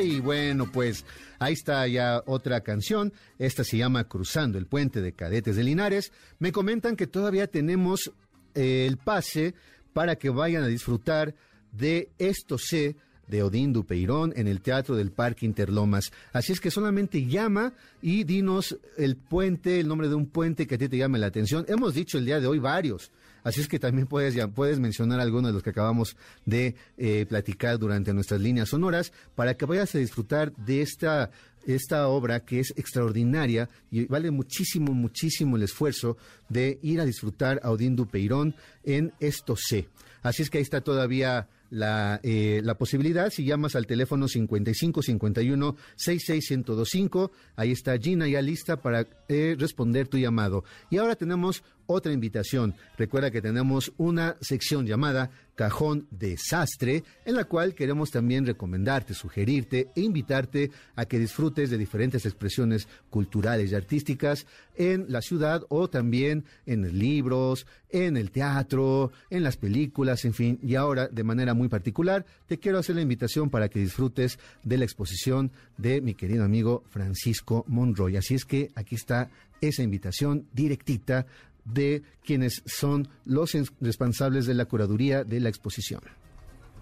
Y 0.01 0.20
bueno, 0.20 0.72
pues 0.72 1.05
ahí 1.39 1.53
está 1.53 1.86
ya 1.88 2.24
otra 2.26 2.61
canción. 2.61 3.14
Esta 3.38 3.64
se 3.64 3.78
llama 3.78 4.07
Cruzando 4.07 4.57
el 4.57 4.66
puente 4.66 5.01
de 5.01 5.14
Cadetes 5.14 5.55
de 5.55 5.64
Linares. 5.64 6.11
Me 6.39 6.51
comentan 6.51 6.95
que 6.95 7.07
todavía 7.07 7.47
tenemos 7.47 8.11
eh, 8.55 8.86
el 8.88 8.97
pase 8.97 9.53
para 9.93 10.16
que 10.16 10.30
vayan 10.30 10.64
a 10.64 10.68
disfrutar 10.68 11.36
de 11.72 12.09
Esto 12.18 12.57
sé 12.57 12.95
de 13.28 13.43
Odín 13.43 13.74
Dupeirón 13.74 14.34
en 14.36 14.47
el 14.47 14.61
Teatro 14.61 14.95
del 14.95 15.11
Parque 15.11 15.45
Interlomas. 15.45 16.11
Así 16.32 16.51
es 16.51 16.59
que 16.59 16.71
solamente 16.71 17.26
llama 17.26 17.74
y 18.01 18.24
dinos 18.24 18.78
el 18.97 19.15
puente, 19.15 19.80
el 19.80 19.88
nombre 19.88 20.09
de 20.09 20.15
un 20.15 20.28
puente 20.28 20.67
que 20.67 20.76
a 20.76 20.78
ti 20.78 20.89
te 20.89 20.97
llame 20.97 21.19
la 21.19 21.28
atención. 21.28 21.65
Hemos 21.67 21.93
dicho 21.93 22.17
el 22.17 22.26
día 22.26 22.39
de 22.39 22.47
hoy 22.47 22.59
varios. 22.59 23.11
Así 23.43 23.59
es 23.59 23.67
que 23.67 23.78
también 23.78 24.07
puedes, 24.07 24.36
puedes 24.55 24.80
mencionar 24.80 25.19
algunos 25.19 25.49
de 25.49 25.53
los 25.53 25.63
que 25.63 25.71
acabamos 25.71 26.15
de 26.45 26.76
eh, 26.97 27.26
platicar 27.28 27.78
durante 27.78 28.13
nuestras 28.13 28.39
líneas 28.39 28.69
sonoras 28.69 29.11
para 29.36 29.55
que 29.55 29.65
vayas 29.65 29.93
a 29.95 29.97
disfrutar 29.97 30.55
de 30.55 30.82
esta 30.82 31.30
esta 31.65 32.07
obra 32.07 32.41
que 32.41 32.59
es 32.59 32.74
extraordinaria 32.76 33.69
y 33.89 34.05
vale 34.05 34.32
muchísimo, 34.32 34.93
muchísimo 34.93 35.55
el 35.55 35.63
esfuerzo 35.63 36.17
de 36.49 36.80
ir 36.82 36.99
a 36.99 37.05
disfrutar 37.05 37.61
a 37.63 37.71
Odín 37.71 37.95
Dupeirón 37.95 38.55
en 38.84 39.13
Esto 39.19 39.55
C. 39.55 39.88
Así 40.21 40.41
es 40.41 40.49
que 40.49 40.57
ahí 40.57 40.61
está 40.61 40.82
todavía 40.82 41.47
la, 41.74 42.19
eh, 42.24 42.61
la 42.63 42.78
posibilidad. 42.78 43.30
Si 43.32 43.43
llamas 43.43 43.76
al 43.76 43.88
teléfono 43.88 44.28
5551 44.28 45.76
66125, 45.95 47.32
ahí 47.55 47.71
está 47.71 47.97
Gina 47.97 48.28
ya 48.28 48.41
lista 48.41 48.82
para 48.82 49.07
eh, 49.28 49.55
responder 49.57 50.07
tu 50.07 50.17
llamado. 50.17 50.63
Y 50.89 50.97
ahora 50.97 51.15
tenemos 51.15 51.63
otra 51.88 52.13
invitación. 52.13 52.76
Recuerda 52.97 53.32
que 53.32 53.41
tenemos 53.41 53.91
una 53.97 54.38
sección 54.41 54.86
llamada 54.86 55.32
Cajón 55.56 56.08
Desastre, 56.12 57.04
en 57.26 57.36
la 57.36 57.45
cual 57.45 57.76
queremos 57.76 58.12
también 58.12 58.45
recomendarte, 58.45 59.14
sugerirte 59.14 59.89
e 59.95 60.01
invitarte 60.01 60.72
a 60.95 61.06
que 61.06 61.20
disfrutes 61.20 61.70
de 61.70 61.78
diferentes 61.78 62.26
expresiones 62.26 62.88
culturales 63.10 63.72
y 63.72 63.76
artísticas 63.76 64.45
en 64.76 65.06
la 65.10 65.22
ciudad 65.22 65.64
o 65.70 65.89
también 65.89 66.45
en 66.66 66.97
libros, 66.97 67.68
en 67.89 68.18
el 68.18 68.32
teatro, 68.32 69.12
en 69.30 69.43
las 69.43 69.58
películas, 69.58 70.26
en 70.26 70.34
fin. 70.34 70.60
Y 70.64 70.76
ahora, 70.76 71.08
de 71.08 71.24
manera 71.24 71.54
muy 71.54 71.68
particular, 71.68 72.26
te 72.47 72.58
quiero 72.58 72.80
hacer 72.80 72.95
la 72.95 73.01
invitación 73.01 73.49
para 73.49 73.70
que 73.70 73.80
disfrutes 73.80 74.39
de 74.64 74.78
la 74.78 74.86
exposición 74.86 75.51
de 75.78 76.01
mi 76.01 76.16
querido 76.16 76.43
amigo 76.43 76.84
Francisco 76.89 77.66
Monroy. 77.68 78.18
Así 78.18 78.34
es 78.34 78.45
que 78.45 78.72
aquí 78.76 78.95
está 78.95 79.30
esa 79.62 79.84
invitación 79.84 80.47
directita 80.54 81.26
de 81.66 82.03
quienes 82.24 82.61
son 82.66 83.07
los 83.26 83.53
responsables 83.80 84.45
de 84.45 84.53
la 84.53 84.66
curaduría 84.66 85.24
de 85.24 85.39
la 85.39 85.49
exposición. 85.49 86.01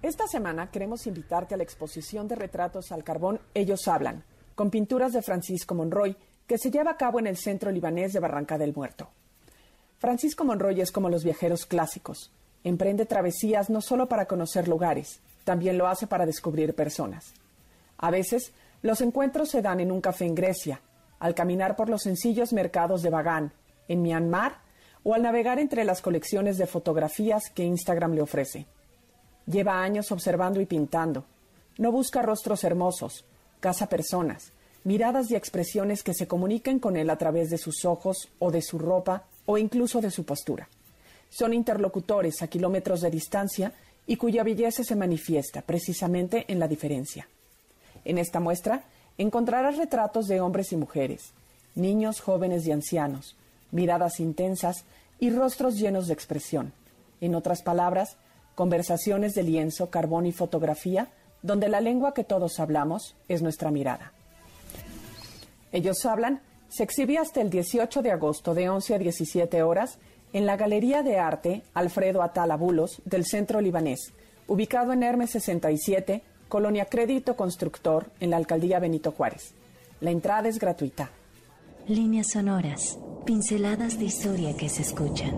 Esta 0.01 0.27
semana 0.27 0.71
queremos 0.71 1.05
invitarte 1.05 1.53
a 1.53 1.57
la 1.57 1.63
exposición 1.63 2.27
de 2.27 2.36
retratos 2.36 2.91
al 2.91 3.03
carbón 3.03 3.39
Ellos 3.53 3.88
Hablan, 3.88 4.23
con 4.55 4.71
pinturas 4.71 5.13
de 5.13 5.21
Francisco 5.21 5.75
Monroy, 5.75 6.15
que 6.47 6.57
se 6.57 6.71
lleva 6.71 6.91
a 6.91 6.97
cabo 6.97 7.19
en 7.19 7.27
el 7.27 7.38
centro 7.38 7.71
libanés 7.71 8.13
de 8.13 8.19
Barranca 8.19 8.57
del 8.57 8.73
Muerto. 8.73 9.09
Francisco 9.99 10.43
Monroy 10.43 10.82
es 10.82 10.91
como 10.91 11.09
los 11.09 11.23
viajeros 11.23 11.67
clásicos. 11.67 12.32
Emprende 12.63 13.05
travesías 13.05 13.69
no 13.69 13.82
solo 13.82 14.09
para 14.09 14.25
conocer 14.25 14.67
lugares, 14.67 15.21
también 15.43 15.77
lo 15.77 15.88
hace 15.88 16.07
para 16.07 16.25
descubrir 16.25 16.73
personas. 16.73 17.34
A 17.97 18.09
veces, 18.09 18.53
los 18.82 19.01
encuentros 19.01 19.49
se 19.49 19.61
dan 19.61 19.79
en 19.79 19.91
un 19.91 20.01
café 20.01 20.25
en 20.25 20.34
Grecia, 20.34 20.82
al 21.19 21.36
caminar 21.36 21.75
por 21.75 21.89
los 21.89 22.01
sencillos 22.01 22.53
mercados 22.53 23.03
de 23.03 23.11
Bagán, 23.11 23.53
en 23.88 24.01
Myanmar 24.01 24.61
o 25.03 25.13
al 25.13 25.23
navegar 25.23 25.59
entre 25.59 25.83
las 25.83 26.01
colecciones 26.01 26.57
de 26.57 26.67
fotografías 26.67 27.49
que 27.49 27.63
Instagram 27.63 28.13
le 28.13 28.21
ofrece. 28.21 28.65
Lleva 29.47 29.81
años 29.81 30.11
observando 30.11 30.61
y 30.61 30.65
pintando. 30.65 31.25
No 31.77 31.91
busca 31.91 32.21
rostros 32.21 32.63
hermosos, 32.63 33.25
caza 33.59 33.87
personas, 33.87 34.51
miradas 34.83 35.31
y 35.31 35.35
expresiones 35.35 36.03
que 36.03 36.13
se 36.13 36.27
comuniquen 36.27 36.79
con 36.79 36.97
él 36.97 37.09
a 37.09 37.17
través 37.17 37.49
de 37.49 37.57
sus 37.57 37.85
ojos 37.85 38.29
o 38.39 38.51
de 38.51 38.61
su 38.61 38.77
ropa 38.77 39.23
o 39.45 39.57
incluso 39.57 40.01
de 40.01 40.11
su 40.11 40.23
postura. 40.23 40.67
Son 41.29 41.53
interlocutores 41.53 42.41
a 42.41 42.47
kilómetros 42.47 43.01
de 43.01 43.09
distancia 43.09 43.73
y 44.05 44.17
cuya 44.17 44.43
belleza 44.43 44.83
se 44.83 44.95
manifiesta 44.95 45.61
precisamente 45.61 46.45
en 46.47 46.59
la 46.59 46.67
diferencia. 46.67 47.27
En 48.03 48.17
esta 48.17 48.39
muestra 48.39 48.83
encontrarás 49.17 49.77
retratos 49.77 50.27
de 50.27 50.41
hombres 50.41 50.71
y 50.71 50.75
mujeres, 50.75 51.33
niños, 51.75 52.19
jóvenes 52.19 52.65
y 52.65 52.71
ancianos, 52.71 53.35
miradas 53.72 54.19
intensas 54.19 54.86
y 55.19 55.30
rostros 55.30 55.78
llenos 55.78 56.07
de 56.07 56.13
expresión. 56.13 56.74
En 57.19 57.36
otras 57.36 57.61
palabras, 57.61 58.17
conversaciones 58.55 59.34
de 59.34 59.43
lienzo, 59.43 59.89
carbón 59.89 60.26
y 60.26 60.32
fotografía, 60.32 61.09
donde 61.41 61.69
la 61.69 61.82
lengua 61.82 62.13
que 62.13 62.24
todos 62.24 62.59
hablamos 62.59 63.15
es 63.28 63.41
nuestra 63.41 63.72
mirada. 63.72 64.13
Ellos 65.72 66.05
hablan 66.05 66.41
se 66.72 66.84
exhibe 66.84 67.17
hasta 67.17 67.41
el 67.41 67.49
18 67.49 68.01
de 68.01 68.11
agosto 68.11 68.53
de 68.53 68.69
11 68.69 68.95
a 68.95 68.97
17 68.97 69.61
horas 69.61 69.99
en 70.32 70.45
la 70.45 70.55
Galería 70.55 71.03
de 71.03 71.19
Arte 71.19 71.63
Alfredo 71.74 72.24
Atala 72.24 72.55
Bulos 72.55 73.01
del 73.03 73.26
Centro 73.26 73.59
Libanés, 73.59 74.13
ubicado 74.47 74.93
en 74.93 75.03
Hermes 75.03 75.32
67, 75.32 76.24
Colonia 76.47 76.86
Crédito 76.86 77.36
Constructor, 77.36 78.05
en 78.22 78.30
la 78.30 78.38
Alcaldía 78.38 78.80
Benito 78.80 79.11
Juárez. 79.11 79.53
La 79.99 80.11
entrada 80.11 80.47
es 80.47 80.59
gratuita. 80.59 81.11
Líneas 81.88 82.27
sonoras, 82.34 82.99
pinceladas 83.25 83.97
de 83.97 84.05
historia 84.05 84.55
que 84.55 84.69
se 84.69 84.84
escuchan. 84.84 85.34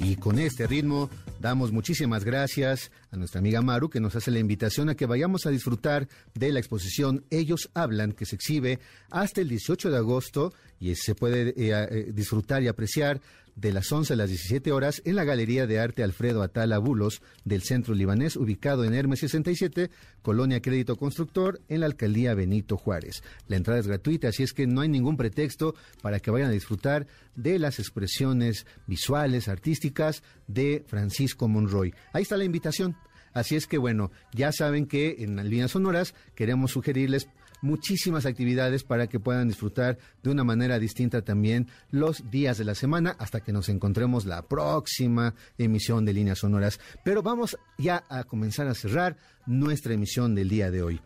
Y 0.00 0.16
con 0.16 0.40
este 0.40 0.66
ritmo 0.66 1.08
damos 1.40 1.70
muchísimas 1.70 2.24
gracias 2.24 2.90
a 3.12 3.16
nuestra 3.16 3.38
amiga 3.38 3.62
Maru 3.62 3.90
que 3.90 4.00
nos 4.00 4.16
hace 4.16 4.32
la 4.32 4.40
invitación 4.40 4.88
a 4.88 4.96
que 4.96 5.06
vayamos 5.06 5.46
a 5.46 5.50
disfrutar 5.50 6.08
de 6.34 6.52
la 6.52 6.58
exposición 6.58 7.24
Ellos 7.30 7.70
Hablan 7.74 8.12
que 8.12 8.26
se 8.26 8.34
exhibe 8.34 8.80
hasta 9.10 9.40
el 9.40 9.48
18 9.48 9.90
de 9.90 9.96
agosto 9.96 10.52
y 10.80 10.96
se 10.96 11.14
puede 11.14 11.50
eh, 11.50 11.54
eh, 11.56 12.10
disfrutar 12.12 12.62
y 12.62 12.68
apreciar 12.68 13.20
de 13.56 13.72
las 13.72 13.90
11 13.90 14.12
a 14.12 14.16
las 14.16 14.28
17 14.28 14.72
horas 14.72 15.02
en 15.04 15.16
la 15.16 15.24
Galería 15.24 15.66
de 15.66 15.78
Arte 15.78 16.02
Alfredo 16.02 16.42
Atala 16.42 16.78
Bulos 16.78 17.22
del 17.44 17.62
Centro 17.62 17.94
Libanés, 17.94 18.36
ubicado 18.36 18.84
en 18.84 18.94
Hermes 18.94 19.20
67, 19.20 19.90
Colonia 20.22 20.62
Crédito 20.62 20.96
Constructor, 20.96 21.60
en 21.68 21.80
la 21.80 21.86
Alcaldía 21.86 22.34
Benito 22.34 22.76
Juárez. 22.76 23.22
La 23.48 23.56
entrada 23.56 23.80
es 23.80 23.86
gratuita, 23.86 24.28
así 24.28 24.42
es 24.42 24.52
que 24.52 24.66
no 24.66 24.80
hay 24.80 24.88
ningún 24.88 25.16
pretexto 25.16 25.74
para 26.00 26.20
que 26.20 26.30
vayan 26.30 26.48
a 26.48 26.52
disfrutar 26.52 27.06
de 27.34 27.58
las 27.58 27.78
expresiones 27.78 28.66
visuales, 28.86 29.48
artísticas 29.48 30.22
de 30.46 30.84
Francisco 30.86 31.48
Monroy. 31.48 31.94
Ahí 32.12 32.22
está 32.22 32.36
la 32.36 32.44
invitación. 32.44 32.96
Así 33.32 33.56
es 33.56 33.66
que 33.66 33.78
bueno, 33.78 34.10
ya 34.34 34.52
saben 34.52 34.86
que 34.86 35.16
en 35.20 35.36
las 35.36 35.46
líneas 35.46 35.70
sonoras 35.70 36.14
queremos 36.34 36.72
sugerirles 36.72 37.28
muchísimas 37.62 38.26
actividades 38.26 38.84
para 38.84 39.06
que 39.06 39.20
puedan 39.20 39.48
disfrutar 39.48 39.98
de 40.22 40.30
una 40.30 40.44
manera 40.44 40.78
distinta 40.78 41.22
también 41.22 41.68
los 41.90 42.30
días 42.30 42.58
de 42.58 42.64
la 42.64 42.74
semana 42.74 43.16
hasta 43.18 43.40
que 43.40 43.52
nos 43.52 43.68
encontremos 43.68 44.26
la 44.26 44.42
próxima 44.42 45.34
emisión 45.56 46.04
de 46.04 46.12
líneas 46.12 46.40
sonoras. 46.40 46.78
Pero 47.04 47.22
vamos 47.22 47.56
ya 47.78 48.04
a 48.08 48.24
comenzar 48.24 48.66
a 48.66 48.74
cerrar 48.74 49.16
nuestra 49.46 49.94
emisión 49.94 50.34
del 50.34 50.48
día 50.48 50.70
de 50.70 50.82
hoy. 50.82 51.00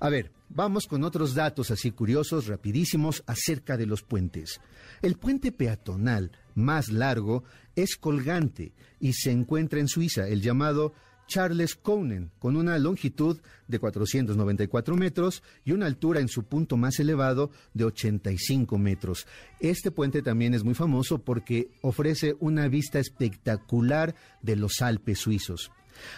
A 0.00 0.08
ver, 0.08 0.32
vamos 0.48 0.86
con 0.86 1.04
otros 1.04 1.34
datos 1.34 1.70
así 1.70 1.90
curiosos, 1.90 2.46
rapidísimos, 2.46 3.22
acerca 3.26 3.76
de 3.76 3.86
los 3.86 4.02
puentes. 4.02 4.60
El 5.02 5.16
puente 5.16 5.52
peatonal 5.52 6.32
más 6.54 6.88
largo 6.88 7.44
es 7.74 7.96
colgante 7.96 8.72
y 8.98 9.12
se 9.12 9.30
encuentra 9.30 9.78
en 9.78 9.88
Suiza, 9.88 10.26
el 10.26 10.40
llamado 10.40 10.94
Charles 11.26 11.74
Conen, 11.74 12.30
con 12.38 12.56
una 12.56 12.78
longitud 12.78 13.38
de 13.68 13.78
494 13.78 14.96
metros 14.96 15.42
y 15.64 15.72
una 15.72 15.86
altura 15.86 16.20
en 16.20 16.28
su 16.28 16.44
punto 16.44 16.76
más 16.76 16.98
elevado 17.00 17.50
de 17.74 17.84
85 17.84 18.78
metros. 18.78 19.26
Este 19.60 19.90
puente 19.90 20.22
también 20.22 20.54
es 20.54 20.64
muy 20.64 20.74
famoso 20.74 21.18
porque 21.18 21.70
ofrece 21.82 22.36
una 22.40 22.68
vista 22.68 22.98
espectacular 22.98 24.14
de 24.42 24.56
los 24.56 24.80
Alpes 24.82 25.18
suizos. 25.18 25.70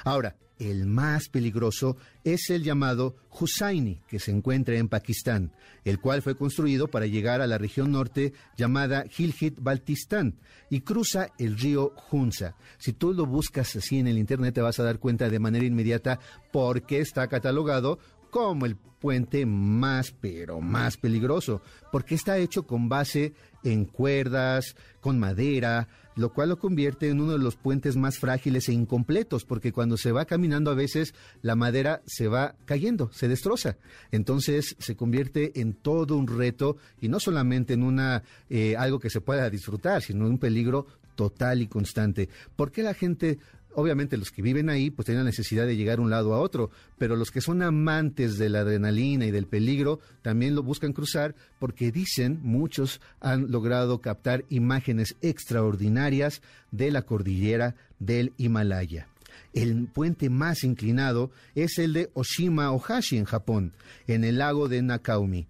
Ahora, 0.05 0.37
el 0.59 0.87
más 0.87 1.29
peligroso 1.29 1.97
es 2.25 2.51
el 2.51 2.63
llamado 2.63 3.17
Hussaini, 3.31 4.01
que 4.09 4.19
se 4.19 4.31
encuentra 4.31 4.77
en 4.77 4.89
Pakistán, 4.89 5.53
el 5.85 6.01
cual 6.01 6.23
fue 6.23 6.37
construido 6.37 6.89
para 6.89 7.07
llegar 7.07 7.41
a 7.41 7.47
la 7.47 7.59
región 7.59 7.93
norte 7.93 8.33
llamada 8.57 9.05
Gilgit-Baltistán 9.05 10.35
y 10.71 10.81
cruza 10.81 11.29
el 11.39 11.59
río 11.59 11.93
Hunza. 12.11 12.57
Si 12.79 12.93
tú 12.93 13.13
lo 13.13 13.27
buscas 13.27 13.75
así 13.77 13.99
en 13.99 14.09
el 14.09 14.19
internet 14.19 14.55
te 14.55 14.61
vas 14.61 14.79
a 14.81 14.85
dar 14.85 14.99
cuenta 14.99 15.29
de 15.29 15.39
manera 15.39 15.65
inmediata 15.65 16.19
por 16.53 16.83
qué 16.83 17.01
está 17.01 17.29
catalogado 17.29 17.99
como 18.31 18.67
el 18.67 18.77
puente 18.77 19.47
más, 19.47 20.13
pero 20.13 20.61
más 20.61 20.97
peligroso, 20.97 21.63
porque 21.93 22.15
está 22.15 22.39
hecho 22.39 22.67
con 22.67 22.89
base 22.89 23.33
en 23.65 23.85
cuerdas, 23.85 24.77
con 25.01 25.19
madera, 25.19 25.89
lo 26.17 26.33
cual 26.33 26.49
lo 26.49 26.59
convierte 26.59 27.09
en 27.09 27.21
uno 27.21 27.33
de 27.33 27.39
los 27.39 27.57
puentes 27.57 27.97
más 27.97 28.19
frágiles 28.19 28.69
e 28.69 28.73
incompletos, 28.73 29.45
porque 29.45 29.73
cuando 29.73 29.97
se 29.97 30.11
va 30.11 30.25
caminando 30.25 30.71
a 30.71 30.75
veces 30.75 31.15
la 31.43 31.55
madera 31.55 32.03
se 32.07 32.27
va 32.27 32.57
cayendo, 32.65 33.11
se 33.13 33.29
destroza. 33.29 33.77
Entonces 34.11 34.75
se 34.79 34.97
convierte 34.97 35.61
en 35.61 35.75
todo 35.75 36.17
un 36.17 36.27
reto 36.27 36.77
y 37.01 37.09
no 37.09 37.21
solamente 37.21 37.75
en 37.75 37.85
una 37.85 38.25
eh, 38.51 38.77
algo 38.77 38.99
que 38.99 39.11
se 39.11 39.21
pueda 39.21 39.49
disfrutar, 39.49 40.03
sino 40.03 40.27
en 40.27 40.33
un 40.33 40.39
peligro 40.39 40.87
total 41.19 41.63
y 41.63 41.67
constante. 41.67 42.29
¿Por 42.55 42.71
qué 42.71 42.85
la 42.85 42.95
gente 42.95 43.41
obviamente 43.75 44.17
los 44.17 44.31
que 44.31 44.41
viven 44.41 44.71
ahí 44.71 44.91
pues 44.91 45.07
tienen 45.07 45.25
la 45.25 45.31
necesidad 45.31 45.67
de 45.67 45.77
llegar 45.77 45.97
de 45.97 46.03
un 46.03 46.11
lado 46.11 46.33
a 46.33 46.41
otro, 46.41 46.71
pero 46.97 47.17
los 47.17 47.33
que 47.33 47.41
son 47.41 47.63
amantes 47.63 48.39
de 48.39 48.49
la 48.49 48.61
adrenalina 48.61 49.27
y 49.27 49.33
del 49.33 49.47
peligro 49.47 50.01
también 50.23 50.55
lo 50.55 50.63
buscan 50.63 50.93
cruzar 50.93 51.35
porque 51.59 51.91
dicen, 51.91 52.39
muchos 52.43 53.01
han 53.21 53.51
logrado 53.51 54.01
captar 54.01 54.45
imágenes 54.49 55.17
extraordinarias 55.23 56.41
de 56.71 56.93
la 56.93 57.03
cordillera 57.03 57.75
del 57.99 58.33
Himalaya. 58.37 59.09
El 59.55 59.89
puente 59.89 60.31
más 60.31 60.63
inclinado 60.63 61.31
es 61.55 61.79
el 61.79 61.95
de 61.95 62.11
Oshima 62.15 62.71
Ohashi 62.73 63.17
en 63.17 63.25
Japón, 63.25 63.73
en 64.07 64.23
el 64.23 64.39
lago 64.39 64.69
de 64.69 64.83
Nakaumi. 64.83 65.47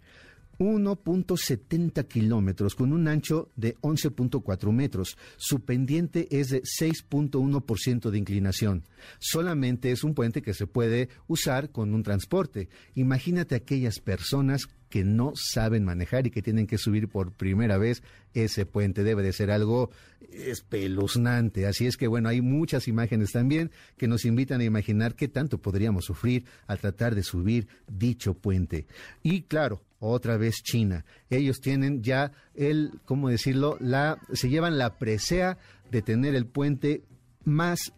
1.70 0.59 2.07
kilómetros 2.09 2.75
con 2.75 2.93
un 2.93 3.09
ancho 3.09 3.51
de 3.57 3.77
11.4 3.77 4.73
metros. 4.73 5.17
Su 5.37 5.61
pendiente 5.61 6.29
es 6.31 6.51
de 6.51 6.63
6.1% 6.63 8.11
de 8.11 8.19
inclinación. 8.19 8.85
Solamente 9.19 9.91
es 9.91 10.05
un 10.05 10.15
puente 10.15 10.43
que 10.43 10.55
se 10.55 10.67
puede 10.67 11.09
usar 11.27 11.71
con 11.71 11.95
un 11.95 12.03
transporte. 12.03 12.69
Imagínate 12.95 13.55
aquellas 13.55 14.01
personas 14.01 14.69
que 14.89 15.05
no 15.05 15.33
saben 15.35 15.85
manejar 15.85 16.27
y 16.27 16.31
que 16.31 16.43
tienen 16.43 16.67
que 16.67 16.79
subir 16.79 17.09
por 17.09 17.33
primera 17.33 17.79
vez 17.79 18.03
ese 18.35 18.67
puente. 18.67 19.05
Debe 19.05 19.23
de 19.23 19.33
ser 19.33 19.51
algo 19.51 19.91
espeluznante. 20.31 21.67
Así 21.67 21.87
es 21.87 21.97
que 21.97 22.07
bueno, 22.07 22.29
hay 22.29 22.41
muchas 22.41 22.89
imágenes 22.89 23.33
también 23.33 23.71
que 23.97 24.09
nos 24.09 24.25
invitan 24.25 24.61
a 24.61 24.65
imaginar 24.65 25.15
qué 25.15 25.29
tanto 25.29 25.59
podríamos 25.59 26.05
sufrir 26.05 26.45
al 26.67 26.79
tratar 26.79 27.15
de 27.15 27.23
subir 27.23 27.69
dicho 27.87 28.35
puente. 28.35 28.87
Y 29.23 29.43
claro, 29.43 29.83
otra 30.01 30.37
vez 30.37 30.63
China. 30.63 31.05
Ellos 31.31 31.61
tienen 31.61 32.03
ya 32.03 32.33
el, 32.55 33.01
¿cómo 33.05 33.29
decirlo? 33.29 33.77
La, 33.81 34.19
se 34.33 34.49
llevan 34.49 34.79
la 34.79 34.99
presea 34.99 35.59
de 35.91 36.03
tener 36.03 36.35
el 36.35 36.47
puente 36.47 37.03
más 37.45 37.93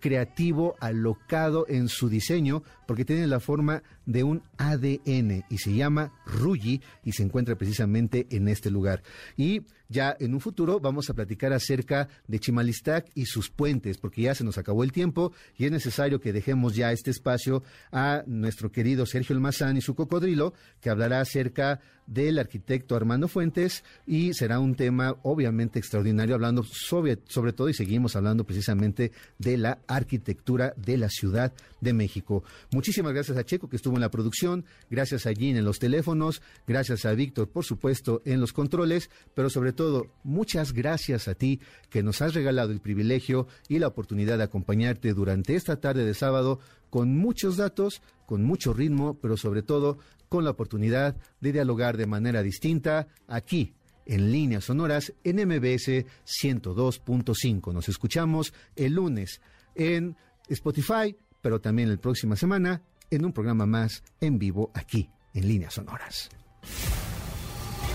creativo, 0.00 0.76
alocado 0.80 1.66
en 1.68 1.88
su 1.88 2.08
diseño, 2.08 2.62
porque 2.88 3.04
tiene 3.04 3.26
la 3.26 3.38
forma 3.38 3.82
de 4.06 4.24
un 4.24 4.42
ADN 4.56 5.44
y 5.50 5.58
se 5.58 5.74
llama 5.74 6.10
Ruyi 6.24 6.80
y 7.04 7.12
se 7.12 7.22
encuentra 7.22 7.54
precisamente 7.54 8.26
en 8.30 8.48
este 8.48 8.70
lugar. 8.70 9.02
Y 9.36 9.60
ya 9.90 10.16
en 10.18 10.32
un 10.32 10.40
futuro 10.40 10.80
vamos 10.80 11.10
a 11.10 11.14
platicar 11.14 11.52
acerca 11.52 12.08
de 12.26 12.38
Chimalistac 12.38 13.10
y 13.14 13.26
sus 13.26 13.50
puentes, 13.50 13.98
porque 13.98 14.22
ya 14.22 14.34
se 14.34 14.42
nos 14.42 14.56
acabó 14.56 14.84
el 14.84 14.92
tiempo 14.92 15.32
y 15.58 15.66
es 15.66 15.70
necesario 15.70 16.18
que 16.18 16.32
dejemos 16.32 16.74
ya 16.74 16.90
este 16.90 17.10
espacio 17.10 17.62
a 17.92 18.22
nuestro 18.26 18.72
querido 18.72 19.04
Sergio 19.04 19.36
Almazán 19.36 19.76
y 19.76 19.82
su 19.82 19.94
cocodrilo, 19.94 20.54
que 20.80 20.88
hablará 20.88 21.20
acerca 21.20 21.80
del 22.06 22.38
arquitecto 22.38 22.96
Armando 22.96 23.28
Fuentes 23.28 23.84
y 24.06 24.32
será 24.32 24.60
un 24.60 24.74
tema 24.74 25.16
obviamente 25.22 25.78
extraordinario 25.78 26.34
hablando 26.34 26.64
sobre, 26.64 27.18
sobre 27.28 27.52
todo 27.52 27.68
y 27.68 27.74
seguimos 27.74 28.16
hablando 28.16 28.44
precisamente 28.44 29.12
de 29.38 29.58
la 29.58 29.78
arquitectura 29.86 30.72
de 30.76 30.96
la 30.96 31.10
Ciudad 31.10 31.52
de 31.80 31.92
México. 31.92 32.42
Muchísimas 32.78 33.12
gracias 33.12 33.36
a 33.36 33.44
Checo 33.44 33.68
que 33.68 33.74
estuvo 33.74 33.96
en 33.96 34.02
la 34.02 34.08
producción, 34.08 34.64
gracias 34.88 35.26
a 35.26 35.32
Jean 35.32 35.56
en 35.56 35.64
los 35.64 35.80
teléfonos, 35.80 36.42
gracias 36.64 37.06
a 37.06 37.12
Víctor 37.12 37.48
por 37.48 37.64
supuesto 37.64 38.22
en 38.24 38.40
los 38.40 38.52
controles, 38.52 39.10
pero 39.34 39.50
sobre 39.50 39.72
todo 39.72 40.06
muchas 40.22 40.72
gracias 40.72 41.26
a 41.26 41.34
ti 41.34 41.58
que 41.90 42.04
nos 42.04 42.22
has 42.22 42.34
regalado 42.34 42.70
el 42.70 42.80
privilegio 42.80 43.48
y 43.68 43.80
la 43.80 43.88
oportunidad 43.88 44.38
de 44.38 44.44
acompañarte 44.44 45.12
durante 45.12 45.56
esta 45.56 45.80
tarde 45.80 46.04
de 46.04 46.14
sábado 46.14 46.60
con 46.88 47.16
muchos 47.16 47.56
datos, 47.56 48.00
con 48.26 48.44
mucho 48.44 48.72
ritmo, 48.72 49.18
pero 49.20 49.36
sobre 49.36 49.64
todo 49.64 49.98
con 50.28 50.44
la 50.44 50.50
oportunidad 50.50 51.16
de 51.40 51.50
dialogar 51.50 51.96
de 51.96 52.06
manera 52.06 52.44
distinta 52.44 53.08
aquí 53.26 53.74
en 54.06 54.30
líneas 54.30 54.66
sonoras 54.66 55.12
en 55.24 55.48
MBS 55.48 56.06
102.5. 56.24 57.72
Nos 57.74 57.88
escuchamos 57.88 58.54
el 58.76 58.92
lunes 58.92 59.40
en 59.74 60.16
Spotify, 60.48 61.16
pero 61.40 61.60
también 61.60 61.90
la 61.90 61.96
próxima 61.96 62.36
semana 62.36 62.82
en 63.10 63.24
un 63.24 63.32
programa 63.32 63.66
más 63.66 64.02
en 64.20 64.38
vivo 64.38 64.70
aquí 64.74 65.10
en 65.34 65.48
líneas 65.48 65.74
sonoras. 65.74 66.30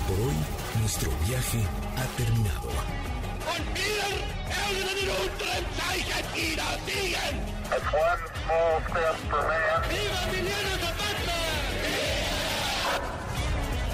Por 0.07 0.19
hoy, 0.19 0.35
nuestro 0.79 1.11
viaje 1.27 1.59
ha 1.97 2.17
terminado. 2.17 2.69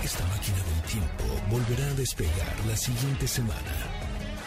Esta 0.03 0.25
máquina 0.25 0.57
del 0.57 0.81
tiempo 0.83 1.23
volverá 1.49 1.85
a 1.85 1.93
despegar 1.93 2.65
la 2.67 2.75
siguiente 2.75 3.27
semana. 3.27 3.59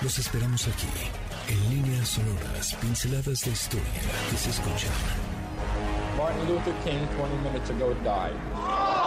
Los 0.03 0.19
esperamos 0.19 0.67
aquí, 0.67 0.89
en 1.53 1.71
líneas 1.71 2.09
sonoras, 2.09 2.75
pinceladas 2.81 3.43
de 3.43 3.51
historia 3.51 4.01
que 4.31 4.37
se 4.37 4.51
escuchan. 4.51 4.91
Martin 6.17 6.49
Luther 6.49 6.75
King 6.85 7.07
20 7.19 7.37
minutes 7.45 7.71
ago 7.71 7.95
died. 8.03 9.02